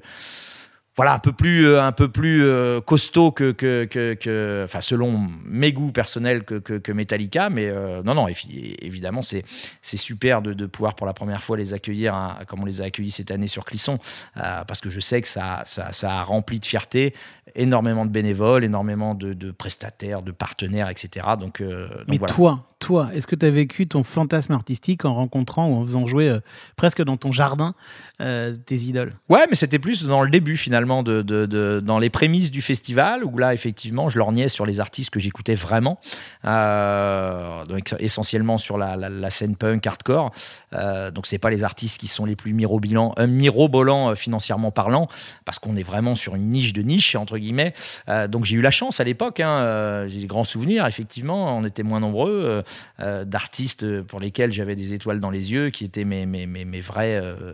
voilà 0.95 1.13
un 1.13 1.19
peu 1.19 1.31
plus 1.31 1.77
un 1.77 1.91
peu 1.91 2.09
plus 2.09 2.43
costaud 2.85 3.31
que, 3.31 3.51
que, 3.51 3.85
que, 3.85 4.13
que, 4.13 4.61
enfin 4.65 4.81
selon 4.81 5.27
mes 5.45 5.71
goûts 5.71 5.91
personnels 5.91 6.43
que, 6.43 6.91
Metallica 6.91 7.49
mais 7.49 7.67
euh, 7.67 8.03
non 8.03 8.13
non 8.13 8.27
évidemment 8.27 9.21
c'est 9.21 9.43
c'est 9.81 9.97
super 9.97 10.41
de, 10.41 10.53
de, 10.53 10.65
pouvoir 10.65 10.95
pour 10.95 11.07
la 11.07 11.13
première 11.13 11.41
fois 11.41 11.57
les 11.57 11.73
accueillir 11.73 12.13
hein, 12.13 12.39
comme 12.47 12.61
on 12.61 12.65
les 12.65 12.81
a 12.81 12.85
accueillis 12.85 13.11
cette 13.11 13.31
année 13.31 13.47
sur 13.47 13.65
Clisson 13.65 13.99
euh, 14.37 14.63
parce 14.65 14.81
que 14.81 14.89
je 14.89 14.99
sais 14.99 15.21
que 15.21 15.27
ça, 15.27 15.63
ça, 15.65 15.91
ça 15.91 16.19
a 16.19 16.23
rempli 16.23 16.59
de 16.59 16.65
fierté 16.65 17.13
énormément 17.55 18.05
de 18.05 18.11
bénévoles 18.11 18.63
énormément 18.63 19.15
de, 19.15 19.33
de 19.33 19.51
prestataires 19.51 20.21
de 20.21 20.31
partenaires 20.31 20.89
etc 20.89 21.25
donc, 21.39 21.61
euh, 21.61 21.87
donc 21.87 22.05
mais 22.07 22.17
voilà. 22.17 22.33
toi 22.33 22.63
toi, 22.81 23.11
est-ce 23.13 23.27
que 23.27 23.35
tu 23.35 23.45
as 23.45 23.49
vécu 23.49 23.87
ton 23.87 24.03
fantasme 24.03 24.51
artistique 24.51 25.05
en 25.05 25.13
rencontrant 25.13 25.69
ou 25.69 25.75
en 25.75 25.85
faisant 25.85 26.07
jouer 26.07 26.27
euh, 26.27 26.39
presque 26.75 27.01
dans 27.01 27.15
ton 27.15 27.31
jardin 27.31 27.75
euh, 28.19 28.55
tes 28.55 28.75
idoles? 28.75 29.13
Ouais, 29.29 29.45
mais 29.49 29.55
c'était 29.55 29.79
plus 29.79 30.03
dans 30.03 30.23
le 30.23 30.29
début 30.29 30.57
finalement, 30.57 30.80
dans 30.85 31.99
les 31.99 32.09
prémices 32.09 32.51
du 32.51 32.61
festival, 32.61 33.23
où 33.23 33.37
là 33.37 33.53
effectivement 33.53 34.09
je 34.09 34.17
lorgnais 34.17 34.47
sur 34.47 34.65
les 34.65 34.79
artistes 34.79 35.09
que 35.09 35.19
j'écoutais 35.19 35.55
vraiment, 35.55 35.99
euh, 36.45 37.65
donc 37.65 37.93
essentiellement 37.99 38.57
sur 38.57 38.77
la, 38.77 39.29
scène 39.29 39.55
punk 39.55 39.85
hardcore. 39.85 40.31
Euh, 40.73 41.11
donc 41.11 41.27
c'est 41.27 41.37
pas 41.37 41.49
les 41.49 41.63
artistes 41.63 41.99
qui 41.99 42.07
sont 42.07 42.25
les 42.25 42.35
plus 42.35 42.53
mirobolants, 42.53 43.13
euh, 43.19 43.27
mirobolants 43.27 44.15
financièrement 44.15 44.71
parlant, 44.71 45.07
parce 45.45 45.59
qu'on 45.59 45.75
est 45.75 45.83
vraiment 45.83 46.15
sur 46.15 46.35
une 46.35 46.49
niche 46.49 46.73
de 46.73 46.81
niche 46.81 47.15
entre 47.15 47.37
guillemets. 47.37 47.73
Euh, 48.09 48.27
donc 48.27 48.45
j'ai 48.45 48.55
eu 48.55 48.61
la 48.61 48.71
chance 48.71 48.99
à 48.99 49.03
l'époque, 49.03 49.39
hein, 49.39 50.07
j'ai 50.07 50.19
des 50.19 50.27
grands 50.27 50.43
souvenirs 50.43 50.85
effectivement, 50.85 51.57
on 51.57 51.63
était 51.63 51.83
moins 51.83 51.99
nombreux 51.99 52.63
euh, 52.99 53.25
d'artistes 53.25 54.01
pour 54.03 54.19
lesquels 54.19 54.51
j'avais 54.51 54.75
des 54.75 54.93
étoiles 54.93 55.19
dans 55.19 55.31
les 55.31 55.51
yeux, 55.51 55.69
qui 55.69 55.85
étaient 55.85 56.03
mes, 56.03 56.25
mes, 56.25 56.45
mes, 56.45 56.81
vrais 56.81 57.19
euh, 57.21 57.53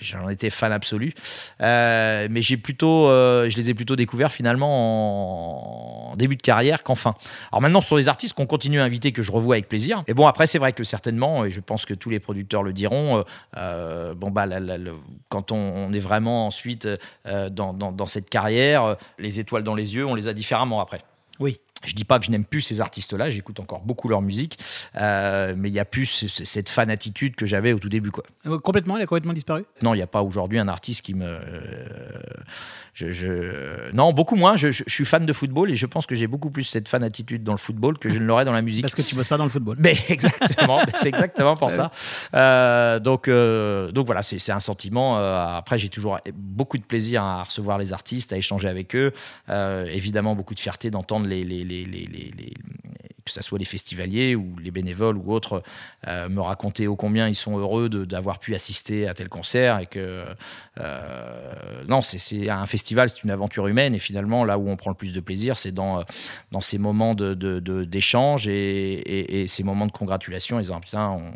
j'en 0.00 0.28
étais 0.28 0.50
fan 0.50 0.72
absolu. 0.72 1.14
Euh, 1.60 2.28
mais 2.30 2.42
j'ai 2.42 2.56
plutôt, 2.56 3.08
euh, 3.08 3.48
je 3.50 3.56
les 3.56 3.70
ai 3.70 3.74
plutôt 3.74 3.96
découverts 3.96 4.32
finalement 4.32 6.10
en, 6.12 6.16
début 6.16 6.36
de 6.36 6.42
carrière 6.42 6.82
qu'en 6.82 6.94
fin. 6.94 7.14
Alors 7.52 7.62
maintenant, 7.62 7.80
ce 7.80 7.88
sont 7.88 7.96
des 7.96 8.08
artistes 8.08 8.34
qu'on 8.34 8.46
continue 8.46 8.80
à 8.80 8.84
inviter, 8.84 9.12
que 9.12 9.22
je 9.22 9.32
revois 9.32 9.54
avec 9.54 9.68
plaisir. 9.68 10.02
Et 10.06 10.14
bon, 10.14 10.26
après, 10.26 10.46
c'est 10.46 10.58
vrai 10.58 10.72
que 10.72 10.84
certainement, 10.84 11.44
et 11.44 11.50
je 11.50 11.60
pense 11.60 11.86
que 11.86 11.94
tous 11.94 12.10
les 12.10 12.20
producteurs 12.20 12.62
le 12.62 12.72
diront, 12.72 13.24
euh, 13.56 14.14
bon 14.14 14.30
bah, 14.30 14.46
quand 15.28 15.52
on, 15.52 15.92
est 15.92 16.00
vraiment 16.00 16.46
ensuite 16.46 16.88
dans, 17.24 17.72
dans, 17.72 18.06
cette 18.06 18.28
carrière, 18.28 18.96
les 19.18 19.40
étoiles 19.40 19.62
dans 19.62 19.74
les 19.74 19.94
yeux, 19.94 20.06
on 20.06 20.14
les 20.14 20.28
a 20.28 20.32
différemment 20.32 20.80
après. 20.80 20.98
Oui. 21.38 21.60
Je 21.84 21.94
dis 21.94 22.04
pas 22.04 22.18
que 22.18 22.26
je 22.26 22.30
n'aime 22.30 22.44
plus 22.44 22.60
ces 22.60 22.80
artistes-là, 22.80 23.30
j'écoute 23.30 23.58
encore 23.58 23.80
beaucoup 23.80 24.08
leur 24.08 24.20
musique, 24.20 24.58
euh, 24.96 25.54
mais 25.56 25.68
il 25.70 25.74
y 25.74 25.78
a 25.80 25.84
plus 25.86 26.06
ce- 26.06 26.28
ce- 26.28 26.44
cette 26.44 26.68
fan 26.68 26.90
attitude 26.90 27.34
que 27.36 27.46
j'avais 27.46 27.72
au 27.72 27.78
tout 27.78 27.88
début. 27.88 28.10
Quoi. 28.10 28.24
Euh, 28.46 28.58
Complètement, 28.58 28.96
il 28.98 29.02
a 29.02 29.06
complètement 29.06 29.32
disparu? 29.32 29.64
Non, 29.82 29.94
il 29.94 29.96
n'y 29.96 30.02
a 30.02 30.06
pas 30.06 30.22
aujourd'hui 30.22 30.58
un 30.58 30.68
artiste 30.68 31.00
qui 31.02 31.14
me. 31.14 31.24
euh, 31.26 31.40
je, 32.92 33.10
je- 33.12 33.92
Non, 33.92 34.12
beaucoup 34.12 34.36
moins. 34.36 34.56
Je, 34.56 34.68
suis 34.86 35.04
fan 35.06 35.24
de 35.24 35.32
football 35.32 35.70
et 35.70 35.76
je 35.76 35.86
pense 35.86 36.06
que 36.06 36.14
j'ai 36.14 36.26
beaucoup 36.26 36.50
plus 36.50 36.64
cette 36.64 36.88
fan 36.88 37.02
attitude 37.02 37.44
dans 37.44 37.52
le 37.52 37.58
football 37.58 37.98
que 37.98 38.08
je 38.10 38.18
ne 38.18 38.24
l'aurais 38.24 38.44
dans 38.44 38.52
la 38.52 38.62
musique. 38.62 38.82
Parce 38.82 38.94
que 38.94 39.02
tu 39.02 39.14
bosses 39.14 39.28
pas 39.28 39.36
dans 39.38 39.44
le 39.44 39.50
football. 39.50 39.76
Mais 39.78 39.96
exactement, 40.10 40.80
c'est 40.94 41.08
exactement 41.08 41.56
pour 41.56 41.70
ça. 41.70 41.90
Donc, 43.00 43.28
donc 43.30 44.06
voilà, 44.06 44.22
c'est 44.22 44.52
un 44.52 44.60
sentiment. 44.60 45.16
après, 45.16 45.78
j'ai 45.78 45.88
toujours 45.88 46.18
beaucoup 46.34 46.76
de 46.78 46.82
plaisir 46.84 47.22
à 47.22 47.44
recevoir 47.44 47.78
les 47.78 47.92
artistes, 47.92 48.32
à 48.32 48.36
échanger 48.36 48.68
avec 48.68 48.94
eux. 48.94 49.12
Évidemment, 49.48 50.34
beaucoup 50.34 50.54
de 50.54 50.60
fierté 50.60 50.90
d'entendre 50.90 51.26
les, 51.26 51.42
les, 51.44 51.64
que 53.24 53.32
ce 53.32 53.42
soit 53.42 53.58
les 53.58 53.64
festivaliers 53.64 54.34
ou 54.34 54.56
les 54.58 54.70
bénévoles 54.70 55.16
ou 55.16 55.32
autres 55.32 55.62
euh, 56.08 56.28
me 56.28 56.40
raconter 56.40 56.88
ô 56.88 56.96
combien 56.96 57.28
ils 57.28 57.34
sont 57.34 57.58
heureux 57.58 57.88
d'avoir 57.88 58.38
pu 58.40 58.54
assister 58.54 59.06
à 59.06 59.14
tel 59.14 59.28
concert 59.28 59.78
et 59.78 59.86
que 59.86 60.24
euh, 60.78 61.82
non, 61.86 62.00
c'est- 62.00 62.48
un 62.48 62.66
festival, 62.66 63.08
c'est 63.08 63.22
une 63.22 63.30
aventure 63.30 63.66
humaine 63.68 63.94
et 63.94 63.98
finalement 63.98 64.44
là 64.44 64.58
où 64.58 64.68
on 64.68 64.76
prend 64.76 64.90
le 64.90 64.96
plus 64.96 65.12
de 65.12 65.20
plaisir, 65.20 65.58
c'est 65.58 65.72
dans 65.72 66.04
dans 66.50 66.60
ces 66.60 66.78
moments 66.78 67.14
de, 67.14 67.34
de- 67.34 67.60
de- 67.60 67.84
d'échange 67.84 68.48
et, 68.48 68.52
et- 68.94 69.42
et 69.42 69.46
ces 69.48 69.62
moments 69.62 69.86
de 69.86 69.92
congratulation, 69.92 70.58
ils 70.58 70.72
ont 70.72 70.80
putain, 70.80 71.10
on- 71.10 71.32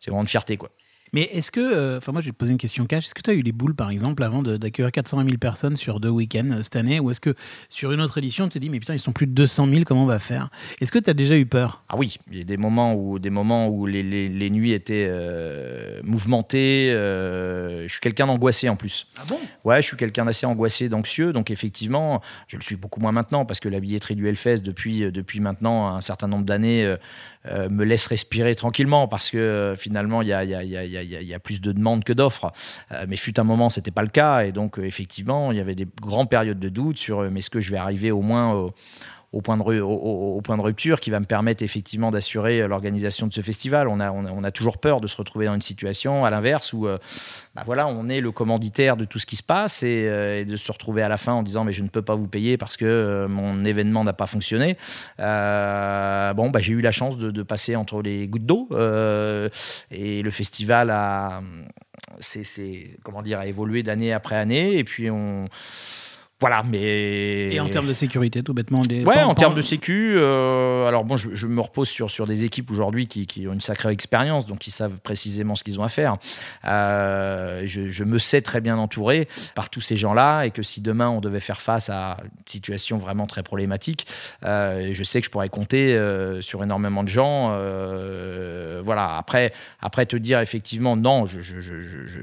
c'est 0.00 0.10
vraiment 0.10 0.24
de 0.24 0.28
fierté 0.28 0.56
quoi. 0.56 0.70
Mais 1.12 1.22
est-ce 1.32 1.50
que, 1.50 1.60
euh, 1.60 1.96
enfin 1.98 2.12
moi 2.12 2.20
je 2.20 2.26
vais 2.26 2.32
te 2.32 2.36
poser 2.36 2.52
une 2.52 2.58
question 2.58 2.86
cash, 2.86 3.06
est-ce 3.06 3.14
que 3.14 3.22
tu 3.22 3.30
as 3.30 3.34
eu 3.34 3.40
les 3.42 3.52
boules 3.52 3.74
par 3.74 3.90
exemple 3.90 4.22
avant 4.22 4.42
d'accueillir 4.42 4.92
400 4.92 5.24
000 5.24 5.36
personnes 5.38 5.76
sur 5.76 5.98
deux 6.00 6.08
week-ends 6.08 6.48
euh, 6.52 6.62
cette 6.62 6.76
année? 6.76 7.00
Ou 7.00 7.10
est-ce 7.10 7.20
que 7.20 7.34
sur 7.68 7.92
une 7.92 8.00
autre 8.00 8.18
édition 8.18 8.46
tu 8.48 8.54
te 8.54 8.58
dis 8.58 8.68
mais 8.70 8.78
putain 8.80 8.94
ils 8.94 9.00
sont 9.00 9.12
plus 9.12 9.26
de 9.26 9.32
200 9.32 9.68
000, 9.68 9.82
comment 9.84 10.04
on 10.04 10.06
va 10.06 10.18
faire? 10.18 10.50
Est-ce 10.80 10.92
que 10.92 10.98
tu 10.98 11.10
as 11.10 11.14
déjà 11.14 11.36
eu 11.36 11.46
peur? 11.46 11.82
Ah 11.88 11.96
oui, 11.96 12.16
il 12.30 12.38
y 12.38 12.40
a 12.40 12.44
des 12.44 12.56
moments 12.56 12.94
où, 12.94 13.18
des 13.18 13.30
moments 13.30 13.68
où 13.68 13.86
les, 13.86 14.02
les- 14.02 14.28
les 14.28 14.50
nuits 14.50 14.72
étaient 14.72 15.06
euh, 15.08 16.00
mouvementées. 16.04 16.90
je 16.92 17.86
suis 17.88 18.00
quelqu'un 18.00 18.26
d'angoissé 18.26 18.68
en 18.68 18.76
plus. 18.76 19.06
Ah 19.18 19.22
bon? 19.28 19.38
Ouais, 19.64 19.82
je 19.82 19.86
suis 19.88 19.96
quelqu'un 19.96 20.24
d'assez 20.24 20.46
angoissé, 20.46 20.88
d'anxieux. 20.88 21.32
Donc 21.32 21.50
effectivement, 21.50 22.20
je 22.48 22.56
le 22.56 22.62
suis 22.62 22.76
beaucoup 22.76 23.00
moins 23.00 23.12
maintenant 23.12 23.44
parce 23.44 23.60
que 23.60 23.68
la 23.68 23.80
billetterie 23.80 24.14
du 24.16 24.28
Hellfest 24.28 24.58
depuis, 24.62 25.10
depuis 25.12 25.40
maintenant 25.40 25.88
un 25.94 26.00
certain 26.00 26.28
nombre 26.28 26.44
d'années 26.44 26.94
euh, 27.46 27.70
me 27.70 27.84
laisse 27.84 28.06
respirer 28.06 28.54
tranquillement 28.54 29.08
parce 29.08 29.30
que 29.30 29.38
euh, 29.38 29.76
finalement 29.76 30.20
il 30.20 30.28
y 30.28 30.32
a, 30.34 30.44
y, 30.44 30.54
a, 30.54 30.62
y, 30.62 30.76
a, 30.76 31.04
y, 31.04 31.34
a, 31.34 31.38
plus 31.38 31.62
de 31.62 31.72
demandes 31.72 32.04
que 32.04 32.12
d'offres. 32.12 32.52
Euh, 32.92 33.06
mais 33.08 33.16
fut 33.16 33.40
un 33.40 33.44
moment, 33.44 33.70
c'était 33.70 33.90
pas 33.90 34.02
le 34.02 34.08
cas 34.08 34.44
et 34.44 34.52
donc 34.52 34.78
effectivement 34.78 35.50
il 35.50 35.56
y 35.56 35.60
avait 35.60 35.74
des 35.74 35.88
grandes 36.02 36.28
périodes 36.28 36.58
de 36.58 36.68
doute 36.68 36.98
sur 36.98 37.22
mais 37.30 37.38
est-ce 37.38 37.48
que 37.48 37.60
je 37.60 37.70
vais 37.70 37.78
arriver 37.78 38.10
au 38.10 38.20
moins 38.20 38.52
au, 38.52 38.74
au 39.32 39.40
point, 39.40 39.56
de, 39.56 40.60
rupture 40.60 41.00
qui 41.00 41.10
va 41.10 41.20
me 41.20 41.24
permettre 41.24 41.62
effectivement 41.62 42.10
d'assurer 42.10 42.60
euh, 42.60 42.66
l'organisation 42.66 43.28
de 43.28 43.32
ce 43.32 43.40
festival. 43.42 43.86
On 43.86 44.00
a, 44.00 44.10
on, 44.10 44.42
a, 44.42 44.50
toujours 44.50 44.78
peur 44.78 45.00
de 45.00 45.06
se 45.06 45.16
retrouver 45.16 45.46
dans 45.46 45.54
une 45.54 45.62
situation 45.62 46.24
à 46.24 46.30
l'inverse 46.30 46.72
où 46.72 46.88
euh, 46.88 46.98
bah 47.54 47.62
voilà, 47.64 47.86
on 47.86 48.08
est 48.08 48.20
le 48.20 48.32
commanditaire 48.32 48.96
de 48.96 49.04
tout 49.04 49.20
ce 49.20 49.26
qui 49.26 49.36
se 49.36 49.42
passe 49.42 49.84
et, 49.84 50.06
euh, 50.08 50.40
et 50.40 50.44
de 50.44 50.56
se 50.56 50.72
retrouver 50.72 51.02
à 51.02 51.08
la 51.08 51.16
fin 51.16 51.32
en 51.32 51.42
disant 51.44 51.62
mais 51.62 51.72
je 51.72 51.82
ne 51.82 51.88
peux 51.88 52.02
pas 52.02 52.16
vous 52.16 52.26
payer 52.26 52.56
parce 52.56 52.76
que 52.76 53.26
mon 53.28 53.64
événement 53.64 54.02
n'a 54.02 54.12
pas 54.12 54.26
fonctionné. 54.26 54.76
Bon, 55.18 56.50
bah, 56.50 56.58
j'ai 56.58 56.72
eu 56.72 56.80
la 56.80 56.92
chance 56.92 57.16
de, 57.16 57.42
passer 57.42 57.74
entre 57.74 58.02
les 58.02 58.28
gouttes 58.28 58.46
d'eau 58.46 58.68
et 59.90 60.22
le 60.22 60.30
festival 60.30 60.90
a, 60.90 61.40
c'est, 62.18 62.98
comment 63.02 63.22
dire, 63.22 63.38
a 63.38 63.46
évolué 63.46 63.82
d'année 63.82 64.12
après 64.12 64.36
année 64.36 64.76
et 64.76 64.84
puis 64.84 65.10
on 65.10 65.48
voilà, 66.40 66.62
mais. 66.62 67.52
Et 67.52 67.60
en 67.60 67.68
termes 67.68 67.86
de 67.86 67.92
sécurité, 67.92 68.42
tout 68.42 68.54
bêtement 68.54 68.80
des... 68.80 69.04
Ouais, 69.04 69.22
en 69.22 69.34
termes 69.34 69.54
de 69.54 69.60
sécu, 69.60 70.14
euh, 70.16 70.86
alors 70.86 71.04
bon, 71.04 71.18
je, 71.18 71.34
je 71.34 71.46
me 71.46 71.60
repose 71.60 71.88
sur, 71.88 72.10
sur 72.10 72.26
des 72.26 72.46
équipes 72.46 72.70
aujourd'hui 72.70 73.08
qui, 73.08 73.26
qui 73.26 73.46
ont 73.46 73.52
une 73.52 73.60
sacrée 73.60 73.92
expérience, 73.92 74.46
donc 74.46 74.58
qui 74.58 74.70
savent 74.70 74.98
précisément 75.00 75.54
ce 75.54 75.62
qu'ils 75.62 75.78
ont 75.78 75.82
à 75.82 75.90
faire. 75.90 76.16
Euh, 76.64 77.64
je, 77.66 77.90
je 77.90 78.04
me 78.04 78.18
sais 78.18 78.40
très 78.40 78.62
bien 78.62 78.78
entouré 78.78 79.28
par 79.54 79.68
tous 79.68 79.82
ces 79.82 79.98
gens-là 79.98 80.44
et 80.44 80.50
que 80.50 80.62
si 80.62 80.80
demain 80.80 81.10
on 81.10 81.20
devait 81.20 81.40
faire 81.40 81.60
face 81.60 81.90
à 81.90 82.16
une 82.24 82.30
situation 82.46 82.96
vraiment 82.96 83.26
très 83.26 83.42
problématique, 83.42 84.06
euh, 84.44 84.90
je 84.94 85.04
sais 85.04 85.20
que 85.20 85.26
je 85.26 85.30
pourrais 85.30 85.50
compter 85.50 85.98
sur 86.40 86.62
énormément 86.64 87.04
de 87.04 87.08
gens. 87.08 87.48
voilà, 88.82 89.16
après, 89.18 89.52
après 89.82 90.06
te 90.06 90.16
dire 90.16 90.40
effectivement, 90.40 90.96
non, 90.96 91.26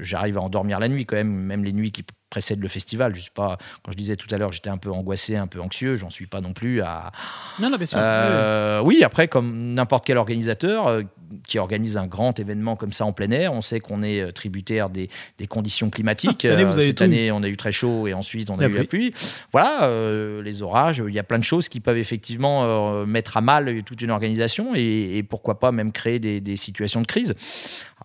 j'arrive 0.00 0.38
à 0.38 0.40
endormir 0.40 0.80
la 0.80 0.88
nuit 0.88 1.06
quand 1.06 1.16
même, 1.16 1.28
même 1.28 1.62
les 1.62 1.72
nuits 1.72 1.92
qui 1.92 2.02
précèdent 2.30 2.60
le 2.62 2.68
festival. 2.68 3.14
Je 3.14 3.28
pas, 3.34 3.58
quand 3.82 3.92
je 3.92 3.96
disais 3.96 4.16
tout 4.16 4.32
à 4.34 4.38
l'heure, 4.38 4.52
j'étais 4.52 4.70
un 4.70 4.78
peu 4.78 4.90
angoissé, 4.90 5.36
un 5.36 5.46
peu 5.46 5.60
anxieux, 5.60 5.96
j'en 5.96 6.10
suis 6.10 6.26
pas 6.26 6.40
non 6.40 6.52
plus 6.52 6.82
à, 6.82 7.12
Non, 7.58 7.70
non, 7.70 7.76
bien 7.76 7.86
sûr. 7.86 7.98
euh, 8.00 8.80
oui, 8.82 9.02
après, 9.04 9.28
comme 9.28 9.72
n'importe 9.72 10.06
quel 10.06 10.16
organisateur 10.18 10.86
euh, 10.86 11.02
qui 11.46 11.58
organise 11.58 11.96
un 11.96 12.06
grand 12.06 12.38
événement 12.38 12.76
comme 12.76 12.92
ça 12.92 13.04
en 13.04 13.12
plein 13.12 13.30
air, 13.30 13.52
on 13.52 13.60
sait 13.60 13.80
qu'on 13.80 14.02
est 14.02 14.20
euh, 14.20 14.30
tributaire 14.30 14.88
des, 14.90 15.10
des 15.38 15.46
conditions 15.46 15.90
climatiques. 15.90 16.42
Cette 16.42 16.52
année, 16.52 16.64
vous 16.64 16.78
avez 16.78 16.86
cette 16.88 16.96
tout 16.96 17.04
année, 17.04 17.30
on 17.30 17.42
a 17.42 17.48
eu 17.48 17.56
très 17.56 17.72
chaud 17.72 18.06
et 18.06 18.14
ensuite 18.14 18.50
on 18.50 18.54
a 18.54 18.62
La 18.62 18.68
eu 18.68 18.74
la 18.74 18.84
pluie. 18.84 19.12
Voilà, 19.52 19.84
euh, 19.84 20.42
les 20.42 20.62
orages, 20.62 21.02
il 21.06 21.14
y 21.14 21.18
a 21.18 21.24
plein 21.24 21.38
de 21.38 21.44
choses 21.44 21.68
qui 21.68 21.80
peuvent 21.80 21.98
effectivement 21.98 23.04
mettre 23.06 23.36
à 23.36 23.40
mal 23.40 23.82
toute 23.84 24.00
une 24.00 24.10
organisation 24.10 24.74
et, 24.74 25.16
et 25.18 25.22
pourquoi 25.22 25.58
pas 25.58 25.72
même 25.72 25.92
créer 25.92 26.18
des, 26.18 26.40
des 26.40 26.56
situations 26.56 27.02
de 27.02 27.06
crise. 27.06 27.34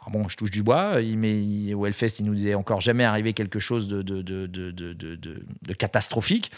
Alors 0.05 0.21
bon, 0.21 0.27
je 0.27 0.35
touche 0.35 0.51
du 0.51 0.63
bois, 0.63 0.97
mais 1.01 1.73
au 1.73 1.85
Hellfest, 1.85 2.19
il 2.19 2.25
nous 2.25 2.45
est 2.45 2.55
encore 2.55 2.81
jamais 2.81 3.05
arrivé 3.05 3.33
quelque 3.33 3.59
chose 3.59 3.87
de, 3.87 4.03
catastrophique. 5.77 6.51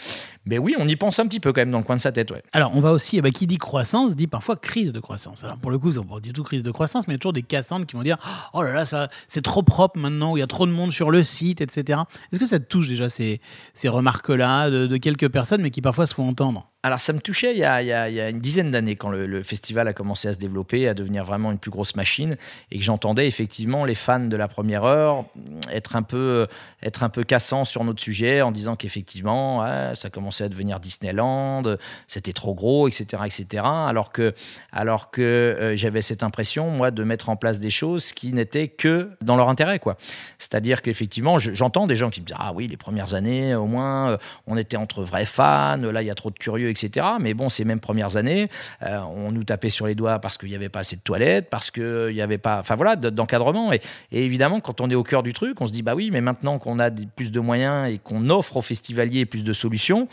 Mais 0.46 0.58
oui, 0.58 0.74
on 0.78 0.88
y 0.88 0.96
pense 0.96 1.18
un 1.20 1.26
petit 1.26 1.40
peu 1.40 1.52
quand 1.52 1.60
même 1.60 1.70
dans 1.70 1.78
le 1.78 1.84
coin 1.84 1.96
de 1.96 2.00
sa 2.00 2.12
tête. 2.12 2.30
Ouais. 2.30 2.42
Alors, 2.52 2.72
on 2.74 2.80
va 2.80 2.92
aussi, 2.92 3.18
eh 3.18 3.22
ben, 3.22 3.30
qui 3.30 3.46
dit 3.46 3.58
croissance 3.58 4.16
dit 4.16 4.26
parfois 4.26 4.56
crise 4.56 4.92
de 4.92 5.00
croissance. 5.00 5.44
Alors, 5.44 5.58
pour 5.58 5.70
le 5.70 5.78
coup, 5.78 5.90
c'est 5.90 6.04
pas 6.04 6.20
du 6.20 6.32
tout 6.32 6.42
crise 6.42 6.62
de 6.62 6.70
croissance, 6.70 7.06
mais 7.06 7.14
il 7.14 7.16
y 7.16 7.18
a 7.18 7.20
toujours 7.20 7.32
des 7.32 7.42
cassantes 7.42 7.86
qui 7.86 7.94
vont 7.94 8.02
dire 8.02 8.18
Oh 8.52 8.62
là 8.62 8.72
là, 8.72 9.08
c'est 9.28 9.42
trop 9.42 9.62
propre 9.62 9.98
maintenant, 9.98 10.32
où 10.32 10.36
il 10.36 10.40
y 10.40 10.42
a 10.42 10.48
trop 10.48 10.66
de 10.66 10.72
monde 10.72 10.92
sur 10.92 11.10
le 11.10 11.22
site, 11.22 11.60
etc. 11.60 12.00
Est-ce 12.32 12.40
que 12.40 12.46
ça 12.46 12.58
touche 12.58 12.88
déjà 12.88 13.08
ces, 13.08 13.40
remarques-là 13.84 14.70
de 14.70 14.96
quelques 14.96 15.28
personnes, 15.28 15.62
mais 15.62 15.70
qui 15.70 15.82
parfois 15.82 16.06
se 16.06 16.14
font 16.14 16.28
entendre? 16.28 16.68
Alors 16.86 17.00
ça 17.00 17.12
me 17.12 17.18
touchait 17.18 17.50
il 17.50 17.58
y 17.58 17.64
a, 17.64 18.30
une 18.30 18.38
dizaine 18.38 18.70
d'années 18.70 18.94
quand 18.94 19.08
le, 19.08 19.42
festival 19.42 19.88
a 19.88 19.92
commencé 19.92 20.28
à 20.28 20.32
se 20.34 20.38
développer, 20.38 20.86
à 20.86 20.94
devenir 20.94 21.24
vraiment 21.24 21.50
une 21.50 21.58
plus 21.58 21.72
grosse 21.72 21.96
machine 21.96 22.36
et 22.70 22.78
que 22.78 22.84
j'entendais 22.84 23.26
effectivement 23.26 23.84
les 23.84 23.96
fans 23.96 24.20
de 24.20 24.36
la 24.36 24.46
première 24.46 24.84
heure 24.84 25.24
être 25.72 25.96
un 25.96 26.04
peu, 26.04 26.46
être 26.84 27.02
un 27.02 27.08
peu 27.08 27.24
cassants 27.24 27.64
sur 27.64 27.82
notre 27.82 28.00
sujet 28.00 28.40
en 28.40 28.52
disant 28.52 28.76
qu'effectivement 28.76 29.66
ça 29.96 30.10
commençait 30.10 30.44
à 30.44 30.48
devenir 30.48 30.78
Disneyland, 30.78 31.64
c'était 32.06 32.32
trop 32.32 32.54
gros, 32.54 32.86
etc. 32.86 33.24
etc. 33.26 33.64
alors 33.64 34.12
que, 34.12 34.32
alors 34.70 35.10
que 35.10 35.22
euh, 35.22 35.76
j'avais 35.76 36.02
cette 36.02 36.22
impression 36.22 36.70
moi 36.70 36.92
de 36.92 37.02
mettre 37.02 37.30
en 37.30 37.36
place 37.36 37.58
des 37.58 37.70
choses 37.70 38.12
qui 38.12 38.32
n'étaient 38.32 38.68
que 38.68 39.10
dans 39.22 39.34
leur 39.34 39.48
intérêt. 39.48 39.80
quoi. 39.80 39.96
C'est-à-dire 40.38 40.82
qu'effectivement 40.82 41.38
je- 41.38 41.52
j'entends 41.52 41.88
des 41.88 41.96
gens 41.96 42.10
qui 42.10 42.20
me 42.20 42.26
disent 42.26 42.36
ah 42.38 42.52
oui 42.54 42.68
les 42.68 42.76
premières 42.76 43.14
années 43.14 43.56
au 43.56 43.66
moins 43.66 44.12
euh, 44.12 44.18
on 44.46 44.56
était 44.56 44.76
entre 44.76 45.02
vrais 45.02 45.24
fans, 45.24 45.78
là 45.78 46.02
il 46.02 46.06
y 46.06 46.10
a 46.10 46.14
trop 46.14 46.30
de 46.30 46.38
curieux, 46.38 46.75
Mais 47.20 47.34
bon, 47.34 47.48
ces 47.48 47.64
mêmes 47.64 47.80
premières 47.80 48.16
années, 48.16 48.48
euh, 48.82 49.00
on 49.00 49.32
nous 49.32 49.44
tapait 49.44 49.70
sur 49.70 49.86
les 49.86 49.94
doigts 49.94 50.18
parce 50.18 50.38
qu'il 50.38 50.48
n'y 50.48 50.54
avait 50.54 50.68
pas 50.68 50.80
assez 50.80 50.96
de 50.96 51.00
toilettes, 51.02 51.48
parce 51.50 51.70
qu'il 51.70 52.12
n'y 52.12 52.20
avait 52.20 52.38
pas, 52.38 52.60
enfin 52.60 52.76
voilà, 52.76 52.96
d'encadrement. 52.96 53.72
Et, 53.72 53.80
évidemment, 54.12 54.60
quand 54.60 54.80
on 54.80 54.90
est 54.90 54.94
au 54.94 55.02
cœur 55.02 55.22
du 55.22 55.32
truc, 55.32 55.60
on 55.60 55.66
se 55.66 55.72
dit 55.72 55.82
bah 55.82 55.94
oui, 55.94 56.10
mais 56.12 56.20
maintenant 56.20 56.58
qu'on 56.58 56.78
a 56.78 56.90
plus 56.90 57.30
de 57.30 57.40
moyens 57.40 57.90
et 57.90 57.98
qu'on 57.98 58.28
offre 58.30 58.56
aux 58.56 58.62
festivaliers 58.62 59.26
plus 59.26 59.44
de 59.44 59.52
solutions. 59.52 60.08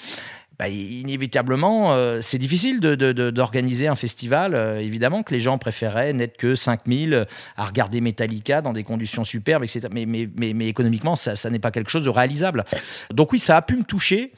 bah, 0.59 0.69
inévitablement, 0.69 1.93
euh, 1.93 2.19
c'est 2.21 2.37
difficile 2.37 2.79
d'organiser 2.79 3.87
un 3.87 3.95
festival. 3.95 4.53
Euh, 4.53 4.79
évidemment 4.79 5.23
que 5.23 5.33
les 5.33 5.41
gens 5.41 5.57
préféraient 5.57 6.13
n'être 6.13 6.37
que 6.37 6.55
5000 6.55 7.25
à 7.57 7.65
regarder 7.65 8.01
Metallica 8.01 8.61
dans 8.61 8.73
des 8.73 8.83
conditions 8.83 9.23
superbes, 9.23 9.63
etc. 9.63 9.87
Mais, 9.91 10.05
mais, 10.05 10.29
mais, 10.35 10.53
mais 10.53 10.67
économiquement, 10.67 11.15
ça, 11.15 11.35
ça 11.35 11.49
n'est 11.49 11.59
pas 11.59 11.71
quelque 11.71 11.89
chose 11.89 12.03
de 12.03 12.09
réalisable. 12.09 12.65
Donc 13.11 13.33
oui, 13.33 13.39
ça 13.39 13.57
a 13.57 13.61
pu 13.61 13.75
me 13.75 13.83
toucher. 13.83 14.31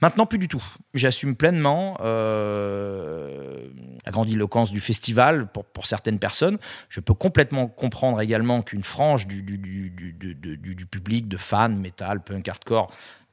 Maintenant, 0.00 0.26
plus 0.26 0.38
du 0.38 0.48
tout. 0.48 0.64
J'assume 0.94 1.36
pleinement 1.36 1.96
euh, 2.00 3.68
la 4.04 4.10
grandiloquence 4.10 4.72
du 4.72 4.80
festival 4.80 5.48
pour, 5.52 5.86
certaines 5.86 6.18
personnes. 6.18 6.58
Je 6.88 7.00
peux 7.00 7.14
complètement 7.14 7.68
comprendre 7.68 8.20
également 8.20 8.62
qu'une 8.62 8.82
frange 8.82 9.28
du, 9.28 9.42
public, 10.90 11.28
de 11.28 11.36
fans, 11.36 11.68
métal, 11.68 12.20
punk, 12.20 12.48
hardcore, 12.48 12.90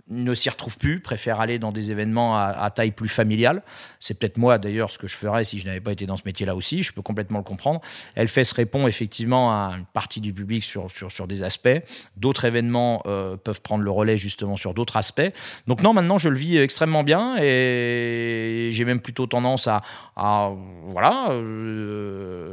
ne 0.10 0.34
s'y 0.34 0.50
retrouve 0.50 0.78
plus, 0.78 1.00
préfère 1.00 1.40
aller 1.40 1.60
dans 1.60 1.72
des 1.72 1.92
événements 1.92 2.38
à, 2.38 2.70
taille 2.72 2.92
plus 2.92 3.10
familiale. 3.10 3.62
C'est 4.00 4.18
peut-être 4.18 4.38
moi 4.38 4.58
d'ailleurs 4.58 4.92
ce 4.92 4.98
que 4.98 5.08
je 5.08 5.16
ferais 5.16 5.44
si 5.44 5.60
je 5.60 5.66
n'avais 5.66 5.82
pas 5.82 5.92
été 5.92 6.06
dans 6.06 6.18
ce 6.18 6.24
métier-là 6.26 6.56
aussi, 6.56 6.84
je 6.84 6.92
peux 6.94 7.02
complètement 7.02 7.38
le 7.38 7.44
comprendre. 7.44 7.82
Hellfest 8.16 8.54
répond 8.56 8.88
effectivement 8.88 9.52
à 9.52 9.76
une 9.78 9.86
partie 9.86 10.22
du 10.22 10.34
public 10.34 10.64
sur, 10.64 10.88
sur, 10.92 11.28
des 11.28 11.44
aspects. 11.44 11.70
D'autres 12.18 12.46
événements 12.46 13.04
euh, 13.06 13.38
peuvent 13.38 13.62
prendre 13.62 13.84
le 13.84 13.92
relais 13.92 14.18
justement 14.18 14.58
sur 14.58 14.74
d'autres 14.74 14.98
aspects. 14.98 15.32
Donc 15.68 15.82
non, 15.82 15.94
maintenant 15.94 16.18
je 16.18 16.30
le 16.30 16.38
vis 16.38 16.58
extrêmement 16.58 17.04
bien 17.04 17.38
et 17.40 18.70
j'ai 18.72 18.86
même 18.86 19.02
plutôt 19.02 19.28
tendance 19.28 19.68
à, 19.68 19.82
à 20.16 20.52
voilà, 20.88 21.28
euh, 21.32 22.49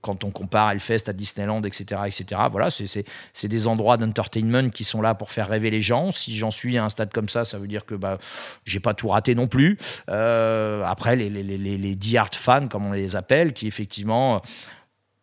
quand 0.00 0.24
on 0.24 0.30
compare 0.30 0.70
Hellfest 0.70 1.08
à 1.08 1.12
Disneyland, 1.12 1.62
etc., 1.62 2.02
etc. 2.06 2.40
Voilà, 2.50 2.70
c'est- 2.70 3.48
des 3.48 3.66
endroits 3.66 3.96
d'entertainment 3.96 4.70
qui 4.70 4.84
sont 4.84 5.02
là 5.02 5.14
pour 5.14 5.30
faire 5.30 5.48
rêver 5.48 5.70
les 5.70 5.82
gens. 5.82 6.12
Si 6.12 6.36
j'en 6.36 6.50
suis 6.50 6.78
à 6.78 6.84
un 6.84 6.88
stade 6.88 7.12
comme 7.12 7.28
ça, 7.28 7.44
ça 7.44 7.58
veut 7.58 7.66
dire 7.66 7.84
que 7.84 7.94
bah, 7.94 8.18
j'ai 8.64 8.80
pas 8.80 8.94
tout 8.94 9.08
raté 9.08 9.34
non 9.34 9.48
plus. 9.48 9.76
Euh, 10.08 10.82
après, 10.84 11.16
les, 11.16 11.28
les, 11.28 11.42
les, 11.42 11.58
les 11.58 11.94
die 11.96 12.16
hard 12.16 12.34
fans, 12.34 12.68
comme 12.68 12.86
on 12.86 12.92
les 12.92 13.16
appelle, 13.16 13.52
qui 13.52 13.66
effectivement 13.66 14.40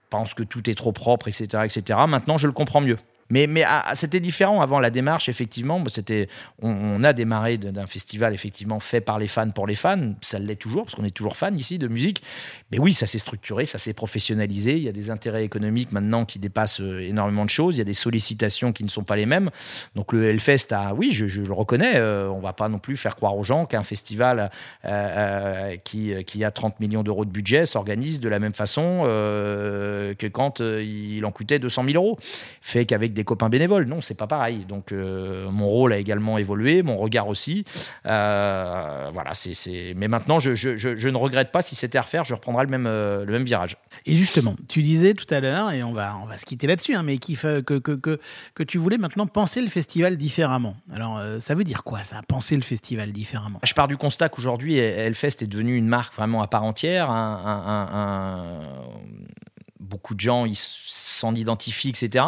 pensent 0.09 0.34
que 0.34 0.43
tout 0.43 0.70
est 0.70 0.76
trop 0.76 0.91
propre, 0.91 1.28
etc., 1.28 1.63
etc. 1.65 1.99
Maintenant, 2.07 2.38
je 2.38 2.47
le 2.47 2.53
comprends 2.53 2.82
mieux. 2.82 2.97
Mais, 3.30 3.48
ah, 3.64 3.84
ah, 3.88 3.96
c'était 3.96 4.20
différent 4.20 4.62
avant 4.62 4.80
la 4.80 4.90
démarche, 4.90 5.30
effectivement. 5.30 5.84
On, 6.62 7.04
a 7.04 7.14
démarré 7.14 7.58
d'un 7.58 7.88
festival, 7.88 8.34
effectivement, 8.34 8.80
fait 8.80 9.02
par 9.02 9.20
les 9.20 9.28
fans 9.28 9.50
pour 9.50 9.68
les 9.68 9.76
fans. 9.76 10.14
Ça 10.22 10.40
l'est 10.40 10.56
toujours, 10.56 10.86
parce 10.86 10.96
qu'on 10.96 11.04
est 11.04 11.16
toujours 11.16 11.38
fan 11.38 11.58
ici 11.58 11.78
de 11.78 11.88
musique. 11.88 12.22
Mais 12.72 12.80
oui, 12.80 12.94
ça 12.94 13.08
s'est 13.08 13.18
structuré, 13.18 13.66
ça 13.66 13.78
s'est 13.78 13.94
professionnalisé. 13.94 14.78
Il 14.78 14.84
y 14.84 14.90
a 14.90 14.94
des 14.94 15.10
intérêts 15.10 15.44
économiques 15.44 15.92
maintenant 15.92 16.26
qui 16.26 16.40
dépassent 16.40 16.82
euh, 16.82 17.00
énormément 17.00 17.46
de 17.46 17.50
choses. 17.50 17.76
Il 17.76 17.80
y 17.80 17.82
a 17.82 17.86
des 17.86 17.94
sollicitations 17.94 18.74
qui 18.74 18.84
ne 18.84 18.90
sont 18.90 19.04
pas 19.04 19.16
les 19.16 19.26
mêmes. 19.26 19.50
Donc 19.96 20.14
le 20.14 20.26
Hellfest, 20.26 20.74
oui, 20.96 21.12
je, 21.12 21.42
le 21.42 21.54
reconnais. 21.54 21.94
Euh, 21.96 22.30
on 22.30 22.40
va 22.40 22.54
pas 22.54 22.70
non 22.70 22.80
plus 22.80 22.98
faire 22.98 23.16
croire 23.16 23.38
aux 23.38 23.44
gens 23.44 23.66
qu'un 23.66 23.84
festival 23.84 24.52
euh, 24.86 25.76
euh, 25.76 25.76
qui, 25.84 26.44
a 26.44 26.52
30 26.52 26.80
millions 26.80 27.04
d'euros 27.04 27.26
de 27.26 27.30
budget 27.30 27.66
s'organise 27.66 28.20
de 28.20 28.30
la 28.30 28.40
même 28.40 28.54
façon 28.54 29.04
que 29.04 30.28
quand 30.28 30.60
il 30.60 31.26
en 31.26 31.32
coûtait 31.32 31.60
200 31.60 31.86
000 31.86 31.96
euros. 31.96 32.20
Fait 32.62 32.86
qu'avec 32.86 33.14
des 33.18 33.26
copains 33.26 33.49
bénévoles. 33.49 33.86
Non, 33.86 33.99
c'est 33.99 34.18
pas 34.18 34.28
pareil. 34.28 34.65
Donc 34.65 34.91
euh, 34.91 35.51
mon 35.51 35.68
rôle 35.68 35.91
a 35.91 35.97
également 35.97 36.38
évolué, 36.38 36.84
mon 36.84 36.97
regard 36.97 37.28
aussi. 37.28 37.65
Euh, 38.05 39.09
voilà, 39.11 39.34
c'est. 39.34 39.93
Mais 39.97 40.07
maintenant, 40.07 40.39
je, 40.39 40.55
je, 40.55 40.78
je, 40.78 40.95
je 40.95 41.09
ne 41.09 41.18
regrette 41.18 41.51
pas 41.51 41.61
si 41.61 41.76
c'était 41.76 41.97
à 41.97 42.01
refaire, 42.01 42.24
je 42.24 42.34
reprendrai 42.34 42.63
le 42.63 42.70
même, 42.70 42.88
euh, 42.88 43.26
le 43.26 43.32
même 43.34 43.43
virage. 43.43 43.76
Et 44.05 44.15
justement, 44.15 44.55
tu 44.70 44.82
disais 44.82 45.13
tout 45.13 45.32
à 45.34 45.39
l'heure, 45.39 45.72
et 45.72 45.84
on 45.84 45.91
va, 45.91 46.15
on 46.24 46.26
va 46.26 46.38
se 46.38 46.45
quitter 46.45 46.68
là-dessus, 46.68 46.93
hein, 46.95 47.03
mais 47.03 47.18
que, 47.18 47.61
que, 47.61 47.78
que, 47.80 48.20
que 48.53 48.63
tu 48.63 48.78
voulais 48.78 48.97
maintenant 48.97 49.28
penser 49.28 49.61
le 49.61 49.70
festival 49.70 50.15
différemment. 50.15 50.76
Alors, 50.93 51.22
ça 51.39 51.55
veut 51.55 51.63
dire 51.63 51.84
quoi, 51.84 52.03
ça, 52.03 52.22
penser 52.28 52.55
le 52.55 52.61
festival 52.61 53.11
différemment? 53.11 53.59
Je 53.63 53.74
pars 53.74 53.88
du 53.88 53.97
constat 53.97 54.30
qu'aujourd'hui, 54.30 54.78
Hellfest 54.78 55.41
est 55.41 55.47
devenu 55.47 55.76
une 55.76 55.88
marque 55.88 56.15
vraiment 56.15 56.41
à 56.41 56.47
part 56.47 56.63
entière. 56.63 57.09
un- 57.09 57.41
un- 57.45 57.63
un- 57.68 57.89
un- 57.97 58.84
beaucoup 59.80 60.16
de 60.16 60.20
gens 60.20 60.46
s'en 60.54 61.36
identifient, 61.36 61.90
etc. 61.90 62.26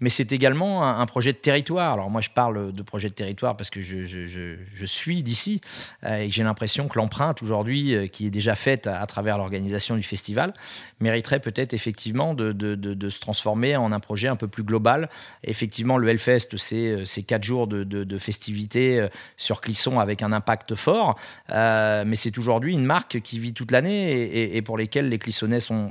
Mais 0.00 0.10
c'est 0.10 0.32
également 0.32 0.86
un, 0.86 1.06
projet 1.06 1.32
de 1.32 1.38
territoire. 1.38 1.92
Alors 1.92 2.10
moi, 2.10 2.20
je 2.20 2.30
parle 2.30 2.72
de 2.72 2.82
projet 2.82 3.08
de 3.08 3.14
territoire 3.14 3.56
parce 3.56 3.70
que 3.70 3.80
je, 3.80 4.86
suis 4.86 5.22
d'ici 5.22 5.60
euh, 6.04 6.16
et 6.16 6.28
que 6.28 6.34
j'ai 6.34 6.42
l'impression 6.42 6.88
que 6.88 6.98
l'empreinte 6.98 7.42
aujourd'hui, 7.42 7.94
euh, 7.94 8.06
qui 8.06 8.26
est 8.26 8.30
déjà 8.30 8.54
faite 8.54 8.86
à, 8.86 9.04
travers 9.06 9.38
l'organisation 9.38 9.96
du 9.96 10.02
festival, 10.02 10.54
mériterait 11.00 11.40
peut-être 11.40 11.74
effectivement 11.74 12.34
de, 12.34 13.08
se 13.08 13.20
transformer 13.20 13.76
en 13.76 13.92
un 13.92 14.00
projet 14.00 14.28
un 14.28 14.36
peu 14.36 14.48
plus 14.48 14.64
global. 14.64 15.08
Effectivement, 15.44 15.98
le 15.98 16.08
Hellfest, 16.08 16.56
c'est 16.56 16.88
euh, 16.88 17.04
c'est 17.04 17.22
quatre 17.22 17.44
jours 17.44 17.66
de, 17.66 18.18
festivités 18.18 19.06
sur 19.36 19.60
Clisson 19.60 20.00
avec 20.00 20.22
un 20.22 20.32
impact 20.32 20.74
fort, 20.74 21.18
mais 21.48 22.16
c'est 22.16 22.36
aujourd'hui 22.38 22.72
une 22.72 22.84
marque 22.84 23.20
qui 23.20 23.38
vit 23.38 23.52
toute 23.52 23.70
l'année 23.70 24.56
et, 24.56 24.62
pour 24.62 24.76
lesquelles 24.76 25.08
les 25.08 25.18
Clissonnais 25.18 25.60
sont, 25.60 25.90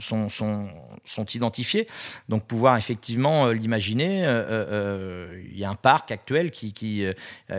sont 1.07 1.25
identifiés. 1.25 1.87
Donc 2.29 2.45
pouvoir 2.45 2.77
effectivement 2.77 3.47
euh, 3.47 3.53
l'imaginer, 3.53 4.25
euh, 4.25 4.43
euh, 4.49 5.43
il 5.51 5.57
y 5.57 5.63
a 5.63 5.69
un 5.69 5.75
parc 5.75 6.11
actuel 6.11 6.51
qui, 6.51 6.73
qui, 6.73 7.05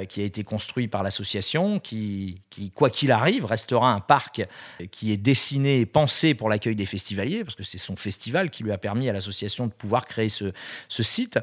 qui 0.09 0.21
a 0.21 0.25
été 0.25 0.45
construit 0.45 0.89
par 0.89 1.03
l'association, 1.03 1.79
qui, 1.79 2.41
qui, 2.51 2.71
quoi 2.71 2.91
qu'il 2.91 3.13
arrive, 3.13 3.45
restera 3.45 3.91
un 3.91 4.01
parc 4.01 4.47
qui 4.91 5.13
est 5.13 5.17
dessiné 5.17 5.81
et 5.81 5.87
pensé 5.87 6.35
pour 6.35 6.49
l'accueil 6.49 6.77
des 6.77 6.87
festivaliers, 6.87 7.45
parce 7.45 7.55
que 7.55 7.63
c'est 7.63 7.79
son 7.79 7.97
festival 7.97 8.51
qui 8.51 8.63
lui 8.63 8.73
a 8.73 8.79
permis 8.79 9.09
à 9.09 9.13
l'association 9.13 9.67
de 9.67 9.73
pouvoir 9.73 10.07
créer 10.07 10.29
ce, 10.29 10.53
ce 10.89 11.03
site. 11.03 11.39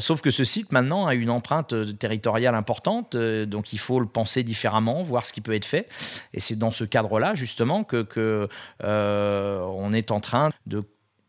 Sauf 0.00 0.20
que 0.20 0.30
ce 0.30 0.44
site 0.44 0.72
maintenant 0.72 1.06
a 1.06 1.14
une 1.14 1.30
empreinte 1.30 1.98
territoriale 1.98 2.54
importante, 2.54 3.16
donc 3.16 3.72
il 3.72 3.78
faut 3.78 4.00
le 4.00 4.06
penser 4.06 4.42
différemment, 4.42 5.02
voir 5.02 5.26
ce 5.26 5.32
qui 5.32 5.40
peut 5.40 5.54
être 5.54 5.64
fait. 5.64 5.88
Et 6.32 6.40
c'est 6.40 6.56
dans 6.56 6.72
ce 6.72 6.84
cadre-là 6.84 7.34
justement 7.34 7.84
que, 7.84 8.02
que 8.02 8.48
on 8.82 9.92
est 9.92 10.10
en 10.10 10.20
train 10.20 10.50
de 10.66 10.84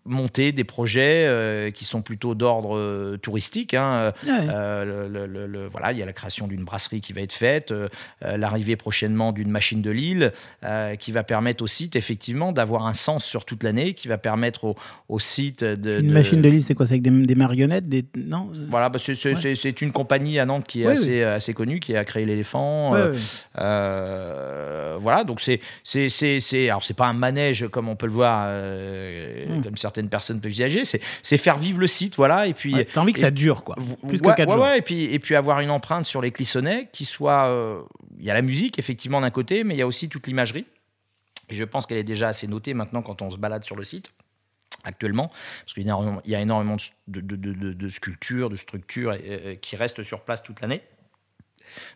monter 0.06 0.52
des 0.52 0.64
projets 0.64 1.26
euh, 1.26 1.72
qui 1.72 1.84
sont 1.86 2.02
plutôt 2.02 2.36
d'ordre 2.36 2.78
euh, 2.78 3.18
touristique. 3.18 3.74
hein. 3.74 4.14
Ouais. 4.24 4.30
Euh, 4.32 5.08
le- 5.08 5.08
le- 5.08 5.26
le- 5.26 5.48
le- 5.48 5.68
voilà, 5.68 5.92
il 5.92 5.98
y 5.98 6.04
a 6.04 6.06
la 6.06 6.14
création 6.14 6.48
d'une 6.48 6.64
brasserie 6.64 7.02
qui 7.02 7.12
va 7.14 7.22
être 7.22 7.34
faite, 7.34 7.74
l'arrivée 8.22 8.76
prochainement 8.76 9.32
d'une 9.32 9.50
machine 9.50 9.82
de 9.82 9.90
Lille, 9.92 10.32
qui 11.00 11.12
va 11.12 11.24
permettre 11.24 11.64
au 11.64 11.68
site 11.68 11.96
effectivement 11.96 12.52
d'avoir 12.52 12.86
un 12.86 12.94
sens 12.94 13.26
sur 13.26 13.46
toute 13.46 13.64
l'année, 13.64 13.94
qui 13.94 14.08
va 14.08 14.18
permettre 14.18 14.64
au, 14.66 14.76
au 15.10 15.20
site 15.20 15.64
de... 15.64 16.00
Une 16.00 16.08
de- 16.10 16.14
machine 16.14 16.42
de 16.42 16.50
Lille, 16.50 16.64
c'est 16.64 16.76
quoi 16.76 16.86
C'est 16.86 16.94
avec 16.94 17.02
des, 17.04 17.26
des 17.26 17.36
marionnettes 17.36 17.90
des... 17.90 18.06
Non 18.16 18.50
Voilà, 18.70 18.90
bah, 18.90 19.00
c'est 19.00 19.14
Ouais. 19.26 19.72
une 19.82 19.92
compagnie 19.92 20.40
à 20.40 20.46
Nantes 20.46 20.66
qui 20.68 20.84
est 20.84 20.88
Oui, 20.88 20.94
assez, 20.94 21.24
assez 21.24 21.54
connue, 21.54 21.80
qui 21.80 21.96
a 21.96 22.04
créé 22.06 22.26
l'éléphant. 22.26 22.94
Voilà, 25.00 25.24
donc 25.24 25.42
c'est 25.42 25.60
c'est 25.84 26.70
alors 26.70 26.84
c'est 26.84 26.94
pas 26.96 27.06
un 27.08 27.14
manège 27.14 27.68
comme 27.70 27.90
on 27.90 27.96
peut 27.96 28.06
le 28.08 28.12
voir, 28.12 28.46
Mm. 28.46 29.64
comme 29.64 29.78
certaines 29.96 30.10
personnes 30.10 30.42
peuvent 30.42 30.52
visager. 30.52 30.84
C'est 30.86 31.38
faire 31.38 31.58
vivre 31.58 31.80
le 31.80 31.88
site, 31.88 32.16
voilà, 32.18 32.48
et 32.48 32.54
puis 32.54 32.74
Ouais, 32.76 32.86
T'as 32.86 33.02
envie 33.02 33.14
que 33.14 33.20
et- 33.20 33.22
ça 33.22 33.32
dure, 33.32 33.64
quoi. 33.64 33.76
Plus 34.08 34.20
ouais, 34.22 34.32
que 34.32 34.38
4 34.38 34.50
ouais, 34.50 34.54
jours. 34.56 34.68
et 34.68 34.82
puis 34.82 35.06
et 35.06 35.20
puis 35.20 35.36
avoir 35.36 35.62
une 35.62 35.70
empreinte 35.72 36.06
sur 36.06 36.22
les 36.22 36.32
Clissonnais 36.32 36.90
qui 36.92 37.06
soit, 37.06 37.48
euh, 37.48 37.82
il 38.20 38.26
y 38.26 38.30
a 38.30 38.34
la 38.34 38.42
musique 38.42 38.78
effectivement 38.78 39.22
d'un 39.22 39.30
côté, 39.32 39.64
mais 39.64 39.74
il 39.74 39.78
y 39.78 39.82
a 39.82 39.88
aussi 39.88 40.10
toute 40.10 40.28
l'imagerie. 40.28 40.66
Et 41.50 41.56
je 41.56 41.64
pense 41.64 41.86
qu'elle 41.86 41.98
est 41.98 42.04
déjà 42.04 42.28
assez 42.28 42.48
notée 42.48 42.74
maintenant 42.74 43.02
quand 43.02 43.22
on 43.22 43.30
se 43.30 43.38
balade 43.38 43.64
sur 43.64 43.76
le 43.76 43.84
site 43.84 44.12
actuellement, 44.84 45.28
parce 45.62 45.74
qu'il 45.74 45.84
y 45.84 45.86
a 45.86 45.88
énormément, 45.90 46.22
il 46.26 46.32
y 46.32 46.36
a 46.36 46.42
énormément 46.42 46.76
de, 47.08 47.22
de- 47.22 47.36
de- 47.36 47.54
de- 47.54 47.74
de 47.74 47.90
sculptures, 47.90 48.50
de 48.50 48.56
structures 48.56 49.12
euh, 49.12 49.18
euh, 49.30 49.56
qui 49.56 49.76
restent 49.78 50.04
sur 50.04 50.22
place 50.22 50.44
toute 50.44 50.62
l'année. 50.62 50.82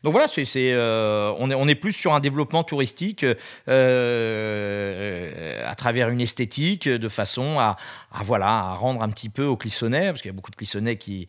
Donc 0.03 0.13
voilà, 0.13 0.27
c'est, 0.27 0.45
euh, 0.57 1.33
on, 1.37 1.67
est, 1.67 1.75
plus 1.75 1.93
sur 1.93 2.13
un 2.13 2.19
développement 2.19 2.63
touristique 2.63 3.25
euh, 3.67 5.69
à 5.69 5.75
travers 5.75 6.09
une 6.09 6.21
esthétique, 6.21 6.87
de 6.87 7.09
façon 7.09 7.59
à, 7.59 7.77
voilà, 8.23 8.47
à 8.47 8.73
rendre 8.73 9.01
un 9.01 9.09
petit 9.09 9.29
peu 9.29 9.45
aux 9.45 9.57
Clissonnais, 9.57 10.07
parce 10.07 10.21
qu'il 10.21 10.29
y 10.29 10.33
a 10.33 10.35
beaucoup 10.35 10.51
de 10.51 10.55
Clissonnais 10.55 10.97
qui, 10.97 11.27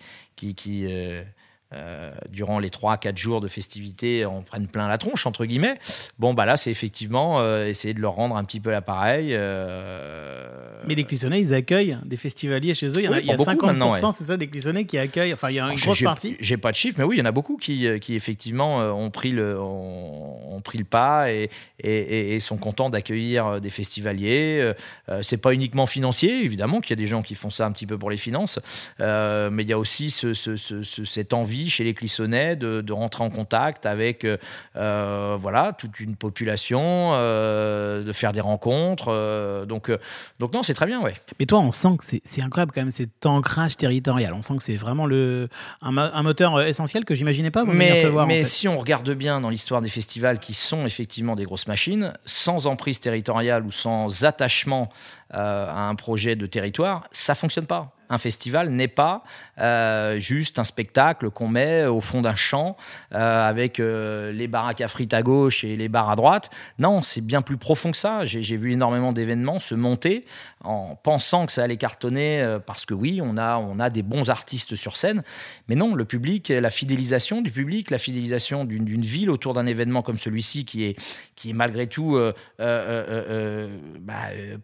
euh, 1.73 2.13
durant 2.31 2.59
les 2.59 2.69
3-4 2.69 3.17
jours 3.17 3.41
de 3.41 3.49
festivités, 3.49 4.25
en 4.25 4.43
prennent 4.43 4.67
plein 4.67 4.89
la 4.89 4.99
tronche, 4.99 5.27
entre 5.27 5.45
guillemets. 5.45 5.79
Bon, 6.19 6.35
bah 6.35 6.45
là, 6.47 6.57
c'est 6.57 6.71
effectivement 6.71 7.41
euh, 7.41 7.67
essayer 7.67 7.95
de 7.95 8.01
leur 8.01 8.15
rendre 8.15 8.37
un 8.37 8.45
petit 8.45 8.61
peu 8.61 8.71
l'appareil. 8.71 9.35
euh, 9.35 10.49
Mais 10.87 10.95
les 10.95 11.05
Clissonnais, 11.05 11.41
ils 11.41 11.55
accueillent 11.55 11.99
des 12.05 12.17
festivaliers 12.17 12.75
chez 12.75 12.89
eux. 12.89 12.99
Il 12.99 13.05
y, 13.05 13.09
en 13.09 13.13
a, 13.13 13.17
Oui, 13.17 13.23
il 13.25 13.29
y 13.29 13.33
a 13.33 13.37
beaucoup 13.37 13.51
50%, 13.51 13.67
maintenant, 13.67 13.93
ouais. 13.93 13.99
c'est 14.15 14.25
ça, 14.25 14.37
des 14.37 14.49
Clissonnais 14.49 14.85
qui 14.85 14.99
accueillent. 14.99 15.33
Enfin, 15.33 15.51
il 15.51 15.57
y 15.57 15.61
a 15.61 15.63
une 15.65 15.71
Alors, 15.71 15.81
grosse 15.81 16.03
partie. 16.03 16.37
J'ai 16.41 16.57
pas 16.57 16.71
de 16.73 16.77
chiffres, 16.77 16.97
mais 16.99 17.05
oui, 17.05 17.17
il 17.17 17.19
y 17.19 17.23
en 17.23 17.27
a 17.27 17.33
beaucoup 17.33 17.57
qui, 17.57 17.87
qui 18.01 18.15
effectivement 18.15 18.79
ont 18.79 19.11
pris 19.11 19.31
le, 19.31 19.61
ont, 19.61 20.57
ont 20.57 20.61
pris 20.61 20.79
le 20.79 20.85
pas 20.85 21.33
et, 21.33 21.51
et- 21.79 21.91
et- 21.91 22.35
et 22.35 22.41
sont 22.41 22.57
contents 22.57 22.91
d'accueillir 22.91 23.61
des 23.61 23.71
festivaliers. 23.71 24.73
C'est 25.23 25.41
pas 25.41 25.53
uniquement 25.53 25.87
financier, 25.87 26.45
évidemment, 26.45 26.81
qu'il 26.81 26.91
y 26.91 26.93
a 26.95 27.03
des 27.03 27.07
gens 27.07 27.23
qui 27.23 27.35
font 27.35 27.51
ça 27.51 27.67
un 27.67 27.73
petit 27.73 27.87
peu 27.87 27.99
pour 27.99 28.11
les 28.11 28.17
finances, 28.17 28.59
mais 28.99 29.63
il 29.63 29.69
y 29.69 29.73
a 29.73 29.79
aussi 29.79 30.11
ce- 30.11 30.35
ce- 30.35 30.57
ce- 30.57 30.83
ce- 30.83 31.05
cette 31.05 31.33
envie 31.33 31.60
chez 31.69 31.85
les 31.85 31.93
Clissonnais 31.93 32.57
de, 32.57 32.81
de 32.81 32.93
rentrer 32.93 33.25
en 33.25 33.31
contact 33.31 33.85
avec 33.85 34.25
euh, 34.25 34.39
euh, 34.77 35.37
voilà, 35.39 35.73
toute 35.73 36.01
une 36.01 36.17
population, 36.17 37.11
euh, 37.15 38.03
de 38.05 38.13
faire 38.13 38.33
des 38.33 38.41
rencontres. 38.41 39.67
donc, 39.67 39.91
donc 40.39 40.53
non, 40.55 40.63
c'est 40.63 40.75
très 40.75 40.87
bien, 40.87 41.01
ouais. 41.03 41.15
Mais 41.39 41.47
toi, 41.47 41.59
on 41.61 41.73
sent 41.73 41.97
que 41.99 42.05
c'est- 42.05 42.43
incroyable 42.43 42.73
quand 42.75 42.81
même, 42.81 42.91
cet 42.91 43.27
ancrage 43.27 43.77
territorial. 43.77 44.33
On 44.33 44.43
sent 44.43 44.57
que 44.57 44.63
c'est 44.63 44.77
vraiment 44.77 45.05
le, 45.07 45.49
un, 45.83 45.93
mo- 45.93 46.01
un 46.13 46.23
moteur 46.23 46.63
essentiel 46.63 47.05
que 47.05 47.15
j'imaginais 47.15 47.51
pas. 47.51 47.65
vous 47.65 47.73
Mais, 47.73 48.03
te 48.03 48.07
voir, 48.07 48.25
en 48.25 48.29
mais 48.29 48.39
fait. 48.39 48.45
si 48.45 48.69
on 48.69 48.79
regarde 48.79 49.11
bien 49.11 49.41
dans 49.41 49.51
l'histoire 49.51 49.81
des 49.83 49.89
festivals 49.91 50.39
qui 50.39 50.55
sont 50.55 50.87
effectivement 50.87 51.35
des 51.37 51.45
grosses 51.45 51.67
machines, 51.67 52.15
sans 52.25 52.67
emprise 52.67 53.01
territoriale 53.01 53.65
ou 53.67 53.73
sans 53.73 54.25
attachement 54.25 54.89
euh, 55.35 55.67
à 55.69 55.81
un 55.89 55.95
projet 55.97 56.37
de 56.37 56.47
territoire, 56.47 57.05
ça 57.11 57.35
fonctionne 57.35 57.67
pas. 57.67 57.95
Un 58.11 58.19
festival 58.19 58.71
n'est 58.71 58.89
pas 58.89 59.23
euh, 59.61 60.19
juste 60.19 60.59
un 60.59 60.65
spectacle 60.65 61.31
qu'on 61.31 61.47
met 61.47 61.87
au 61.87 62.01
fond 62.01 62.23
d'un 62.23 62.35
champ 62.35 62.77
euh, 63.15 63.49
avec 63.49 63.79
euh, 63.79 64.33
les 64.33 64.49
baraques 64.49 64.81
à 64.81 64.89
frites 64.89 65.15
à 65.15 65.23
gauche 65.23 65.63
et 65.63 65.77
les 65.77 65.89
bars 65.89 66.11
à 66.11 66.17
droite. 66.17 66.51
Non, 66.81 67.03
c'est 67.03 67.21
bien 67.21 67.41
plus 67.41 67.57
profond 67.57 67.93
que 67.93 67.97
ça. 67.97 68.27
J'ai 68.27 68.57
vu 68.57 68.73
énormément 68.73 69.13
d'événements 69.13 69.61
se 69.61 69.77
monter 69.77 70.25
en 70.65 70.97
pensant 70.97 71.47
que 71.47 71.53
ça 71.53 71.63
allait 71.63 71.77
cartonner 71.77 72.59
parce 72.67 72.85
que 72.85 72.95
oui, 72.95 73.21
on 73.23 73.37
a, 73.37 73.57
on 73.59 73.79
a 73.79 73.91
des 73.91 74.03
bons 74.03 74.29
artistes 74.29 74.75
sur 74.75 74.97
scène. 74.97 75.23
Mais 75.69 75.77
non, 75.77 75.95
le 75.95 76.05
public, 76.05 76.49
la 76.49 76.71
fidélisation 76.71 77.41
du 77.43 77.53
public, 77.53 77.91
la 77.91 77.99
fidélisation 77.99 78.65
d'une 78.65 79.03
ville 79.03 79.31
autour 79.31 79.55
d'un 79.55 79.67
événement 79.67 80.03
comme 80.03 80.19
celui-ci 80.19 80.65
qui 80.65 80.85
est, 80.85 81.01
qui 81.37 81.51
est 81.51 81.55
malgré 81.55 81.87
tout 81.87 82.19
bah, 82.59 82.75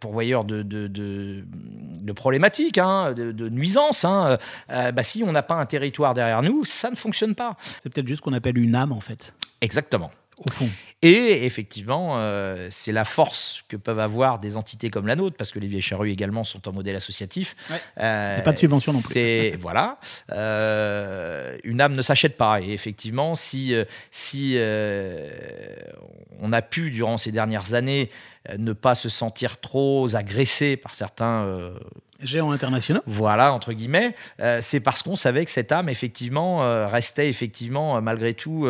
pourvoyeur 0.00 0.44
de, 0.44 0.62
de, 0.62 2.12
problématiques, 2.12 2.78
hein, 2.78 3.14
de 3.36 3.48
nuisances. 3.48 4.04
hein. 4.04 4.38
Euh, 4.70 4.90
bah, 4.92 5.02
si 5.02 5.22
on 5.22 5.30
n'a 5.32 5.42
pas 5.42 5.54
un 5.54 5.66
territoire 5.66 6.14
derrière 6.14 6.42
nous, 6.42 6.64
ça 6.64 6.90
ne 6.90 6.96
fonctionne 6.96 7.34
pas. 7.34 7.56
C'est 7.82 7.92
peut-être 7.92 8.08
juste 8.08 8.18
ce 8.20 8.22
qu'on 8.22 8.32
appelle 8.32 8.58
une 8.58 8.74
âme, 8.74 8.92
en 8.92 9.00
fait. 9.00 9.34
Exactement. 9.60 10.10
Au 10.44 10.50
fond. 10.50 10.68
Et 11.00 11.46
effectivement, 11.46 12.18
euh, 12.18 12.68
c'est 12.70 12.92
la 12.92 13.06
force 13.06 13.62
que 13.68 13.76
peuvent 13.78 14.00
avoir 14.00 14.38
des 14.38 14.58
entités 14.58 14.90
comme 14.90 15.06
la 15.06 15.16
nôtre, 15.16 15.34
parce 15.38 15.50
que 15.50 15.58
les 15.58 15.66
vieilles 15.66 15.80
charrues 15.80 16.10
également 16.10 16.44
sont 16.44 16.68
un 16.68 16.72
modèle 16.72 16.94
associatif. 16.94 17.56
Ouais. 17.70 17.76
Euh, 18.00 18.42
pas 18.42 18.52
de 18.52 18.58
subvention 18.58 18.92
non 18.92 19.00
plus. 19.00 19.12
C'est 19.14 19.56
voilà, 19.60 19.98
Euh, 20.30 21.56
une 21.64 21.80
âme 21.80 21.94
ne 21.94 22.02
s'achète 22.02 22.36
pas. 22.36 22.60
Et 22.60 22.70
effectivement, 22.72 23.34
si 23.34 23.74
si 24.10 24.58
on 26.40 26.52
a 26.52 26.60
pu 26.62 26.90
durant 26.90 27.16
ces 27.16 27.32
dernières 27.32 27.72
années 27.72 28.10
ne 28.58 28.74
pas 28.74 28.94
se 28.94 29.08
sentir 29.08 29.58
trop 29.58 30.14
agressé 30.14 30.76
par 30.76 30.94
certains 30.94 31.72
Géants 32.22 32.50
internationaux. 32.50 33.02
voilà, 33.06 33.52
entre 33.52 33.72
guillemets, 33.72 34.14
euh, 34.40 34.58
c'est 34.62 34.80
parce 34.80 35.02
qu'on 35.02 35.16
savait 35.16 35.44
que 35.44 35.50
cette 35.50 35.70
âme, 35.70 35.88
effectivement, 35.88 36.62
euh, 36.62 36.86
restait 36.86 37.28
effectivement, 37.28 37.96
euh, 37.96 38.00
malgré 38.00 38.32
tout, 38.34 38.66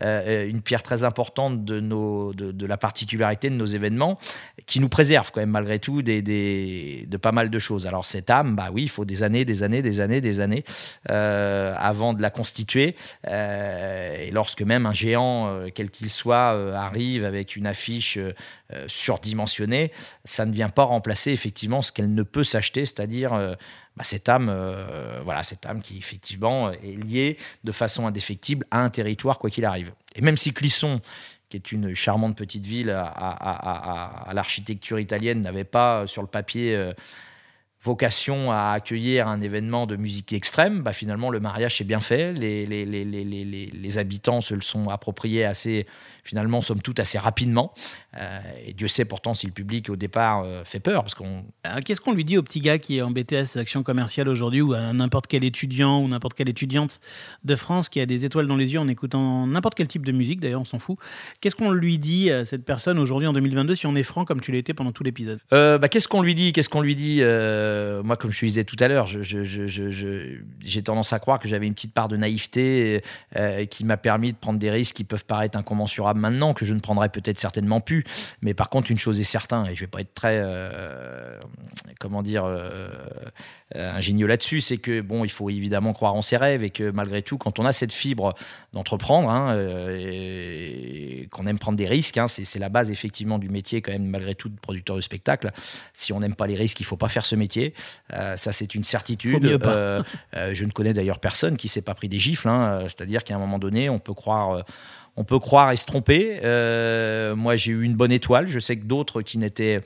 une 0.00 0.60
pierre 0.62 0.82
très 0.82 1.04
importante 1.04 1.64
de, 1.64 1.80
nos, 1.80 2.34
de, 2.34 2.66
la 2.66 2.76
particularité 2.76 3.48
de 3.48 3.54
nos 3.54 3.66
événements, 3.66 4.18
qui 4.66 4.80
nous 4.80 4.88
préserve 4.88 5.30
quand 5.32 5.40
même, 5.40 5.50
malgré 5.50 5.78
tout, 5.78 6.02
de 6.02 7.16
pas 7.16 7.32
mal 7.32 7.50
de 7.50 7.58
choses. 7.58 7.86
Alors, 7.86 8.06
cette 8.06 8.30
âme, 8.30 8.54
bah 8.54 8.68
oui, 8.72 8.82
il 8.82 8.88
faut 8.88 9.04
des 9.04 9.22
années, 9.22 9.44
des 9.44 9.62
années, 9.62 9.82
des 9.82 10.00
années, 10.00 10.20
des 10.20 10.40
années 10.40 10.64
avant 11.06 12.12
de 12.12 12.22
la 12.22 12.30
constituer. 12.30 12.96
Et 13.26 14.30
lorsque 14.32 14.62
même 14.62 14.86
un 14.86 14.92
géant, 14.92 15.60
quel 15.74 15.90
qu'il 15.90 16.10
soit, 16.10 16.50
arrive 16.76 17.24
avec 17.24 17.56
une 17.56 17.66
affiche 17.66 18.18
surdimensionnée, 18.86 19.92
ça 20.24 20.46
ne 20.46 20.52
vient 20.52 20.68
pas 20.68 20.84
remplacer 20.84 21.32
effectivement 21.32 21.82
ce 21.82 21.92
qu'elle 21.92 22.14
ne 22.14 22.22
peut 22.22 22.44
s'acheter, 22.44 22.84
c'est-à-dire 22.94 23.32
euh, 23.32 23.54
bah, 23.96 24.04
cette 24.04 24.28
âme, 24.28 24.48
euh, 24.50 25.20
voilà, 25.24 25.42
cette 25.42 25.66
âme 25.66 25.82
qui 25.82 25.98
effectivement 25.98 26.70
est 26.70 27.02
liée 27.02 27.36
de 27.64 27.72
façon 27.72 28.06
indéfectible 28.06 28.66
à 28.70 28.80
un 28.80 28.90
territoire 28.90 29.38
quoi 29.38 29.50
qu'il 29.50 29.64
arrive. 29.64 29.92
Et 30.14 30.20
même 30.20 30.36
si 30.36 30.52
Clisson, 30.52 31.00
qui 31.48 31.56
est 31.56 31.72
une 31.72 31.94
charmante 31.94 32.36
petite 32.36 32.66
ville 32.66 32.90
à, 32.90 34.30
l'architecture 34.32 34.98
italienne, 35.00 35.40
n'avait 35.40 35.64
pas 35.64 36.02
euh, 36.02 36.06
sur 36.06 36.22
le 36.22 36.28
papier 36.28 36.92
vocation 37.82 38.52
à 38.52 38.72
accueillir 38.72 39.26
un 39.28 39.40
événement 39.40 39.86
de 39.86 39.96
musique 39.96 40.32
extrême, 40.32 40.82
bah 40.82 40.92
finalement 40.92 41.30
le 41.30 41.40
mariage 41.40 41.78
s'est 41.78 41.84
bien 41.84 42.00
fait, 42.00 42.32
les, 42.34 42.66
les, 42.66 42.84
les, 42.84 43.04
les, 43.04 43.24
les, 43.24 43.44
les- 43.44 43.70
les 43.72 43.98
habitants 43.98 44.40
se 44.42 44.52
le 44.54 44.60
sont 44.60 44.88
appropriés 44.90 45.44
assez, 45.44 45.86
finalement, 46.22 46.60
somme 46.60 46.82
toute, 46.82 47.00
assez 47.00 47.18
rapidement. 47.18 47.72
Euh, 48.18 48.40
et 48.66 48.72
Dieu 48.74 48.88
sait 48.88 49.04
pourtant 49.04 49.32
si 49.34 49.46
le 49.46 49.52
public 49.52 49.88
au 49.88 49.96
départ 49.96 50.42
euh, 50.44 50.62
fait 50.64 50.80
peur, 50.80 51.02
parce 51.02 51.14
qu'on 51.14 51.44
Euh, 51.66 51.78
Qu'est-ce 51.84 52.00
qu'on 52.00 52.12
lui 52.12 52.24
dit 52.24 52.36
au 52.36 52.42
petit 52.42 52.60
gars 52.60 52.78
qui 52.78 52.98
est 52.98 53.02
en 53.02 53.10
BTS 53.10 53.56
Action 53.56 53.82
commerciale 53.82 54.28
aujourd'hui 54.28 54.60
ou 54.60 54.74
à 54.74 54.92
n'importe 54.92 55.26
quel 55.26 55.44
étudiant 55.44 56.00
ou 56.02 56.08
n'importe 56.08 56.34
quelle 56.34 56.48
étudiante 56.48 57.00
de 57.44 57.54
France 57.56 57.88
qui 57.88 58.00
a 58.00 58.06
des 58.06 58.24
étoiles 58.24 58.46
dans 58.46 58.56
les 58.56 58.72
yeux 58.74 58.80
en 58.80 58.88
écoutant 58.88 59.46
n'importe 59.46 59.74
quel 59.76 59.88
type 59.88 60.04
de 60.04 60.12
musique, 60.12 60.40
d'ailleurs 60.40 60.60
on 60.60 60.64
s'en 60.66 60.78
fout. 60.78 60.98
Qu'est-ce 61.40 61.54
qu'on 61.56 61.70
lui 61.70 61.98
dit 61.98 62.30
à 62.30 62.44
cette 62.44 62.64
personne 62.64 62.98
aujourd'hui 62.98 63.26
en 63.28 63.32
2022 63.32 63.74
si 63.74 63.86
on 63.86 63.94
est 63.96 64.02
franc 64.02 64.24
comme 64.24 64.40
tu 64.40 64.52
l'as 64.52 64.58
été 64.58 64.74
pendant 64.74 64.92
tout 64.92 65.02
l'épisode? 65.04 65.38
Euh, 65.52 65.78
bah, 65.78 65.88
qu'est-ce 65.88 66.08
qu'on 66.08 66.22
lui 66.22 66.34
dit? 66.34 66.52
Qu'est-ce 66.52 66.68
qu'on 66.68 66.80
lui 66.82 66.94
dit 66.94 67.20
Euh, 67.70 68.02
Moi, 68.02 68.16
comme 68.16 68.32
je 68.32 68.40
te 68.40 68.44
disais 68.44 68.64
tout 68.64 68.76
à 68.80 68.88
l'heure, 68.88 69.06
j'ai 69.06 70.82
tendance 70.82 71.12
à 71.12 71.18
croire 71.18 71.38
que 71.38 71.48
j'avais 71.48 71.66
une 71.66 71.74
petite 71.74 71.94
part 71.94 72.08
de 72.08 72.16
naïveté 72.16 73.02
euh, 73.36 73.64
qui 73.66 73.84
m'a 73.84 73.96
permis 73.96 74.32
de 74.32 74.36
prendre 74.36 74.58
des 74.58 74.70
risques 74.70 74.96
qui 74.96 75.04
peuvent 75.04 75.24
paraître 75.24 75.56
incommensurables 75.56 76.20
maintenant, 76.20 76.54
que 76.54 76.64
je 76.64 76.74
ne 76.74 76.80
prendrai 76.80 77.08
peut-être 77.08 77.38
certainement 77.38 77.80
plus. 77.80 78.04
Mais 78.42 78.54
par 78.54 78.68
contre, 78.68 78.90
une 78.90 78.98
chose 78.98 79.20
est 79.20 79.24
certaine, 79.24 79.66
et 79.66 79.74
je 79.74 79.80
vais 79.80 79.86
pas 79.86 80.00
être 80.00 80.14
très, 80.14 80.40
euh, 80.42 81.38
comment 81.98 82.22
dire, 82.22 82.44
ingénieux 83.74 84.26
là-dessus, 84.26 84.60
c'est 84.60 84.78
que 84.78 85.00
bon, 85.00 85.24
il 85.24 85.30
faut 85.30 85.48
évidemment 85.48 85.92
croire 85.92 86.14
en 86.14 86.22
ses 86.22 86.36
rêves 86.36 86.64
et 86.64 86.70
que 86.70 86.90
malgré 86.90 87.22
tout, 87.22 87.38
quand 87.38 87.58
on 87.58 87.64
a 87.64 87.72
cette 87.72 87.92
fibre 87.92 88.34
d'entreprendre 88.72 89.30
hein, 89.30 89.54
euh, 89.54 89.96
et 90.00 91.28
qu'on 91.30 91.46
aime 91.46 91.58
prendre 91.58 91.78
des 91.78 91.86
risques, 91.86 92.18
hein, 92.18 92.26
c'est 92.28 92.58
la 92.58 92.68
base 92.68 92.90
effectivement 92.90 93.38
du 93.38 93.48
métier 93.48 93.80
quand 93.80 93.92
même 93.92 94.06
malgré 94.06 94.34
tout 94.34 94.48
de 94.48 94.58
producteur 94.58 94.96
de 94.96 95.00
spectacle. 95.00 95.52
Si 95.92 96.12
on 96.12 96.20
n'aime 96.20 96.34
pas 96.34 96.46
les 96.46 96.56
risques, 96.56 96.80
il 96.80 96.84
faut 96.86 96.96
pas 96.96 97.08
faire 97.08 97.26
ce 97.26 97.36
métier. 97.36 97.74
Euh, 98.12 98.36
ça, 98.36 98.52
c'est 98.52 98.74
une 98.74 98.84
certitude. 98.84 99.44
Euh, 99.44 100.02
euh, 100.34 100.50
je 100.52 100.64
ne 100.64 100.70
connais 100.72 100.92
d'ailleurs 100.92 101.18
personne 101.20 101.56
qui 101.56 101.68
s'est 101.68 101.82
pas 101.82 101.94
pris 101.94 102.08
des 102.08 102.18
gifles. 102.18 102.48
hein. 102.48 102.66
Euh, 102.66 102.82
C'est-à-dire 102.84 103.22
qu'à 103.24 103.36
un 103.36 103.38
moment 103.38 103.58
donné, 103.58 103.88
on 103.88 103.98
peut 104.00 104.14
croire. 104.14 104.50
euh, 104.56 104.62
on 105.16 105.24
peut 105.24 105.40
croire 105.40 105.72
et 105.72 105.76
se 105.76 105.84
tromper. 105.84 106.40
Euh, 106.44 107.34
moi, 107.34 107.56
j'ai 107.56 107.72
eu 107.72 107.82
une 107.82 107.94
bonne 107.94 108.12
étoile. 108.12 108.46
Je 108.46 108.58
sais 108.60 108.76
que 108.76 108.84
d'autres 108.84 109.22
qui 109.22 109.38
n'étaient 109.38 109.82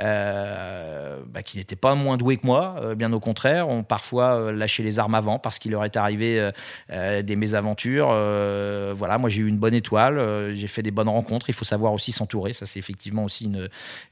euh, 0.00 1.18
bah, 1.26 1.42
qui 1.42 1.58
n'étaient 1.58 1.76
pas 1.76 1.94
moins 1.96 2.16
doués 2.16 2.36
que 2.36 2.46
moi, 2.46 2.76
euh, 2.80 2.94
bien 2.94 3.12
au 3.12 3.18
contraire, 3.18 3.68
ont 3.68 3.82
parfois 3.82 4.36
euh, 4.36 4.52
lâché 4.52 4.84
les 4.84 5.00
armes 5.00 5.16
avant 5.16 5.40
parce 5.40 5.58
qu'il 5.58 5.72
leur 5.72 5.84
est 5.84 5.96
arrivé 5.96 6.50
des 6.88 7.36
mésaventures. 7.36 8.08
Voilà, 8.96 9.18
moi 9.18 9.30
j'ai 9.30 9.42
eu 9.42 9.48
une 9.48 9.58
bonne 9.58 9.74
étoile, 9.74 10.52
j'ai 10.54 10.66
fait 10.66 10.82
des 10.82 10.90
bonnes 10.90 11.08
rencontres. 11.08 11.50
Il 11.50 11.54
faut 11.54 11.64
savoir 11.64 11.92
aussi 11.92 12.12
s'entourer. 12.12 12.52
Ça, 12.52 12.66
c'est 12.66 12.78
effectivement 12.78 13.24
aussi 13.24 13.52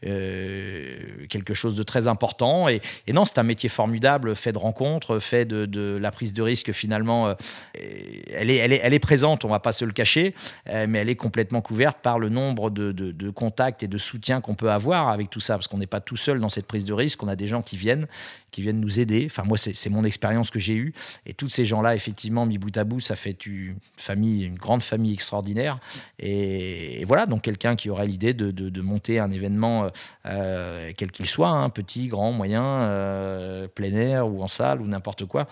quelque 0.02 1.54
chose 1.54 1.74
de 1.74 1.82
très 1.82 2.08
important. 2.08 2.68
Et, 2.68 2.80
non, 3.12 3.24
c'est 3.24 3.38
un 3.38 3.44
métier 3.44 3.68
formidable, 3.68 4.34
fait 4.34 4.52
de 4.52 4.58
rencontres, 4.58 5.18
fait 5.18 5.44
de, 5.44 5.98
la 6.00 6.10
prise 6.10 6.34
de 6.34 6.42
risque 6.42 6.72
finalement. 6.72 7.34
elle, 7.74 8.50
est, 8.50 8.98
présente, 8.98 9.44
on 9.44 9.48
va 9.48 9.60
pas 9.60 9.72
se 9.72 9.84
le 9.84 9.92
cacher, 9.92 10.34
mais 10.66 10.98
elle 10.98 11.08
est 11.08 11.16
complètement 11.16 11.60
couverte 11.60 11.98
par 12.02 12.18
le 12.18 12.28
nombre 12.28 12.70
de, 12.70 13.30
contacts 13.30 13.82
et 13.82 13.88
de 13.88 13.98
soutiens 13.98 14.40
qu'on 14.40 14.54
peut 14.54 14.70
avoir 14.70 15.08
avec 15.08 15.30
tout 15.30 15.40
ça, 15.40 15.54
parce 15.54 15.68
qu'on 15.76 15.80
n'est 15.80 15.86
pas 15.86 16.00
tout 16.00 16.16
seul 16.16 16.40
dans 16.40 16.48
cette 16.48 16.66
prise 16.66 16.84
de 16.84 16.92
risque. 16.92 17.22
On 17.22 17.28
a 17.28 17.36
des 17.36 17.48
gens 17.48 17.62
qui 17.62 17.76
viennent, 17.76 18.06
qui 18.50 18.62
viennent 18.62 18.80
nous 18.80 18.98
aider. 19.00 19.26
Enfin, 19.26 19.42
moi, 19.44 19.58
c'est 19.58 19.90
mon 19.90 20.04
expérience 20.04 20.50
que 20.50 20.58
j'ai 20.58 20.74
eue. 20.74 20.94
Et 21.26 21.34
tous 21.34 21.48
ces 21.48 21.66
gens-là, 21.66 21.94
effectivement, 21.94 22.46
mis 22.46 22.58
bout 22.58 22.76
à 22.76 22.84
bout, 22.84 23.00
ça 23.00 23.16
fait 23.16 23.44
une 23.46 23.76
famille, 23.96 24.44
une 24.44 24.56
grande 24.56 24.82
famille 24.82 25.12
extraordinaire. 25.12 25.78
Et, 26.18 27.00
et 27.00 27.04
voilà, 27.04 27.26
donc 27.26 27.42
quelqu'un 27.42 27.76
qui 27.76 27.90
aurait 27.90 28.06
l'idée 28.06 28.34
de, 28.34 28.80
monter 28.80 29.18
un 29.18 29.30
événement, 29.30 29.84
euh, 29.84 29.88
euh, 30.26 30.92
quel 30.96 31.10
qu'il 31.10 31.26
soit, 31.26 31.48
hein, 31.48 31.70
petit, 31.70 32.08
grand, 32.08 32.32
moyen, 32.32 32.64
euh, 32.64 33.68
plein 33.68 33.92
air 33.92 34.28
ou 34.28 34.42
en 34.42 34.48
salle 34.48 34.80
ou 34.80 34.86
n'importe 34.86 35.26
quoi. 35.26 35.48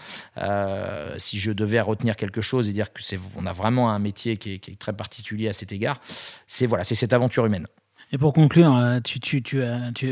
Si 1.18 1.38
je 1.38 1.52
devais 1.52 1.80
retenir 1.80 2.16
quelque 2.16 2.40
chose 2.40 2.68
et 2.68 2.72
dire 2.72 2.92
que 2.92 3.02
c'est, 3.02 3.18
on 3.36 3.46
a 3.46 3.52
vraiment 3.52 3.90
un 3.90 3.98
métier 3.98 4.36
qui 4.36 4.54
est, 4.54 4.58
qui 4.58 4.72
est 4.72 4.78
très 4.78 4.92
particulier 4.92 5.48
à 5.48 5.52
cet 5.52 5.72
égard, 5.72 6.00
c'est 6.46 6.66
voilà, 6.66 6.84
c'est 6.84 6.94
cette 6.94 7.12
aventure 7.12 7.46
humaine. 7.46 7.66
Et 8.14 8.18
pour 8.18 8.32
conclure, 8.32 8.72
euh, 8.76 9.00
tu- 9.02 9.42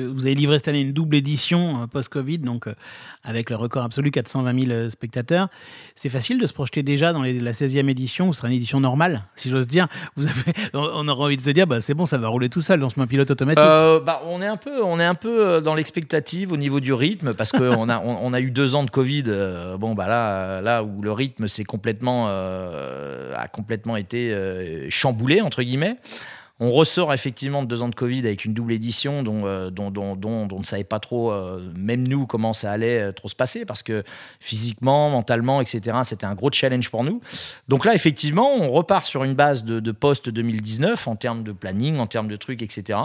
vous 0.09 0.27
avez 0.27 0.35
livré 0.35 0.59
cette 0.59 0.67
année 0.67 0.81
une 0.81 0.91
double 0.93 1.15
édition 1.15 1.83
euh, 1.83 1.87
post-Covid, 1.87 2.39
donc 2.41 2.67
euh, 2.67 2.75
avec 3.23 3.49
le 3.49 3.55
record 3.55 3.85
absolu 3.85 4.11
420 4.11 4.67
000 4.67 4.91
spectateurs. 4.91 5.47
C'est 5.95 6.09
facile 6.09 6.41
de 6.41 6.49
se 6.49 6.53
projeter 6.53 6.83
déjà 6.83 7.13
dans 7.13 7.23
la 7.23 7.53
16e 7.53 7.89
édition, 7.89 8.27
où 8.27 8.33
ce 8.33 8.39
sera 8.39 8.49
une 8.49 8.57
édition 8.57 8.81
normale, 8.81 9.23
si 9.37 9.51
j'ose 9.51 9.69
dire. 9.69 9.87
On 10.75 11.07
aurait 11.07 11.27
envie 11.27 11.37
de 11.37 11.43
se 11.43 11.51
dire, 11.51 11.69
bah, 11.69 11.81
c'est 11.81 11.95
bon, 11.95 12.05
ça 12.05 12.19
va 12.19 12.27
rouler 12.27 12.49
tout 12.49 12.61
seul, 12.61 12.81
lance-moi 12.81 13.05
un 13.05 13.07
pilote 13.07 13.31
automatique. 13.31 13.63
Euh, 13.65 14.01
bah, 14.01 14.21
on 14.27 14.43
est 14.43 14.49
un 14.49 14.57
peu, 14.57 14.83
on 14.83 14.99
est 14.99 15.05
un 15.05 15.15
peu 15.15 15.47
euh, 15.47 15.61
dans 15.61 15.77
l'expectative 15.77 16.51
au 16.51 16.57
niveau 16.57 16.81
du 16.81 16.93
rythme 16.93 17.35
parce 17.35 17.53
qu'on 17.53 17.89
a, 17.89 18.41
eu 18.41 18.51
deux 18.51 18.75
ans 18.75 18.83
de 18.83 18.91
Covid. 18.91 19.25
euh, 19.29 19.77
bah 19.79 20.09
là, 20.09 20.81
euh, 20.81 20.83
où 20.83 21.03
le 21.03 21.13
rythme 21.13 21.47
complètement, 21.69 22.27
euh, 22.31 23.33
a 23.37 23.47
complètement 23.47 23.95
été 23.97 24.33
euh, 24.33 24.91
chamboulé 24.91 25.41
entre 25.41 25.63
guillemets. 25.63 25.99
On 26.65 26.71
ressort 26.71 27.13
effectivement 27.13 27.65
de 27.65 27.67
deux 27.67 27.83
ans 27.83 27.89
de 27.89 27.95
Covid 27.95 28.21
avec 28.21 28.45
une 28.45 28.55
double 28.55 28.73
édition 28.73 29.25
dont, 29.25 29.47
euh, 29.47 29.69
on 29.77 30.59
ne 30.59 30.65
savait 30.65 30.85
pas 30.85 31.01
trop, 31.01 31.33
euh, 31.33 31.73
même 31.75 32.07
nous, 32.07 32.27
comment 32.27 32.53
ça 32.53 32.71
allait 32.71 33.01
euh, 33.01 33.13
trop 33.13 33.29
se 33.29 33.35
passer 33.35 33.65
parce 33.65 33.83
que 33.83 34.05
physiquement, 34.39 35.11
mentalement, 35.11 35.61
etc., 35.61 35.99
c'était 36.05 36.25
un 36.25 36.35
gros 36.37 36.53
challenge 36.53 36.89
pour 36.89 37.03
nous. 37.03 37.21
Donc 37.67 37.85
là, 37.85 37.97
effectivement, 37.97 38.49
on 38.55 38.71
repart 38.71 39.09
sur 39.09 39.25
une 39.25 39.35
base 39.35 39.65
de, 39.65 39.81
de 39.81 39.91
post-2019 39.91 41.09
en 41.09 41.17
termes 41.17 41.43
de 41.43 41.51
planning, 41.51 41.99
en 41.99 42.07
termes 42.07 42.29
de 42.29 42.37
trucs, 42.37 42.63
etc. 42.63 42.99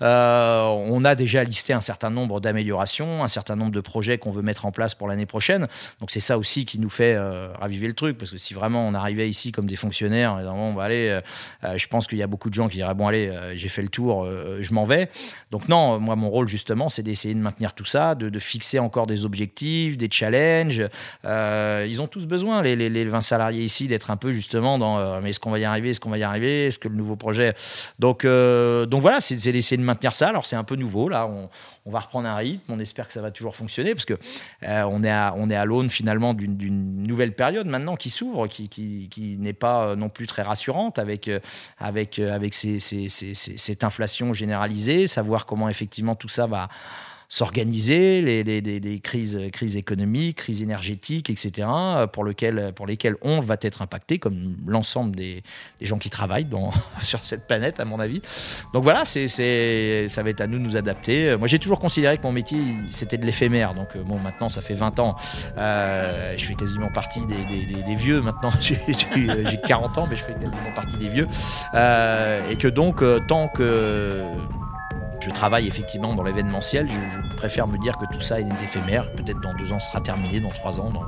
On 0.00 1.04
a 1.04 1.14
déjà 1.14 1.44
listé 1.44 1.72
un 1.72 1.80
certain 1.80 2.10
nombre 2.10 2.40
d'améliorations, 2.40 3.24
un 3.24 3.28
certain 3.28 3.56
nombre 3.56 3.72
de 3.72 3.80
projets 3.80 4.18
qu'on 4.18 4.32
veut 4.32 4.42
mettre 4.42 4.66
en 4.66 4.70
place 4.70 4.94
pour 4.94 5.08
l'année 5.08 5.26
prochaine. 5.26 5.66
Donc 6.00 6.10
c'est 6.10 6.20
ça 6.20 6.36
aussi 6.36 6.66
qui 6.66 6.78
nous 6.78 6.90
fait 6.90 7.16
raviver 7.58 7.86
le 7.86 7.94
truc, 7.94 8.18
parce 8.18 8.30
que 8.30 8.38
si 8.38 8.52
vraiment 8.52 8.86
on 8.86 8.92
arrivait 8.92 9.30
ici 9.30 9.50
comme 9.50 9.66
des 9.66 9.76
fonctionnaires, 9.76 10.38
allez, 10.80 11.08
euh, 11.08 11.20
euh, 11.64 11.78
je 11.78 11.86
pense 11.86 12.06
qu'il 12.06 12.18
y 12.18 12.22
a 12.22 12.26
beaucoup 12.26 12.50
de 12.50 12.54
gens 12.54 12.68
qui 12.68 12.76
diraient 12.76 12.94
bon 12.98 13.06
allez, 13.06 13.28
euh, 13.28 13.54
j'ai 13.54 13.68
fait 13.68 13.80
le 13.80 13.88
tour, 13.88 14.24
euh, 14.24 14.58
je 14.60 14.74
m'en 14.74 14.84
vais. 14.84 15.08
Donc 15.50 15.68
non, 15.68 15.98
moi 16.00 16.16
mon 16.16 16.28
rôle 16.28 16.48
justement, 16.48 16.90
c'est 16.90 17.02
d'essayer 17.02 17.32
de 17.32 17.40
maintenir 17.40 17.72
tout 17.72 17.84
ça, 17.84 18.14
de, 18.14 18.38
fixer 18.38 18.78
encore 18.78 19.06
des 19.06 19.24
objectifs, 19.24 19.96
des 19.96 20.08
challenges. 20.10 20.82
Euh, 21.24 21.86
ils 21.88 22.02
ont 22.02 22.06
tous 22.06 22.26
besoin, 22.26 22.62
les, 22.62 22.76
les, 22.76 22.90
les 22.90 23.04
20 23.04 23.20
salariés 23.20 23.64
ici, 23.64 23.88
d'être 23.88 24.10
un 24.10 24.16
peu 24.16 24.32
justement 24.32 24.78
dans 24.78 25.20
mais 25.22 25.30
est-ce 25.30 25.40
qu'on 25.40 25.50
va 25.50 25.58
y 25.58 25.64
arriver, 25.64 25.90
est-ce 25.90 26.00
qu'on 26.00 26.10
va 26.10 26.18
y 26.18 26.22
arriver, 26.22 26.66
est-ce 26.66 26.78
que 26.78 26.88
le 26.88 26.96
nouveau 26.96 27.16
projet. 27.16 27.54
Donc, 27.98 28.24
donc 28.26 29.02
voilà, 29.02 29.20
c'est 29.20 29.34
d'essayer 29.52 29.76
de 29.76 29.82
maintenir 29.82 30.14
ça. 30.14 30.28
Alors 30.28 30.44
c'est 30.44 30.56
un 30.56 30.64
peu 30.64 30.76
nouveau 30.76 31.08
là, 31.08 31.26
on, 31.26 31.48
va 31.90 32.00
reprendre 32.00 32.28
un 32.28 32.36
rythme, 32.36 32.70
on 32.70 32.78
espère 32.80 33.06
que 33.06 33.14
ça 33.14 33.22
va 33.22 33.30
toujours 33.30 33.56
fonctionner 33.56 33.94
parce 33.94 34.04
que 34.04 34.18
on 34.62 35.02
est 35.04 35.10
à, 35.10 35.34
on 35.36 35.48
est 35.48 35.56
à 35.56 35.64
l'aune 35.64 35.88
finalement 35.88 36.34
d'une 36.34 37.02
nouvelle 37.04 37.32
période 37.32 37.66
maintenant 37.66 37.96
qui 37.96 38.10
s'ouvre, 38.10 38.46
qui, 38.46 38.68
qui, 38.68 39.08
qui 39.10 39.38
n'est 39.38 39.54
pas 39.54 39.96
non 39.96 40.08
plus 40.08 40.26
très 40.26 40.42
rassurante 40.42 40.98
avec, 40.98 41.30
avec, 41.78 42.18
avec 42.18 42.54
ces- 42.54 42.80
cette 43.08 43.84
inflation 43.84 44.32
généralisée, 44.32 45.06
savoir 45.06 45.46
comment 45.46 45.68
effectivement 45.68 46.14
tout 46.14 46.28
ça 46.28 46.46
va 46.46 46.68
s'organiser, 47.28 48.22
les, 48.22 48.42
les, 48.42 48.60
les- 48.60 49.00
crises, 49.00 49.38
crises 49.52 49.76
économiques, 49.76 50.38
crises 50.38 50.62
énergétiques, 50.62 51.30
etc., 51.30 51.68
pour, 52.12 52.24
lequel, 52.24 52.72
pour 52.74 52.86
lesquelles 52.86 53.16
on 53.22 53.40
va 53.40 53.56
être 53.60 53.82
impacté, 53.82 54.18
comme 54.18 54.56
l'ensemble 54.66 55.14
des, 55.14 55.42
des 55.80 55.86
gens 55.86 55.98
qui 55.98 56.10
travaillent 56.10 56.46
sur 57.02 57.24
cette 57.24 57.46
planète, 57.46 57.80
à 57.80 57.84
mon 57.84 58.00
avis. 58.00 58.22
Donc 58.72 58.82
voilà, 58.82 59.04
c'est, 59.04 59.28
ça 60.08 60.22
va 60.22 60.30
être 60.30 60.40
à 60.40 60.46
nous 60.46 60.58
de 60.58 60.62
nous 60.64 60.76
adapter. 60.76 61.36
Moi, 61.36 61.48
j'ai 61.48 61.58
toujours 61.58 61.80
considéré 61.80 62.16
que 62.18 62.22
mon 62.22 62.32
métier, 62.32 62.58
c'était 62.90 63.18
de 63.18 63.26
l'éphémère. 63.26 63.74
Donc 63.74 63.88
euh, 63.94 64.02
bon, 64.02 64.18
maintenant, 64.18 64.48
ça 64.48 64.60
fait 64.62 64.74
20 64.74 64.98
ans. 64.98 65.16
Euh, 65.58 66.34
je 66.36 66.44
fais 66.44 66.54
quasiment 66.54 66.88
partie 66.88 67.20
des, 67.26 67.34
des- 67.82 67.94
vieux 67.96 68.20
maintenant. 68.20 68.50
j'ai, 68.60 68.80
j'ai- 68.88 69.30
euh, 69.30 69.44
j'ai 69.50 69.60
40 69.66 69.98
ans, 69.98 70.06
mais 70.08 70.16
je 70.16 70.22
fais 70.24 70.32
quasiment 70.32 70.72
partie 70.74 70.96
des 70.96 71.08
vieux. 71.08 71.28
Euh, 71.74 72.50
et 72.50 72.56
que 72.56 72.68
donc, 72.68 73.02
tant 73.26 73.48
que 73.48 74.22
je 75.28 75.34
travaille 75.34 75.66
effectivement 75.68 76.14
dans 76.14 76.22
l'événementiel. 76.22 76.88
Je, 76.88 76.94
je 76.94 77.36
préfère 77.36 77.66
me 77.68 77.78
dire 77.78 77.96
que 77.98 78.04
tout 78.12 78.20
ça 78.20 78.40
est 78.40 78.46
éphémère. 78.62 79.10
Peut-être 79.12 79.40
dans 79.40 79.54
deux 79.54 79.72
ans, 79.72 79.78
ce 79.80 79.88
sera 79.90 80.00
terminé. 80.00 80.40
Dans 80.40 80.48
trois 80.48 80.80
ans, 80.80 80.90
dans- 80.90 81.04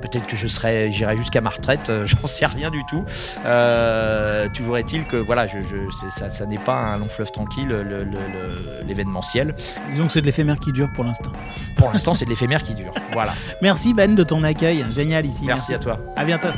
peut-être 0.00 0.26
que 0.26 0.36
je 0.36 0.46
serai, 0.46 0.90
j'irai 0.92 1.16
jusqu'à 1.16 1.40
ma 1.40 1.50
retraite. 1.50 1.90
euh, 1.90 2.06
J'en 2.14 2.26
sais 2.26 2.46
rien 2.46 2.70
du 2.70 2.84
tout. 2.86 3.04
Euh, 3.44 4.48
toujours 4.54 4.78
est-il 4.78 5.04
que 5.06 5.16
voilà, 5.16 5.46
je, 5.46 5.58
je- 5.60 5.90
c'est- 5.90 6.10
ça, 6.10 6.30
ça 6.30 6.46
n'est 6.46 6.58
pas 6.58 6.74
un 6.76 6.96
long 6.98 7.08
fleuve 7.08 7.30
tranquille 7.32 7.68
le- 7.68 7.82
le- 7.82 8.04
le- 8.04 8.82
l'événementiel. 8.86 9.54
Disons 9.90 10.06
que 10.06 10.12
c'est 10.12 10.20
de 10.20 10.26
l'éphémère 10.26 10.58
qui 10.60 10.72
dure 10.72 10.90
pour 10.94 11.04
l'instant. 11.04 11.32
Pour 11.76 11.90
l'instant, 11.92 12.14
c'est 12.14 12.24
de 12.24 12.30
l'éphémère 12.30 12.62
qui 12.62 12.74
dure. 12.74 12.92
Voilà. 13.12 13.34
Merci 13.62 13.94
Ben 13.94 14.14
de 14.14 14.22
ton 14.22 14.42
accueil, 14.44 14.84
génial 14.90 15.26
ici. 15.26 15.44
Merci 15.44 15.74
à 15.74 15.78
toi. 15.78 15.98
À 16.16 16.24
bientôt. 16.24 16.48